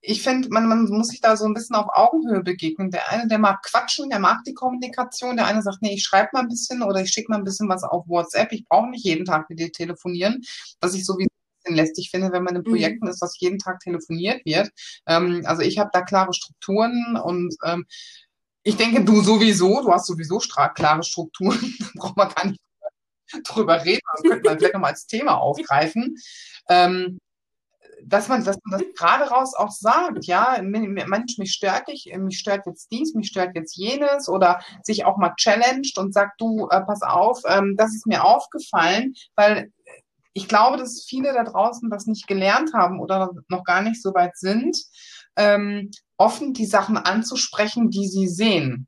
ich 0.00 0.22
finde, 0.22 0.48
man, 0.50 0.66
man 0.68 0.84
muss 0.86 1.08
sich 1.08 1.20
da 1.20 1.36
so 1.36 1.44
ein 1.44 1.54
bisschen 1.54 1.76
auf 1.76 1.86
Augenhöhe 1.92 2.42
begegnen. 2.42 2.90
Der 2.90 3.10
eine, 3.10 3.28
der 3.28 3.38
mag 3.38 3.62
quatschen, 3.62 4.10
der 4.10 4.18
mag 4.18 4.42
die 4.44 4.54
Kommunikation. 4.54 5.36
Der 5.36 5.46
eine 5.46 5.62
sagt, 5.62 5.82
nee, 5.82 5.94
ich 5.94 6.04
schreibe 6.04 6.30
mal 6.32 6.40
ein 6.40 6.48
bisschen 6.48 6.82
oder 6.82 7.00
ich 7.00 7.10
schicke 7.10 7.30
mal 7.30 7.38
ein 7.38 7.44
bisschen 7.44 7.68
was 7.68 7.82
auf 7.84 8.08
WhatsApp. 8.08 8.52
Ich 8.52 8.66
brauche 8.66 8.90
nicht 8.90 9.04
jeden 9.04 9.24
Tag 9.24 9.48
mit 9.48 9.58
dir 9.58 9.70
telefonieren, 9.72 10.42
was 10.80 10.94
ich 10.94 11.04
sowieso 11.04 11.28
ein 11.28 11.62
bisschen 11.62 11.76
lästig 11.76 12.10
finde, 12.10 12.32
wenn 12.32 12.44
man 12.44 12.56
in 12.56 12.62
mhm. 12.62 12.70
Projekten 12.70 13.04
mhm. 13.04 13.10
ist, 13.10 13.22
was 13.22 13.38
jeden 13.38 13.58
Tag 13.58 13.80
telefoniert 13.80 14.44
wird. 14.44 14.70
Ähm, 15.06 15.42
also 15.44 15.62
ich 15.62 15.78
habe 15.78 15.90
da 15.92 16.02
klare 16.02 16.32
Strukturen 16.32 17.16
und 17.22 17.54
ähm, 17.64 17.86
ich 18.62 18.76
denke, 18.76 19.04
du 19.04 19.22
sowieso, 19.22 19.82
du 19.82 19.92
hast 19.92 20.06
sowieso 20.06 20.38
klare 20.74 21.02
Strukturen, 21.02 21.58
da 21.80 21.86
braucht 21.94 22.16
man 22.16 22.28
gar 22.28 22.46
nicht 22.46 22.60
drüber 23.44 23.84
reden, 23.84 24.00
das 24.14 24.22
könnte 24.22 24.48
man 24.48 24.58
vielleicht 24.58 24.74
nochmal 24.74 24.90
als 24.92 25.06
Thema 25.06 25.36
aufgreifen. 25.38 26.16
Ähm, 26.68 27.18
dass 28.04 28.28
man, 28.28 28.44
dass 28.44 28.58
man 28.64 28.80
das 28.80 28.88
gerade 28.96 29.24
raus 29.30 29.54
auch 29.54 29.70
sagt, 29.70 30.24
ja, 30.24 30.58
Mensch, 30.62 31.38
mich 31.38 31.52
stört 31.52 31.88
dich, 31.88 32.12
mich 32.16 32.38
stört 32.38 32.66
jetzt 32.66 32.90
dies, 32.92 33.14
mich 33.14 33.28
stört 33.28 33.54
jetzt 33.54 33.76
jenes 33.76 34.28
oder 34.28 34.60
sich 34.82 35.04
auch 35.04 35.16
mal 35.16 35.34
challenged 35.36 35.98
und 35.98 36.14
sagt, 36.14 36.40
du, 36.40 36.68
äh, 36.70 36.80
pass 36.82 37.02
auf, 37.02 37.42
ähm, 37.46 37.76
das 37.76 37.94
ist 37.94 38.06
mir 38.06 38.24
aufgefallen, 38.24 39.14
weil 39.34 39.72
ich 40.32 40.48
glaube, 40.48 40.76
dass 40.76 41.04
viele 41.04 41.32
da 41.32 41.44
draußen 41.44 41.90
das 41.90 42.06
nicht 42.06 42.26
gelernt 42.26 42.72
haben 42.72 43.00
oder 43.00 43.32
noch 43.48 43.64
gar 43.64 43.82
nicht 43.82 44.00
so 44.00 44.14
weit 44.14 44.36
sind, 44.36 44.76
ähm, 45.36 45.90
offen 46.16 46.52
die 46.52 46.66
Sachen 46.66 46.96
anzusprechen, 46.96 47.90
die 47.90 48.06
sie 48.06 48.28
sehen. 48.28 48.86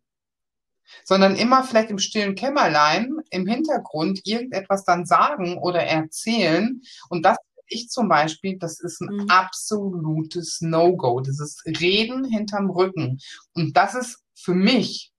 Sondern 1.05 1.37
immer 1.37 1.63
vielleicht 1.63 1.91
im 1.91 1.99
stillen 1.99 2.35
Kämmerlein 2.35 3.17
im 3.31 3.47
Hintergrund 3.47 4.21
irgendetwas 4.25 4.85
dann 4.85 5.07
sagen 5.07 5.59
oder 5.59 5.83
erzählen. 5.83 6.83
Und 7.09 7.25
das 7.25 7.37
ich 7.71 7.89
zum 7.89 8.09
Beispiel, 8.09 8.59
das 8.59 8.81
ist 8.81 9.01
ein 9.01 9.17
mhm. 9.17 9.31
absolutes 9.31 10.61
No-Go. 10.61 11.21
Das 11.21 11.41
ist 11.41 11.65
Reden 11.67 12.25
hinterm 12.25 12.71
Rücken. 12.71 13.19
Und 13.55 13.77
das 13.77 13.95
ist 13.95 14.23
für 14.35 14.55
mich 14.55 15.13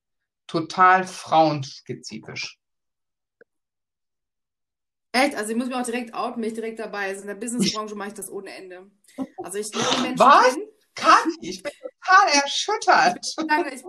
total 0.47 1.05
frauenspezifisch. 1.05 2.59
Echt? 5.13 5.35
Also 5.35 5.51
ich 5.51 5.57
muss 5.57 5.67
mich 5.67 5.75
auch 5.75 5.85
direkt 5.85 6.13
outen, 6.13 6.41
mich 6.41 6.53
direkt 6.53 6.79
dabei. 6.79 7.07
Also 7.07 7.21
in 7.21 7.27
der 7.27 7.35
Businessbranche 7.35 7.95
mache 7.95 8.09
ich 8.09 8.13
das 8.13 8.31
ohne 8.31 8.51
Ende. 8.51 8.89
Also 9.43 9.57
ich 9.57 9.73
lerne 9.73 10.01
Menschen 10.01 10.19
Was? 10.19 10.53
Kennen. 10.53 10.67
Kathi, 10.95 11.37
ich 11.41 11.63
bin 11.63 11.71
total 11.71 12.41
erschüttert. 12.43 13.25
Ich 13.25 13.45
lange, 13.47 13.73
ich, 13.73 13.83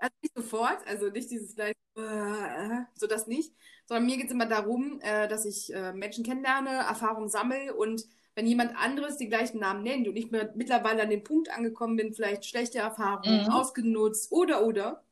also 0.00 0.14
nicht 0.22 0.34
sofort, 0.34 0.86
also 0.86 1.08
nicht 1.08 1.30
dieses 1.30 1.54
gleich, 1.54 1.74
äh, 1.96 2.84
so 2.94 3.06
das 3.06 3.26
nicht, 3.26 3.54
sondern 3.90 4.06
mir 4.06 4.18
geht 4.18 4.26
es 4.26 4.32
immer 4.32 4.46
darum, 4.46 5.00
äh, 5.02 5.26
dass 5.26 5.44
ich 5.44 5.74
äh, 5.74 5.92
Menschen 5.92 6.22
kennenlerne, 6.22 6.70
Erfahrungen 6.70 7.28
sammle 7.28 7.74
und 7.74 8.06
wenn 8.36 8.46
jemand 8.46 8.76
anderes 8.76 9.16
die 9.16 9.28
gleichen 9.28 9.58
Namen 9.58 9.82
nennt 9.82 10.06
und 10.06 10.14
ich 10.14 10.30
mir 10.30 10.52
mittlerweile 10.54 11.02
an 11.02 11.10
den 11.10 11.24
Punkt 11.24 11.50
angekommen 11.50 11.96
bin, 11.96 12.14
vielleicht 12.14 12.44
schlechte 12.44 12.78
Erfahrungen, 12.78 13.42
mhm. 13.42 13.48
ausgenutzt 13.48 14.30
oder 14.30 14.64
oder, 14.64 15.02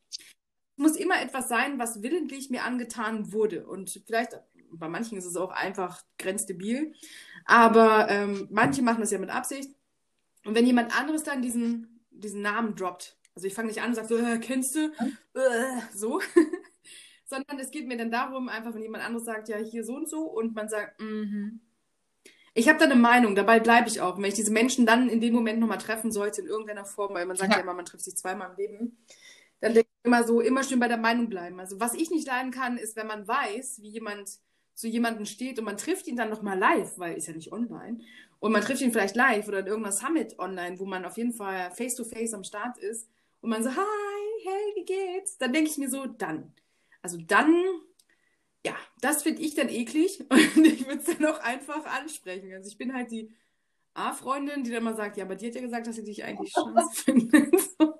muss 0.77 0.95
immer 0.95 1.21
etwas 1.21 1.49
sein, 1.49 1.81
was 1.81 2.05
willentlich 2.05 2.51
mir 2.51 2.63
angetan 2.63 3.33
wurde. 3.33 3.67
Und 3.67 4.01
vielleicht, 4.07 4.39
bei 4.71 4.89
manchen 4.89 5.19
ist 5.19 5.25
es 5.25 5.37
auch 5.37 5.51
einfach 5.51 6.05
grenzdebil, 6.17 6.95
aber 7.47 8.09
ähm, 8.09 8.47
manche 8.53 8.83
machen 8.83 9.01
das 9.01 9.11
ja 9.11 9.19
mit 9.19 9.31
Absicht. 9.31 9.75
Und 10.45 10.55
wenn 10.55 10.67
jemand 10.67 10.97
anderes 10.97 11.25
dann 11.25 11.43
diesen, 11.43 12.01
diesen 12.13 12.43
Namen 12.43 12.77
droppt, 12.77 13.17
also 13.35 13.49
ich 13.49 13.55
fange 13.55 13.69
nicht 13.69 13.83
an 13.83 13.89
und 13.89 13.95
sage 13.97 14.07
so, 14.07 14.19
äh, 14.19 14.39
kennst 14.39 14.77
du? 14.77 14.93
Äh, 15.35 15.81
so. 15.93 16.21
sondern 17.29 17.59
es 17.59 17.71
geht 17.71 17.87
mir 17.87 17.97
dann 17.97 18.11
darum, 18.11 18.49
einfach 18.49 18.75
wenn 18.75 18.83
jemand 18.83 19.05
anderes 19.05 19.27
sagt, 19.27 19.49
ja, 19.49 19.59
hier 19.59 19.85
so 19.85 19.95
und 19.95 20.09
so 20.09 20.23
und 20.23 20.55
man 20.55 20.69
sagt, 20.69 21.01
mhm. 21.01 21.61
Ich 22.55 22.69
habe 22.69 22.79
da 22.79 22.87
eine 22.87 22.97
Meinung, 22.97 23.37
dabei 23.37 23.61
bleibe 23.61 23.89
ich 23.89 24.01
auch. 24.01 24.17
Und 24.17 24.23
wenn 24.23 24.31
ich 24.31 24.35
diese 24.35 24.51
Menschen 24.51 24.85
dann 24.85 25.09
in 25.09 25.21
dem 25.21 25.33
Moment 25.33 25.61
nochmal 25.61 25.79
treffen 25.79 26.11
sollte, 26.11 26.41
in 26.41 26.49
irgendeiner 26.49 26.85
Form, 26.85 27.15
weil 27.15 27.25
man 27.25 27.37
sagt 27.37 27.53
ja, 27.53 27.59
ja 27.59 27.63
immer, 27.63 27.75
man 27.75 27.85
trifft 27.85 28.03
sich 28.03 28.17
zweimal 28.17 28.51
im 28.51 28.57
Leben, 28.57 28.99
dann 29.61 29.75
denke 29.75 29.89
ich 29.89 30.07
immer 30.07 30.25
so, 30.25 30.41
immer 30.41 30.65
schön 30.65 30.81
bei 30.81 30.89
der 30.89 30.97
Meinung 30.97 31.29
bleiben. 31.29 31.61
Also 31.61 31.79
was 31.79 31.95
ich 31.95 32.11
nicht 32.11 32.27
leiden 32.27 32.51
kann, 32.51 32.77
ist, 32.77 32.97
wenn 32.97 33.07
man 33.07 33.29
weiß, 33.29 33.81
wie 33.83 33.91
jemand 33.91 34.41
zu 34.75 34.89
jemandem 34.89 35.25
steht 35.25 35.61
und 35.61 35.67
man 35.67 35.77
trifft 35.77 36.09
ihn 36.09 36.17
dann 36.17 36.31
nochmal 36.31 36.59
live, 36.59 36.99
weil 36.99 37.17
ist 37.17 37.29
ja 37.29 37.33
nicht 37.35 37.53
online. 37.53 38.01
Und 38.41 38.51
man 38.51 38.63
trifft 38.63 38.81
ihn 38.81 38.93
vielleicht 38.93 39.15
live 39.15 39.47
oder 39.47 39.61
in 39.61 39.67
irgendeiner 39.67 39.95
Summit 39.95 40.39
online, 40.41 40.81
wo 40.81 40.85
man 40.85 41.05
auf 41.05 41.17
jeden 41.17 41.35
Fall 41.35 41.71
face-to-face 41.71 42.33
-face 42.33 42.35
am 42.35 42.45
Start 42.45 42.79
ist. 42.79 43.09
Und 43.41 43.51
man 43.51 43.63
so, 43.63 43.71
hi, 43.71 44.45
hey, 44.45 44.73
wie 44.75 44.85
geht's? 44.85 45.39
Dann 45.39 45.53
denke 45.53 45.71
ich 45.71 45.79
mir 45.79 45.91
so, 45.91 46.07
dann 46.07 46.53
also 47.03 47.19
dann, 47.19 47.55
ja, 48.65 48.77
das 49.01 49.23
finde 49.23 49.43
ich 49.43 49.55
dann 49.55 49.69
eklig 49.69 50.25
und 50.31 50.65
ich 50.65 50.87
würde 50.87 51.01
es 51.01 51.19
dann 51.19 51.27
auch 51.27 51.41
einfach 51.41 51.85
ansprechen. 51.87 52.53
Also 52.53 52.69
ich 52.69 52.79
bin 52.79 52.95
halt 52.95 53.11
die 53.11 53.33
A-Freundin, 53.95 54.63
die 54.65 54.71
dann 54.71 54.85
mal 54.85 54.97
sagt, 54.97 55.17
ja, 55.17 55.25
aber 55.25 55.35
die 55.35 55.49
hat 55.49 55.55
ja 55.55 55.61
gesagt, 55.61 55.87
dass 55.87 55.97
sie 55.97 56.05
dich 56.05 56.25
eigentlich 56.25 56.53
scheiße 56.53 56.91
findet. 57.05 57.61
so. 57.79 57.99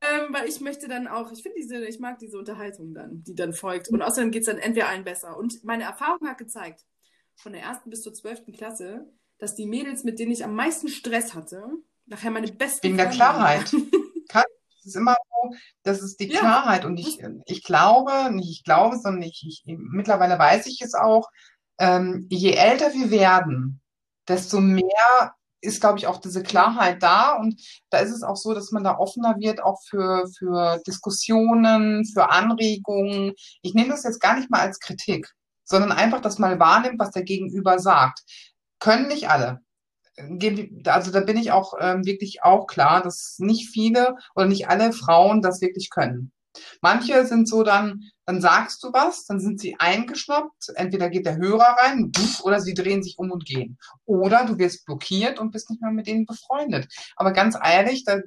ähm, 0.00 0.28
weil 0.30 0.48
ich 0.48 0.60
möchte 0.60 0.88
dann 0.88 1.08
auch, 1.08 1.32
ich 1.32 1.42
finde 1.42 1.58
diese, 1.58 1.84
ich 1.86 1.98
mag 1.98 2.18
diese 2.18 2.38
Unterhaltung 2.38 2.94
dann, 2.94 3.22
die 3.24 3.34
dann 3.34 3.54
folgt. 3.54 3.88
Und 3.88 4.02
außerdem 4.02 4.30
geht 4.30 4.42
es 4.42 4.46
dann 4.46 4.58
entweder 4.58 4.88
allen 4.88 5.04
besser. 5.04 5.36
Und 5.36 5.64
meine 5.64 5.84
Erfahrung 5.84 6.28
hat 6.28 6.38
gezeigt, 6.38 6.84
von 7.34 7.52
der 7.52 7.62
ersten 7.62 7.90
bis 7.90 8.02
zur 8.02 8.12
zwölften 8.12 8.52
Klasse, 8.52 9.10
dass 9.38 9.54
die 9.54 9.66
Mädels, 9.66 10.04
mit 10.04 10.18
denen 10.18 10.30
ich 10.30 10.44
am 10.44 10.54
meisten 10.54 10.88
Stress 10.88 11.34
hatte, 11.34 11.64
nachher 12.06 12.30
meine 12.30 12.52
besten 12.52 12.84
Wegen 12.84 12.96
der 12.96 13.08
Klarheit. 13.08 13.74
Es 14.82 14.86
ist 14.86 14.96
immer 14.96 15.14
so, 15.14 15.54
das 15.84 16.02
ist 16.02 16.18
die 16.18 16.30
ja. 16.30 16.40
Klarheit. 16.40 16.84
Und 16.84 16.96
ich, 16.96 17.20
ich 17.46 17.62
glaube, 17.62 18.32
nicht 18.32 18.50
ich 18.50 18.64
glaube, 18.64 18.98
sondern 18.98 19.22
ich, 19.22 19.44
ich 19.46 19.62
mittlerweile 19.66 20.38
weiß 20.38 20.66
ich 20.66 20.80
es 20.82 20.94
auch, 20.94 21.28
ähm, 21.78 22.26
je 22.30 22.52
älter 22.52 22.92
wir 22.92 23.10
werden, 23.10 23.80
desto 24.28 24.60
mehr 24.60 25.34
ist, 25.60 25.80
glaube 25.80 25.98
ich, 25.98 26.08
auch 26.08 26.18
diese 26.18 26.42
Klarheit 26.42 27.00
da. 27.02 27.36
Und 27.36 27.62
da 27.90 27.98
ist 27.98 28.10
es 28.10 28.24
auch 28.24 28.36
so, 28.36 28.54
dass 28.54 28.72
man 28.72 28.82
da 28.82 28.98
offener 28.98 29.36
wird, 29.38 29.62
auch 29.62 29.80
für, 29.88 30.28
für 30.36 30.80
Diskussionen, 30.84 32.04
für 32.04 32.30
Anregungen. 32.30 33.34
Ich 33.62 33.74
nehme 33.74 33.90
das 33.90 34.02
jetzt 34.02 34.20
gar 34.20 34.36
nicht 34.36 34.50
mal 34.50 34.60
als 34.60 34.80
Kritik, 34.80 35.30
sondern 35.64 35.92
einfach 35.92 36.20
das 36.20 36.40
mal 36.40 36.58
wahrnimmt, 36.58 36.98
was 36.98 37.12
der 37.12 37.22
Gegenüber 37.22 37.78
sagt. 37.78 38.22
Können 38.80 39.06
nicht 39.06 39.30
alle 39.30 39.60
also 40.84 41.10
da 41.10 41.20
bin 41.20 41.36
ich 41.36 41.52
auch 41.52 41.74
ähm, 41.80 42.04
wirklich 42.04 42.42
auch 42.42 42.66
klar, 42.66 43.02
dass 43.02 43.36
nicht 43.38 43.70
viele 43.70 44.16
oder 44.34 44.46
nicht 44.46 44.68
alle 44.68 44.92
Frauen 44.92 45.42
das 45.42 45.60
wirklich 45.60 45.90
können. 45.90 46.32
Manche 46.82 47.24
sind 47.26 47.48
so 47.48 47.62
dann, 47.62 48.02
dann 48.26 48.40
sagst 48.40 48.82
du 48.84 48.92
was, 48.92 49.24
dann 49.24 49.40
sind 49.40 49.58
sie 49.58 49.76
eingeschnappt, 49.78 50.68
entweder 50.74 51.08
geht 51.08 51.24
der 51.24 51.38
Hörer 51.38 51.76
rein 51.80 52.12
oder 52.42 52.60
sie 52.60 52.74
drehen 52.74 53.02
sich 53.02 53.18
um 53.18 53.30
und 53.30 53.46
gehen. 53.46 53.78
Oder 54.04 54.44
du 54.44 54.58
wirst 54.58 54.84
blockiert 54.84 55.38
und 55.38 55.50
bist 55.50 55.70
nicht 55.70 55.80
mehr 55.80 55.90
mit 55.90 56.06
denen 56.06 56.26
befreundet. 56.26 56.88
Aber 57.16 57.32
ganz 57.32 57.56
ehrlich, 57.62 58.04
da, 58.04 58.18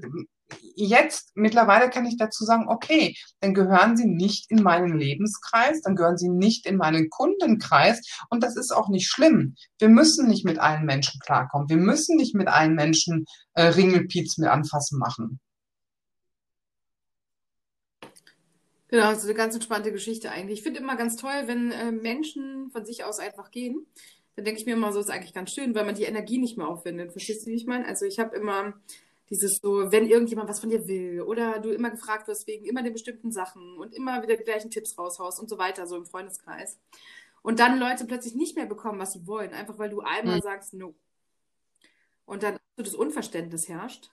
jetzt 0.76 1.32
mittlerweile 1.36 1.89
kann 1.89 2.06
ich 2.06 2.18
dazu 2.18 2.43
sagen, 2.43 2.68
okay, 2.68 3.16
dann 3.39 3.54
gehören 3.54 3.98
sie 3.98 4.08
nicht 4.08 4.52
in 4.52 4.62
meinen 4.62 4.98
Lebenskreis, 4.98 5.82
dann 5.82 5.96
gehören 5.96 6.18
sie 6.18 6.30
nicht 6.30 6.66
in 6.66 6.78
meinen 6.78 7.10
Kundenkreis 7.10 8.02
und 8.30 8.43
das 8.43 8.56
ist 8.56 8.72
auch 8.72 8.89
nicht 8.89 9.10
schlimm. 9.10 9.56
Wir 9.80 9.89
müssen 9.89 10.28
nicht 10.28 10.46
mit 10.46 10.60
allen 10.60 10.86
Menschen 10.86 11.20
klarkommen. 11.20 11.70
Wir 11.70 11.78
müssen 11.78 12.18
nicht 12.18 12.36
mit 12.36 12.48
allen 12.48 12.76
Menschen 12.76 13.26
äh, 13.54 13.64
Ringelpiez 13.64 14.38
mit 14.38 14.50
anfassen 14.50 15.00
machen. 15.00 15.39
Genau, 18.88 19.14
so 19.16 19.28
eine 19.28 19.34
ganz 19.34 19.56
entspannte 19.56 19.91
Geschichte 19.91 20.32
eigentlich. 20.32 20.60
Ich 20.60 20.64
finde 20.64 20.80
immer 20.80 20.96
ganz 20.96 21.16
toll, 21.16 21.43
wenn 21.46 21.72
äh, 21.72 21.91
Menschen 21.91 22.70
von 22.72 22.86
sich 22.86 23.04
aus 23.04 23.20
einfach 23.20 23.52
gehen. 23.52 23.88
Dann 24.36 24.46
denke 24.46 24.60
ich 24.60 24.66
mir 24.66 24.74
immer 24.74 24.93
so, 24.93 25.00
ist 25.00 25.10
eigentlich 25.10 25.34
ganz 25.34 25.52
schön, 25.52 25.74
weil 25.76 25.86
man 25.86 25.96
die 25.96 26.04
Energie 26.04 26.38
nicht 26.38 26.58
mehr 26.58 26.68
aufwendet. 26.68 27.12
Verstehst 27.12 27.46
du, 27.46 27.50
wie 27.50 27.56
ich 27.56 27.66
meine? 27.66 27.86
Also 27.86 28.06
ich 28.06 28.20
habe 28.20 28.36
immer 28.36 28.74
dieses 29.30 29.57
so, 29.57 29.91
wenn 29.91 30.07
irgendjemand 30.07 30.49
was 30.49 30.59
von 30.59 30.69
dir 30.69 30.88
will 30.88 31.21
oder 31.21 31.59
du 31.59 31.71
immer 31.71 31.89
gefragt 31.89 32.28
wirst 32.28 32.47
wegen 32.47 32.65
immer 32.65 32.84
den 32.84 32.93
bestimmten 32.93 33.32
Sachen 33.32 33.78
und 33.78 33.93
immer 33.93 34.21
wieder 34.21 34.36
die 34.36 34.43
gleichen 34.43 34.69
Tipps 34.69 34.97
raushaust 34.97 35.39
und 35.39 35.49
so 35.49 35.57
weiter, 35.57 35.88
so 35.88 35.95
im 35.97 36.05
Freundeskreis. 36.05 36.80
Und 37.41 37.59
dann 37.59 37.80
Leute 37.80 38.05
plötzlich 38.05 38.36
nicht 38.36 38.55
mehr 38.55 38.65
bekommen, 38.65 38.99
was 38.99 39.13
sie 39.13 39.28
wollen, 39.28 39.53
einfach 39.53 39.78
weil 39.78 39.89
du 39.89 40.01
einmal 40.01 40.38
mhm. 40.38 40.41
sagst, 40.41 40.73
no. 40.73 40.95
Und 42.26 42.43
dann 42.43 42.57
so 42.76 42.84
das 42.84 42.95
Unverständnis 42.95 43.67
herrscht. 43.67 44.11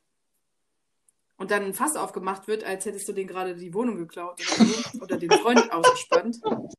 Und 1.36 1.50
dann 1.50 1.62
ein 1.64 1.74
Fass 1.74 1.96
aufgemacht 1.96 2.46
wird, 2.46 2.62
als 2.62 2.84
hättest 2.84 3.08
du 3.08 3.12
den 3.12 3.26
gerade 3.26 3.56
die 3.56 3.74
Wohnung 3.74 3.96
geklaut 3.96 4.40
oder, 4.40 4.64
so, 4.66 5.00
oder 5.00 5.16
den 5.16 5.30
Freund 5.30 5.72
ausgespannt. 5.72 6.40
Und 6.44 6.74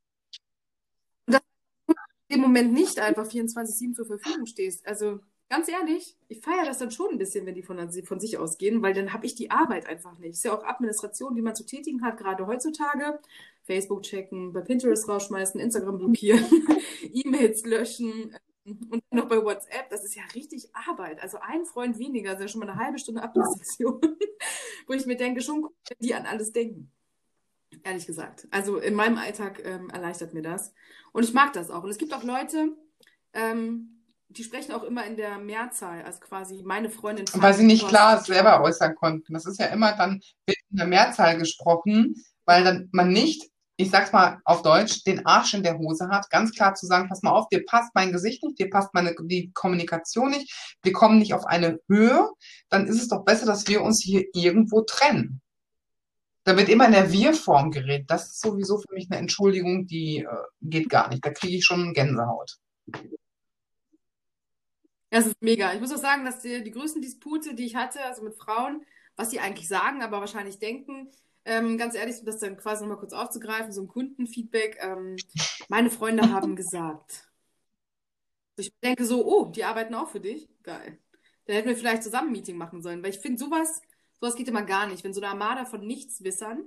dass 1.26 1.42
du 1.88 1.94
in 2.28 2.36
dem 2.38 2.42
Moment 2.42 2.72
nicht 2.72 3.00
einfach 3.00 3.26
24-7 3.26 3.96
zur 3.96 4.06
Verfügung 4.06 4.46
stehst. 4.46 4.86
Also 4.88 5.20
ganz 5.54 5.70
ehrlich, 5.70 6.18
ich 6.30 6.42
feiere 6.42 6.66
das 6.66 6.80
dann 6.80 6.90
schon 6.90 7.12
ein 7.12 7.20
bisschen, 7.20 7.46
wenn 7.46 7.54
die 7.54 7.62
von, 7.62 7.78
von 8.04 8.20
sich 8.20 8.40
ausgehen, 8.40 8.82
weil 8.82 8.96
dann 8.96 9.14
habe 9.14 9.28
ich 9.28 9.36
die 9.36 9.52
Arbeit 9.52 9.86
einfach 9.86 10.18
nicht. 10.18 10.32
Ist 10.32 10.46
ja 10.46 10.58
auch 10.58 10.64
Administration, 10.64 11.36
die 11.36 11.44
man 11.44 11.56
zu 11.56 11.64
tätigen 11.64 12.02
hat, 12.02 12.18
gerade 12.18 12.48
heutzutage. 12.48 13.20
Facebook 13.62 14.02
checken, 14.02 14.52
bei 14.52 14.62
Pinterest 14.62 15.08
rausschmeißen, 15.08 15.60
Instagram 15.60 16.00
blockieren, 16.00 16.44
E-Mails 17.14 17.68
löschen 17.68 18.36
und 18.66 19.04
noch 19.12 19.28
bei 19.28 19.44
WhatsApp. 19.44 19.92
Das 19.92 20.04
ist 20.04 20.16
ja 20.16 20.24
richtig 20.34 20.76
Arbeit. 20.76 21.22
Also 21.22 21.38
ein 21.40 21.66
Freund 21.66 22.00
weniger, 22.00 22.32
das 22.32 22.40
ist 22.40 22.46
ja 22.46 22.48
schon 22.48 22.60
mal 22.62 22.70
eine 22.70 22.84
halbe 22.84 22.98
Stunde 22.98 23.22
Administration, 23.22 24.02
wo 24.88 24.94
ich 24.94 25.06
mir 25.06 25.18
denke, 25.18 25.42
schon, 25.42 25.62
wenn 25.62 25.98
die 26.00 26.16
an 26.16 26.26
alles 26.26 26.52
denken. 26.52 26.92
Ehrlich 27.84 28.08
gesagt. 28.08 28.48
Also 28.50 28.78
in 28.78 28.96
meinem 28.96 29.20
Alltag 29.20 29.62
ähm, 29.64 29.92
erleichtert 29.92 30.34
mir 30.34 30.42
das. 30.42 30.74
Und 31.12 31.24
ich 31.24 31.34
mag 31.34 31.54
das 31.54 31.70
auch. 31.70 31.84
Und 31.84 31.92
es 31.92 32.00
gibt 32.00 32.12
auch 32.12 32.24
Leute, 32.24 32.76
ähm, 33.34 34.03
die 34.34 34.44
sprechen 34.44 34.74
auch 34.74 34.84
immer 34.84 35.06
in 35.06 35.16
der 35.16 35.38
Mehrzahl, 35.38 36.04
also 36.04 36.20
quasi 36.20 36.62
meine 36.64 36.90
Freundin. 36.90 37.26
Weil 37.34 37.54
sie 37.54 37.64
nicht 37.64 37.88
klar 37.88 38.22
selber 38.22 38.62
äußern 38.62 38.96
konnten. 38.96 39.34
Das 39.34 39.46
ist 39.46 39.60
ja 39.60 39.68
immer 39.68 39.94
dann 39.94 40.22
wird 40.46 40.58
in 40.72 40.78
der 40.78 40.88
Mehrzahl 40.88 41.38
gesprochen, 41.38 42.16
weil 42.46 42.64
dann 42.64 42.90
man 42.92 43.10
nicht, 43.10 43.50
ich 43.78 43.90
sag's 43.90 44.12
mal 44.12 44.40
auf 44.46 44.62
Deutsch, 44.62 45.04
den 45.04 45.26
Arsch 45.26 45.54
in 45.54 45.64
der 45.64 45.78
Hose 45.78 46.10
hat, 46.10 46.30
ganz 46.30 46.52
klar 46.52 46.74
zu 46.76 46.86
sagen, 46.86 47.10
pass 47.10 47.22
mal 47.22 47.32
auf, 47.32 47.48
dir 47.50 47.64
passt 47.66 47.92
mein 47.94 48.12
Gesicht 48.12 48.44
nicht, 48.44 48.60
dir 48.60 48.70
passt 48.70 48.94
meine 48.94 49.16
die 49.24 49.52
Kommunikation 49.54 50.32
nicht, 50.32 50.52
wir 50.82 50.94
kommen 50.94 51.20
nicht 51.20 51.34
auf 51.34 51.46
eine 51.46 51.80
Höhe, 51.88 52.30
dann 52.70 52.88
ist 52.88 53.02
es 53.02 53.08
doch 53.08 53.24
besser, 53.24 53.46
dass 53.46 53.68
wir 53.68 53.82
uns 53.82 54.02
hier 54.02 54.24
irgendwo 54.34 54.82
trennen. 54.82 55.42
Da 56.46 56.58
wird 56.58 56.68
immer 56.68 56.88
in 56.88 56.92
der 56.92 57.12
Wir-Form 57.12 57.72
geredet. 57.72 58.12
Das 58.12 58.26
ist 58.26 58.42
sowieso 58.42 58.78
für 58.78 58.94
mich 58.94 59.10
eine 59.10 59.18
Entschuldigung, 59.18 59.88
die 59.88 60.18
äh, 60.18 60.28
geht 60.62 60.90
gar 60.90 61.08
nicht. 61.08 61.26
Da 61.26 61.32
kriege 61.32 61.56
ich 61.56 61.64
schon 61.64 61.94
Gänsehaut. 61.94 62.58
Das 65.14 65.28
ist 65.28 65.40
mega. 65.44 65.72
Ich 65.76 65.80
muss 65.80 65.94
auch 65.94 65.98
sagen, 65.98 66.26
dass 66.26 66.40
die, 66.40 66.64
die 66.64 66.72
größten 66.72 67.00
Dispute, 67.00 67.54
die 67.54 67.66
ich 67.66 67.76
hatte, 67.76 68.04
also 68.04 68.24
mit 68.24 68.34
Frauen, 68.34 68.84
was 69.16 69.30
sie 69.30 69.40
eigentlich 69.40 69.68
sagen, 69.68 70.02
aber 70.02 70.20
wahrscheinlich 70.20 70.58
denken, 70.58 71.12
ähm, 71.46 71.78
ganz 71.78 71.94
ehrlich, 71.94 72.18
um 72.18 72.26
das 72.26 72.40
dann 72.40 72.58
quasi 72.58 72.82
nochmal 72.82 72.98
kurz 72.98 73.14
aufzugreifen, 73.14 73.72
so 73.72 73.84
ein 73.84 73.88
Kundenfeedback. 73.88 74.80
Ähm, 74.82 75.18
meine 75.70 75.92
Freunde 75.92 76.32
haben 76.32 76.56
gesagt. 76.56 77.30
Ich 78.58 78.74
denke 78.82 79.06
so, 79.06 79.24
oh, 79.24 79.46
die 79.52 79.64
arbeiten 79.64 79.94
auch 79.94 80.10
für 80.10 80.20
dich. 80.20 80.50
Geil. 80.64 80.98
Dann 81.46 81.58
hätten 81.58 81.70
wir 81.70 81.78
vielleicht 81.78 82.02
zusammen 82.02 82.30
ein 82.30 82.32
Meeting 82.32 82.58
machen 82.58 82.82
sollen, 82.82 83.04
weil 83.04 83.12
ich 83.12 83.20
finde, 83.20 83.38
sowas, 83.38 83.84
sowas 84.20 84.36
geht 84.36 84.48
immer 84.48 84.64
gar 84.64 84.88
nicht. 84.88 85.04
Wenn 85.04 85.14
so 85.14 85.22
eine 85.22 85.30
Armada 85.30 85.66
von 85.66 85.86
Nichtswissern, 85.86 86.66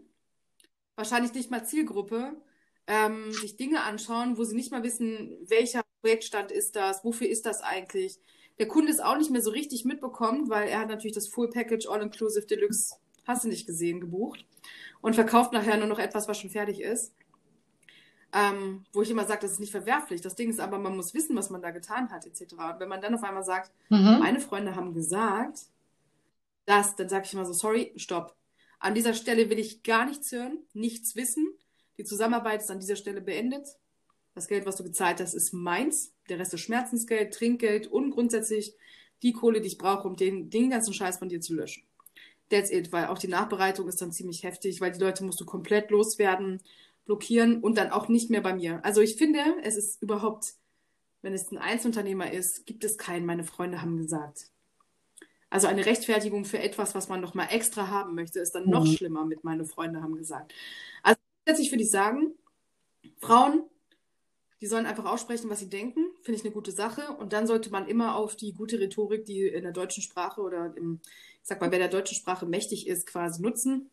wahrscheinlich 0.95 1.35
nicht 1.35 1.51
mal 1.51 1.67
Zielgruppe, 1.67 2.41
ähm, 2.87 3.33
sich 3.33 3.57
Dinge 3.57 3.83
anschauen, 3.83 4.39
wo 4.39 4.45
sie 4.45 4.55
nicht 4.55 4.71
mal 4.71 4.85
wissen, 4.85 5.37
welcher 5.49 5.83
Projektstand 6.01 6.53
ist 6.53 6.77
das, 6.77 7.03
wofür 7.03 7.29
ist 7.29 7.45
das 7.47 7.61
eigentlich. 7.61 8.21
Der 8.59 8.69
Kunde 8.69 8.91
ist 8.91 9.05
auch 9.05 9.19
nicht 9.19 9.31
mehr 9.31 9.43
so 9.43 9.51
richtig 9.51 9.85
mitbekommen, 9.85 10.49
weil 10.49 10.69
er 10.69 10.81
hat 10.81 10.89
natürlich 10.89 11.15
das 11.15 11.29
Full 11.29 11.51
Package 11.51 11.87
All-Inclusive 11.89 12.47
Deluxe, 12.47 12.97
hast 13.27 13.45
du 13.45 13.49
nicht 13.49 13.67
gesehen, 13.67 14.01
gebucht 14.01 14.47
und 15.03 15.15
verkauft 15.15 15.53
nachher 15.53 15.77
nur 15.77 15.89
noch 15.89 15.99
etwas, 15.99 16.29
was 16.29 16.39
schon 16.39 16.51
fertig 16.51 16.81
ist. 16.81 17.15
Ähm, 18.33 18.85
wo 18.93 19.03
ich 19.03 19.11
immer 19.11 19.25
sage, 19.25 19.43
das 19.43 19.53
ist 19.53 19.61
nicht 19.61 19.71
verwerflich. 19.71 20.21
Das 20.21 20.35
Ding 20.35 20.51
ist 20.51 20.61
aber, 20.61 20.79
man 20.79 20.97
muss 20.97 21.15
wissen, 21.15 21.37
was 21.37 21.49
man 21.49 21.63
da 21.63 21.71
getan 21.71 22.11
hat, 22.11 22.27
etc. 22.27 22.53
Und 22.53 22.81
wenn 22.81 22.89
man 22.89 23.01
dann 23.01 23.15
auf 23.15 23.23
einmal 23.23 23.45
sagt, 23.45 23.71
mhm. 23.89 24.19
meine 24.19 24.41
Freunde 24.41 24.75
haben 24.75 24.93
gesagt, 24.93 25.61
das, 26.67 26.97
dann 26.97 27.09
sage 27.09 27.25
ich 27.27 27.33
immer 27.33 27.47
so, 27.47 27.53
sorry, 27.53 27.93
stopp. 27.97 28.35
An 28.79 28.95
dieser 28.95 29.15
Stelle 29.15 29.49
will 29.49 29.59
ich 29.59 29.83
gar 29.83 30.05
nichts 30.05 30.33
hören, 30.33 30.59
nichts 30.75 31.17
wissen. 31.17 31.49
Die 31.99 32.05
Zusammenarbeit 32.05 32.63
ist 32.63 32.71
an 32.71 32.81
dieser 32.81 32.97
Stelle 32.97 33.21
beendet. 33.21 33.67
Das 34.37 34.49
Geld, 34.49 34.67
was 34.67 34.77
du 34.77 34.85
gezahlt 34.85 35.19
hast, 35.19 35.33
ist 35.33 35.55
meins. 35.55 36.13
Der 36.29 36.39
Rest 36.39 36.53
ist 36.53 36.61
Schmerzensgeld, 36.61 37.33
Trinkgeld 37.33 37.87
und 37.87 38.11
grundsätzlich 38.11 38.75
die 39.23 39.33
Kohle, 39.33 39.63
die 39.63 39.69
ich 39.69 39.79
brauche, 39.79 40.07
um 40.07 40.15
den, 40.15 40.51
den 40.51 40.69
ganzen 40.69 40.93
Scheiß 40.93 41.17
von 41.17 41.31
dir 41.31 41.41
zu 41.41 41.55
löschen. 41.55 41.85
That's 42.51 42.71
it, 42.71 42.93
weil 42.93 43.07
auch 43.07 43.17
die 43.17 43.29
Nachbereitung 43.29 43.89
ist 43.89 44.03
dann 44.03 44.13
ziemlich 44.13 44.43
heftig, 44.45 44.83
weil 44.83 44.93
die 44.93 45.01
Leute 45.01 45.25
musst 45.25 45.41
du 45.41 45.47
komplett 45.47 45.91
loswerden, 45.91 46.61
blockieren 47.07 47.63
und 47.63 47.79
dann 47.79 47.91
auch 47.91 48.09
nicht 48.09 48.29
mehr 48.29 48.43
bei 48.43 48.55
mir. 48.55 48.85
Also 48.85 49.01
ich 49.01 49.17
finde, 49.17 49.41
es 49.63 49.79
ist 49.79 50.03
überhaupt, 50.03 50.53
wenn 51.23 51.33
es 51.33 51.51
ein 51.51 51.57
Einzelunternehmer 51.57 52.31
ist, 52.31 52.67
gibt 52.67 52.85
es 52.85 52.99
keinen, 52.99 53.25
meine 53.25 53.43
Freunde 53.43 53.81
haben 53.81 53.97
gesagt. 53.97 54.51
Also 55.49 55.67
eine 55.67 55.87
Rechtfertigung 55.87 56.45
für 56.45 56.59
etwas, 56.59 56.95
was 56.95 57.09
man 57.09 57.23
noch 57.23 57.33
mal 57.33 57.47
extra 57.47 57.89
haben 57.89 58.15
möchte, 58.15 58.41
ist 58.41 58.55
dann 58.55 58.67
mhm. 58.67 58.71
noch 58.71 58.87
schlimmer 58.87 59.25
mit 59.25 59.45
meine 59.45 59.65
Freunde 59.65 60.03
haben 60.03 60.15
gesagt. 60.15 60.53
Also 61.03 61.19
letztlich 61.47 61.73
würde 61.73 61.85
ich 61.85 61.91
sagen, 61.91 62.35
Frauen, 63.19 63.65
die 64.61 64.67
sollen 64.67 64.87
einfach 64.87 65.05
aussprechen, 65.05 65.51
was 65.51 65.61
sie 65.61 65.69
denken, 65.69 66.07
finde 66.23 66.39
ich 66.39 66.45
eine 66.45 66.55
gute 66.55 66.73
Sache. 66.73 67.13
Und 67.19 67.33
dann 67.33 67.47
sollte 67.47 67.71
man 67.71 67.87
immer 67.87 68.17
auf 68.17 68.37
die 68.37 68.55
gute 68.55 68.81
Rhetorik, 68.81 69.25
die 69.25 69.43
in 69.43 69.63
der 69.63 69.73
deutschen 69.73 70.03
Sprache 70.03 70.41
oder 70.41 70.75
im, 70.77 71.01
ich 71.05 71.49
sag 71.49 71.61
mal, 71.61 71.71
wer 71.71 71.79
der 71.79 71.89
deutschen 71.89 72.17
Sprache 72.17 72.47
mächtig 72.47 72.87
ist, 72.87 73.07
quasi 73.07 73.43
nutzen. 73.43 73.91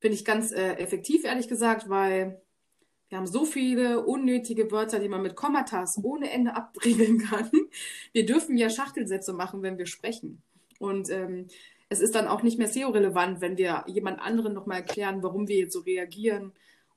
Finde 0.00 0.14
ich 0.14 0.24
ganz 0.24 0.52
äh, 0.52 0.74
effektiv, 0.74 1.24
ehrlich 1.24 1.48
gesagt, 1.48 1.90
weil 1.90 2.40
wir 3.10 3.18
haben 3.18 3.26
so 3.26 3.44
viele 3.44 4.04
unnötige 4.06 4.70
Wörter, 4.70 5.00
die 5.00 5.08
man 5.08 5.20
mit 5.20 5.36
Kommatas 5.36 5.98
ohne 6.02 6.30
Ende 6.30 6.54
abriegeln 6.54 7.18
kann. 7.18 7.50
Wir 8.12 8.24
dürfen 8.24 8.56
ja 8.56 8.70
Schachtelsätze 8.70 9.32
machen, 9.32 9.62
wenn 9.62 9.78
wir 9.78 9.86
sprechen. 9.86 10.42
Und 10.78 11.10
ähm, 11.10 11.48
es 11.90 12.00
ist 12.00 12.14
dann 12.14 12.28
auch 12.28 12.42
nicht 12.42 12.56
mehr 12.56 12.68
SEO-relevant, 12.68 13.40
wenn 13.40 13.58
wir 13.58 13.84
jemand 13.88 14.20
anderen 14.20 14.54
nochmal 14.54 14.78
erklären, 14.78 15.22
warum 15.22 15.48
wir 15.48 15.56
jetzt 15.56 15.72
so 15.72 15.80
reagieren 15.80 16.52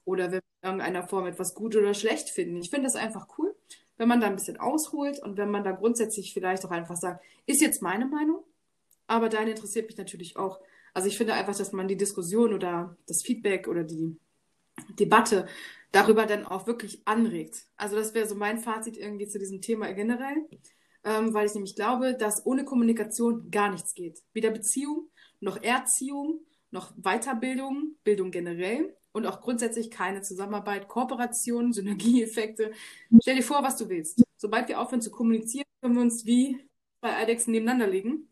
oder 0.05 0.31
wenn 0.31 0.39
irgendeiner 0.63 1.07
Form 1.07 1.27
etwas 1.27 1.53
gut 1.53 1.75
oder 1.75 1.93
schlecht 1.93 2.29
finden. 2.29 2.57
Ich 2.57 2.69
finde 2.69 2.85
das 2.85 2.95
einfach 2.95 3.27
cool, 3.37 3.55
wenn 3.97 4.07
man 4.07 4.21
da 4.21 4.27
ein 4.27 4.35
bisschen 4.35 4.57
ausholt 4.57 5.19
und 5.21 5.37
wenn 5.37 5.51
man 5.51 5.63
da 5.63 5.71
grundsätzlich 5.71 6.33
vielleicht 6.33 6.65
auch 6.65 6.71
einfach 6.71 6.95
sagt, 6.95 7.23
ist 7.45 7.61
jetzt 7.61 7.81
meine 7.81 8.05
Meinung, 8.05 8.43
aber 9.07 9.29
deine 9.29 9.51
interessiert 9.51 9.87
mich 9.87 9.97
natürlich 9.97 10.37
auch. 10.37 10.59
Also 10.93 11.07
ich 11.07 11.17
finde 11.17 11.33
einfach, 11.33 11.55
dass 11.55 11.73
man 11.73 11.87
die 11.87 11.97
Diskussion 11.97 12.53
oder 12.53 12.95
das 13.07 13.21
Feedback 13.23 13.67
oder 13.67 13.83
die 13.83 14.17
Debatte 14.99 15.47
darüber 15.91 16.25
dann 16.25 16.45
auch 16.45 16.65
wirklich 16.65 17.01
anregt. 17.05 17.65
Also 17.77 17.95
das 17.95 18.13
wäre 18.13 18.27
so 18.27 18.35
mein 18.35 18.57
Fazit 18.57 18.97
irgendwie 18.97 19.27
zu 19.27 19.37
diesem 19.37 19.61
Thema 19.61 19.91
generell 19.93 20.47
ähm, 21.03 21.33
weil 21.33 21.45
ich 21.45 21.53
nämlich 21.53 21.75
glaube, 21.75 22.15
dass 22.15 22.45
ohne 22.45 22.65
Kommunikation 22.65 23.51
gar 23.51 23.69
nichts 23.71 23.93
geht. 23.93 24.21
Weder 24.33 24.51
Beziehung, 24.51 25.09
noch 25.39 25.61
Erziehung, 25.61 26.41
noch 26.71 26.93
Weiterbildung, 26.95 27.95
Bildung 28.03 28.31
generell 28.31 28.95
und 29.13 29.25
auch 29.25 29.39
grundsätzlich 29.39 29.89
keine 29.89 30.21
Zusammenarbeit, 30.21 30.87
Kooperation, 30.87 31.71
Synergieeffekte. 31.71 32.71
Stell 33.21 33.35
dir 33.35 33.43
vor, 33.43 33.63
was 33.63 33.77
du 33.77 33.87
willst. 33.87 34.23
Sobald 34.35 34.67
wir 34.67 34.81
aufhören 34.81 35.01
zu 35.01 35.11
kommunizieren, 35.11 35.65
können 35.81 35.95
wir 35.95 36.01
uns 36.01 36.25
wie 36.25 36.59
bei 36.99 37.15
Eidechsen 37.15 37.51
nebeneinander 37.51 37.87
legen 37.87 38.27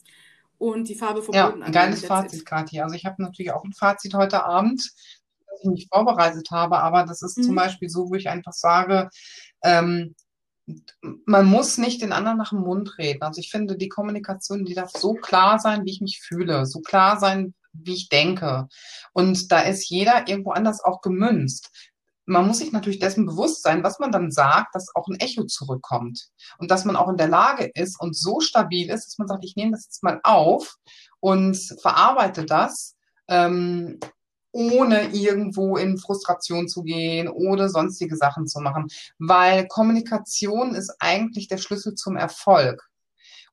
und 0.57 0.89
die 0.89 0.95
Farbe 0.95 1.21
vom 1.21 1.34
ja, 1.34 1.49
Boden 1.49 1.63
ein 1.63 1.71
geiles 1.71 2.05
Fazit, 2.05 2.45
Kathi. 2.45 2.82
Also 2.82 2.95
ich 2.95 3.05
habe 3.05 3.21
natürlich 3.21 3.51
auch 3.51 3.63
ein 3.63 3.73
Fazit 3.73 4.13
heute 4.13 4.43
Abend, 4.43 4.79
das 4.79 5.59
ich 5.63 5.69
mich 5.69 5.88
vorbereitet 5.91 6.49
habe, 6.51 6.79
aber 6.79 7.05
das 7.05 7.21
ist 7.21 7.38
mhm. 7.38 7.43
zum 7.43 7.55
Beispiel 7.55 7.89
so, 7.89 8.09
wo 8.09 8.15
ich 8.15 8.29
einfach 8.29 8.53
sage, 8.53 9.09
ähm, 9.63 10.15
man 11.25 11.45
muss 11.45 11.77
nicht 11.77 12.01
den 12.01 12.13
anderen 12.13 12.38
nach 12.38 12.51
dem 12.51 12.61
Mund 12.61 12.97
reden. 12.97 13.23
Also 13.23 13.39
ich 13.39 13.49
finde, 13.49 13.77
die 13.77 13.89
Kommunikation, 13.89 14.65
die 14.65 14.73
darf 14.73 14.91
so 14.91 15.13
klar 15.13 15.59
sein, 15.59 15.86
wie 15.86 15.91
ich 15.91 16.01
mich 16.01 16.21
fühle, 16.21 16.65
so 16.65 16.79
klar 16.82 17.19
sein, 17.19 17.53
wie 17.74 17.93
ich 17.93 18.09
denke. 18.09 18.67
Und 19.13 19.51
da 19.51 19.61
ist 19.61 19.89
jeder 19.89 20.28
irgendwo 20.28 20.51
anders 20.51 20.84
auch 20.84 21.01
gemünzt. 21.01 21.69
Man 22.26 22.47
muss 22.47 22.59
sich 22.59 22.72
natürlich 22.72 22.99
dessen 22.99 23.26
bewusst 23.26 23.63
sein, 23.63 23.84
was 23.84 23.99
man 23.99 24.11
dann 24.11 24.32
sagt, 24.32 24.76
dass 24.76 24.95
auch 24.95 25.07
ein 25.07 25.19
Echo 25.19 25.45
zurückkommt. 25.45 26.30
Und 26.59 26.72
dass 26.72 26.86
man 26.86 26.95
auch 26.95 27.09
in 27.09 27.17
der 27.17 27.28
Lage 27.28 27.69
ist 27.74 27.99
und 27.99 28.15
so 28.15 28.39
stabil 28.39 28.89
ist, 28.89 29.07
dass 29.07 29.17
man 29.17 29.28
sagt, 29.28 29.43
ich 29.43 29.55
nehme 29.55 29.72
das 29.72 29.86
jetzt 29.86 30.03
mal 30.03 30.19
auf 30.24 30.76
und 31.19 31.57
verarbeite 31.82 32.45
das 32.45 32.95
ähm, 33.28 33.99
ohne 34.51 35.13
irgendwo 35.13 35.78
in 35.78 35.97
Frustration 35.97 36.67
zu 36.67 36.84
gehen 36.84 37.28
oder 37.30 37.69
sonstige 37.69 38.17
Sachen 38.17 38.47
zu 38.47 38.59
machen, 38.59 38.88
weil 39.17 39.67
Kommunikation 39.67 40.76
ist 40.76 40.93
eigentlich 40.99 41.47
der 41.47 41.57
Schlüssel 41.57 41.95
zum 41.95 42.17
Erfolg. 42.17 42.90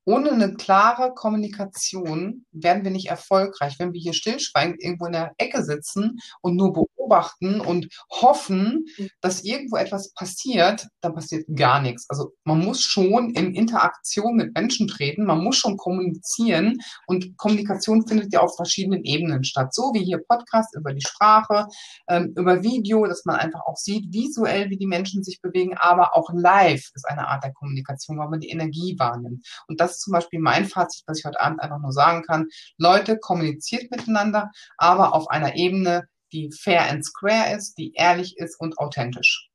Ohne 0.09 0.33
eine 0.33 0.55
klare 0.55 1.13
Kommunikation 1.13 2.47
werden 2.51 2.83
wir 2.83 2.91
nicht 2.91 3.11
erfolgreich. 3.11 3.79
Wenn 3.79 3.93
wir 3.93 4.01
hier 4.01 4.15
stillschweigend 4.15 4.83
irgendwo 4.83 5.05
in 5.05 5.13
der 5.13 5.35
Ecke 5.37 5.63
sitzen 5.63 6.19
und 6.41 6.57
nur 6.57 6.73
beobachten 7.09 7.61
und 7.61 7.89
hoffen, 8.11 8.87
dass 9.21 9.45
irgendwo 9.45 9.77
etwas 9.77 10.13
passiert, 10.15 10.87
dann 11.01 11.15
passiert 11.15 11.47
gar 11.55 11.81
nichts. 11.81 12.07
Also 12.09 12.33
man 12.45 12.61
muss 12.61 12.83
schon 12.83 13.31
in 13.31 13.55
Interaktion 13.55 14.37
mit 14.37 14.55
Menschen 14.55 14.89
treten, 14.89 15.25
man 15.25 15.43
muss 15.43 15.57
schon 15.57 15.77
kommunizieren 15.77 16.79
und 17.07 17.37
Kommunikation 17.37 18.07
findet 18.07 18.33
ja 18.33 18.41
auf 18.41 18.57
verschiedenen 18.57 19.05
Ebenen 19.05 19.45
statt. 19.45 19.75
So 19.75 19.93
wie 19.95 20.05
hier 20.05 20.19
Podcast 20.29 20.75
über 20.77 20.93
die 20.93 21.05
Sprache, 21.07 21.67
ähm, 22.09 22.33
über 22.37 22.63
Video, 22.63 23.07
dass 23.07 23.25
man 23.25 23.37
einfach 23.37 23.61
auch 23.67 23.77
sieht, 23.77 24.13
visuell, 24.13 24.71
wie 24.71 24.77
die 24.77 24.87
Menschen 24.87 25.23
sich 25.23 25.41
bewegen, 25.41 25.77
aber 25.79 26.17
auch 26.17 26.31
live 26.33 26.91
ist 26.95 27.09
eine 27.09 27.29
Art 27.29 27.45
der 27.45 27.53
Kommunikation, 27.53 28.19
weil 28.19 28.29
man 28.29 28.41
die 28.41 28.51
Energie 28.51 28.97
wahrnimmt. 28.99 29.47
Und 29.67 29.81
das 29.81 29.93
ist 29.93 30.01
zum 30.03 30.13
Beispiel 30.13 30.41
mein 30.41 30.67
Fazit, 30.67 31.05
was 31.07 31.19
ich 31.19 31.25
heute 31.25 31.41
Abend 31.41 31.61
einfach 31.61 31.79
nur 31.81 31.93
sagen 31.93 32.23
kann. 32.23 32.47
Leute, 32.77 33.19
kommuniziert 33.19 33.91
miteinander, 33.91 34.51
aber 34.77 35.15
auf 35.15 35.29
einer 35.29 35.57
Ebene, 35.57 36.09
die 36.33 36.51
fair 36.53 36.91
and 36.91 37.05
square 37.05 37.57
ist, 37.57 37.79
die 37.79 37.95
ehrlich 37.95 38.39
ist 38.39 38.61
und 38.61 38.79
authentisch. 38.79 39.51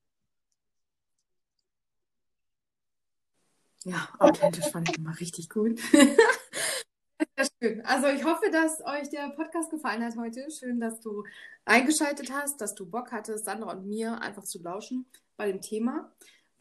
Ja, 3.86 4.08
authentisch 4.20 4.70
fand 4.72 4.90
ich 4.90 4.98
immer 4.98 5.20
richtig 5.20 5.50
gut. 5.50 5.80
Sehr 7.38 7.48
schön. 7.62 7.86
Also 7.86 8.08
ich 8.08 8.24
hoffe, 8.24 8.50
dass 8.52 8.82
euch 8.86 9.10
der 9.10 9.30
Podcast 9.30 9.72
gefallen 9.72 10.04
hat 10.04 10.16
heute. 10.18 10.50
Schön, 10.52 10.80
dass 10.80 11.02
du 11.02 11.24
eingeschaltet 11.66 12.32
hast, 12.32 12.62
dass 12.62 12.76
du 12.76 12.86
Bock 12.86 13.12
hattest, 13.12 13.46
Sandra 13.46 13.72
und 13.72 13.88
mir 13.88 14.22
einfach 14.22 14.44
zu 14.44 14.62
lauschen 14.62 15.06
bei 15.36 15.52
dem 15.52 15.62
Thema, 15.62 16.14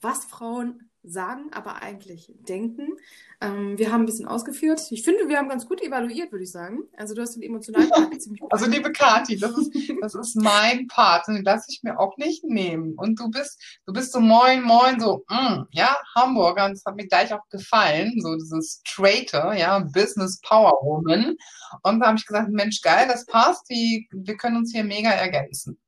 was 0.02 0.24
Frauen 0.24 0.90
sagen, 1.04 1.50
aber 1.52 1.82
eigentlich 1.82 2.32
denken. 2.48 2.96
Ähm, 3.40 3.76
wir 3.76 3.90
haben 3.90 4.02
ein 4.02 4.06
bisschen 4.06 4.28
ausgeführt. 4.28 4.80
Ich 4.90 5.02
finde, 5.02 5.28
wir 5.28 5.36
haben 5.36 5.48
ganz 5.48 5.66
gut 5.66 5.82
evaluiert, 5.82 6.30
würde 6.30 6.44
ich 6.44 6.52
sagen. 6.52 6.84
Also 6.96 7.14
du 7.14 7.22
hast 7.22 7.34
den 7.34 7.42
emotionalen 7.42 7.90
Part 7.90 8.22
ziemlich 8.22 8.40
gut. 8.40 8.52
Also 8.52 8.66
liebe 8.66 8.92
Kathi, 8.92 9.36
das 9.36 9.56
ist, 9.58 9.72
das 10.00 10.14
ist 10.14 10.36
mein 10.36 10.86
Part 10.86 11.26
und 11.26 11.34
den 11.34 11.44
lasse 11.44 11.66
ich 11.70 11.82
mir 11.82 11.98
auch 11.98 12.16
nicht 12.18 12.44
nehmen. 12.44 12.94
Und 12.96 13.18
du 13.18 13.30
bist, 13.30 13.60
du 13.84 13.92
bist 13.92 14.12
so 14.12 14.20
moin, 14.20 14.62
moin, 14.62 15.00
so, 15.00 15.24
mm, 15.28 15.64
ja, 15.72 15.96
Hamburger, 16.14 16.66
und 16.66 16.72
das 16.72 16.84
hat 16.84 16.94
mir 16.94 17.08
gleich 17.08 17.32
auch 17.32 17.48
gefallen, 17.50 18.12
so 18.20 18.36
dieses 18.36 18.80
straighte, 18.86 19.54
ja, 19.56 19.80
Business 19.80 20.40
Power 20.40 20.78
Woman. 20.82 21.34
Und 21.82 22.00
da 22.00 22.08
habe 22.08 22.18
ich 22.18 22.26
gesagt, 22.26 22.50
Mensch, 22.50 22.80
geil, 22.80 23.08
das 23.08 23.26
passt, 23.26 23.68
die, 23.68 24.08
wir 24.12 24.36
können 24.36 24.56
uns 24.56 24.70
hier 24.72 24.84
mega 24.84 25.10
ergänzen. 25.10 25.78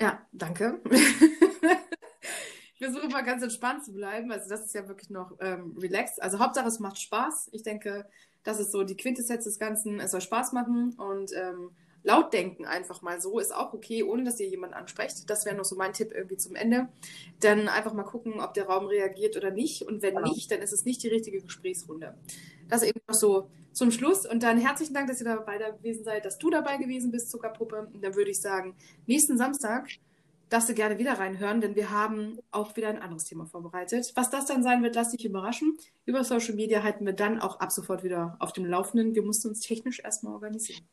Ja, 0.00 0.26
danke. 0.32 0.80
ich 0.90 2.78
versuche 2.78 3.08
mal 3.08 3.22
ganz 3.22 3.42
entspannt 3.42 3.84
zu 3.84 3.92
bleiben. 3.92 4.30
Also 4.30 4.48
das 4.48 4.66
ist 4.66 4.74
ja 4.74 4.86
wirklich 4.88 5.10
noch 5.10 5.32
ähm, 5.40 5.76
relaxed. 5.78 6.22
Also 6.22 6.38
Hauptsache 6.38 6.68
es 6.68 6.78
macht 6.78 7.00
Spaß. 7.00 7.50
Ich 7.52 7.62
denke, 7.62 8.06
das 8.44 8.60
ist 8.60 8.72
so 8.72 8.84
die 8.84 8.96
Quintessenz 8.96 9.44
des 9.44 9.58
Ganzen. 9.58 9.98
Es 10.00 10.10
soll 10.10 10.20
Spaß 10.20 10.52
machen 10.52 10.94
und 10.98 11.32
ähm, 11.34 11.70
laut 12.06 12.32
denken 12.32 12.64
einfach 12.64 13.02
mal 13.02 13.20
so 13.20 13.40
ist 13.40 13.52
auch 13.52 13.72
okay, 13.72 14.04
ohne 14.04 14.22
dass 14.22 14.38
ihr 14.38 14.48
jemand 14.48 14.74
ansprecht. 14.74 15.28
Das 15.28 15.44
wäre 15.44 15.56
noch 15.56 15.64
so 15.64 15.74
mein 15.74 15.92
Tipp 15.92 16.12
irgendwie 16.14 16.36
zum 16.36 16.54
Ende. 16.54 16.88
Dann 17.40 17.68
einfach 17.68 17.94
mal 17.94 18.04
gucken, 18.04 18.40
ob 18.40 18.54
der 18.54 18.66
Raum 18.66 18.86
reagiert 18.86 19.36
oder 19.36 19.50
nicht. 19.50 19.82
Und 19.82 20.02
wenn 20.02 20.14
genau. 20.14 20.28
nicht, 20.28 20.50
dann 20.50 20.60
ist 20.60 20.72
es 20.72 20.84
nicht 20.84 21.02
die 21.02 21.08
richtige 21.08 21.40
Gesprächsrunde. 21.40 22.14
Das 22.68 22.82
eben 22.84 23.00
noch 23.08 23.14
so 23.14 23.50
zum 23.76 23.90
Schluss. 23.90 24.24
Und 24.26 24.42
dann 24.42 24.58
herzlichen 24.58 24.94
Dank, 24.94 25.06
dass 25.08 25.20
ihr 25.20 25.26
dabei 25.26 25.58
gewesen 25.58 26.02
seid, 26.02 26.24
dass 26.24 26.38
du 26.38 26.50
dabei 26.50 26.78
gewesen 26.78 27.10
bist, 27.10 27.30
Zuckerpuppe. 27.30 27.88
Und 27.92 28.02
dann 28.02 28.14
würde 28.14 28.30
ich 28.30 28.40
sagen, 28.40 28.74
nächsten 29.06 29.36
Samstag 29.36 29.88
darfst 30.48 30.68
du 30.68 30.74
gerne 30.74 30.98
wieder 30.98 31.18
reinhören, 31.18 31.60
denn 31.60 31.74
wir 31.74 31.90
haben 31.90 32.38
auch 32.50 32.76
wieder 32.76 32.88
ein 32.88 33.02
anderes 33.02 33.24
Thema 33.24 33.46
vorbereitet. 33.46 34.12
Was 34.14 34.30
das 34.30 34.46
dann 34.46 34.62
sein 34.62 34.82
wird, 34.82 34.94
lass 34.94 35.10
dich 35.10 35.24
überraschen. 35.24 35.76
Über 36.04 36.24
Social 36.24 36.54
Media 36.54 36.82
halten 36.82 37.04
wir 37.04 37.12
dann 37.12 37.40
auch 37.40 37.60
ab 37.60 37.72
sofort 37.72 38.04
wieder 38.04 38.36
auf 38.38 38.52
dem 38.52 38.64
Laufenden. 38.64 39.14
Wir 39.14 39.22
mussten 39.22 39.48
uns 39.48 39.60
technisch 39.60 40.00
erstmal 40.00 40.34
organisieren. 40.34 40.86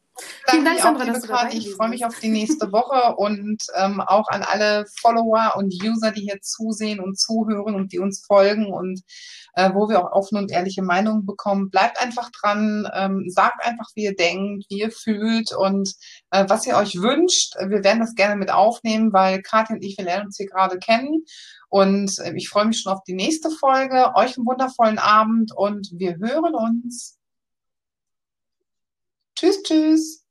Vielen 0.48 0.66
Dank, 0.66 0.80
Sandra, 0.80 1.06
dass 1.06 1.22
du 1.22 1.28
dabei 1.28 1.54
Ich 1.54 1.74
freue 1.74 1.90
mich 1.90 2.06
auf 2.06 2.20
die 2.20 2.30
nächste 2.30 2.72
Woche 2.72 3.16
und 3.16 3.64
ähm, 3.76 4.00
auch 4.02 4.28
an 4.28 4.44
alle 4.44 4.86
Follower 5.02 5.54
und 5.56 5.74
User, 5.84 6.12
die 6.12 6.22
hier 6.22 6.40
zusehen 6.42 7.00
und 7.00 7.18
zuhören 7.20 7.74
und 7.74 7.92
die 7.92 8.00
uns 8.00 8.24
folgen 8.24 8.72
und 8.72 9.02
äh, 9.56 9.72
wo 9.74 9.90
wir 9.90 10.04
auch 10.04 10.12
offene 10.12 10.42
und 10.42 10.52
ehrliche 10.52 10.84
Meinungen 10.84 11.26
bekommen. 11.26 11.70
Bleibt 11.72 12.00
einfach 12.00 12.30
dran, 12.32 12.88
ähm, 12.94 13.24
sagt 13.28 13.66
einfach, 13.66 13.90
wie 13.96 14.04
ihr 14.04 14.16
denkt, 14.16 14.66
wie 14.70 14.82
ihr 14.82 14.92
fühlt 14.92 15.52
und 15.52 15.94
äh, 16.34 16.50
was 16.50 16.66
ihr 16.66 16.76
euch 16.76 17.00
wünscht. 17.00 17.56
Wir 17.60 17.84
werden 17.84 18.00
das 18.00 18.16
gerne 18.16 18.36
mit 18.36 18.52
aufnehmen, 18.52 19.14
weil 19.14 19.42
Katja 19.44 19.76
und 19.76 19.84
ich, 19.84 19.98
wir 19.98 20.06
lernen 20.06 20.26
uns 20.26 20.38
hier 20.38 20.48
gerade 20.48 20.80
kennen. 20.80 21.24
Und 21.70 22.18
äh, 22.20 22.34
ich 22.36 22.50
freue 22.50 22.66
mich 22.66 22.82
schon 22.82 22.92
auf 22.92 23.04
die 23.04 23.14
nächste 23.14 23.52
Folge. 23.52 24.16
Euch 24.16 24.36
einen 24.36 24.48
wundervollen 24.48 24.98
Abend 24.98 25.56
und 25.56 25.92
wir 25.94 26.18
hören 26.18 26.56
uns. 26.56 27.20
Tschüss, 29.36 29.62
tschüss. 29.64 30.22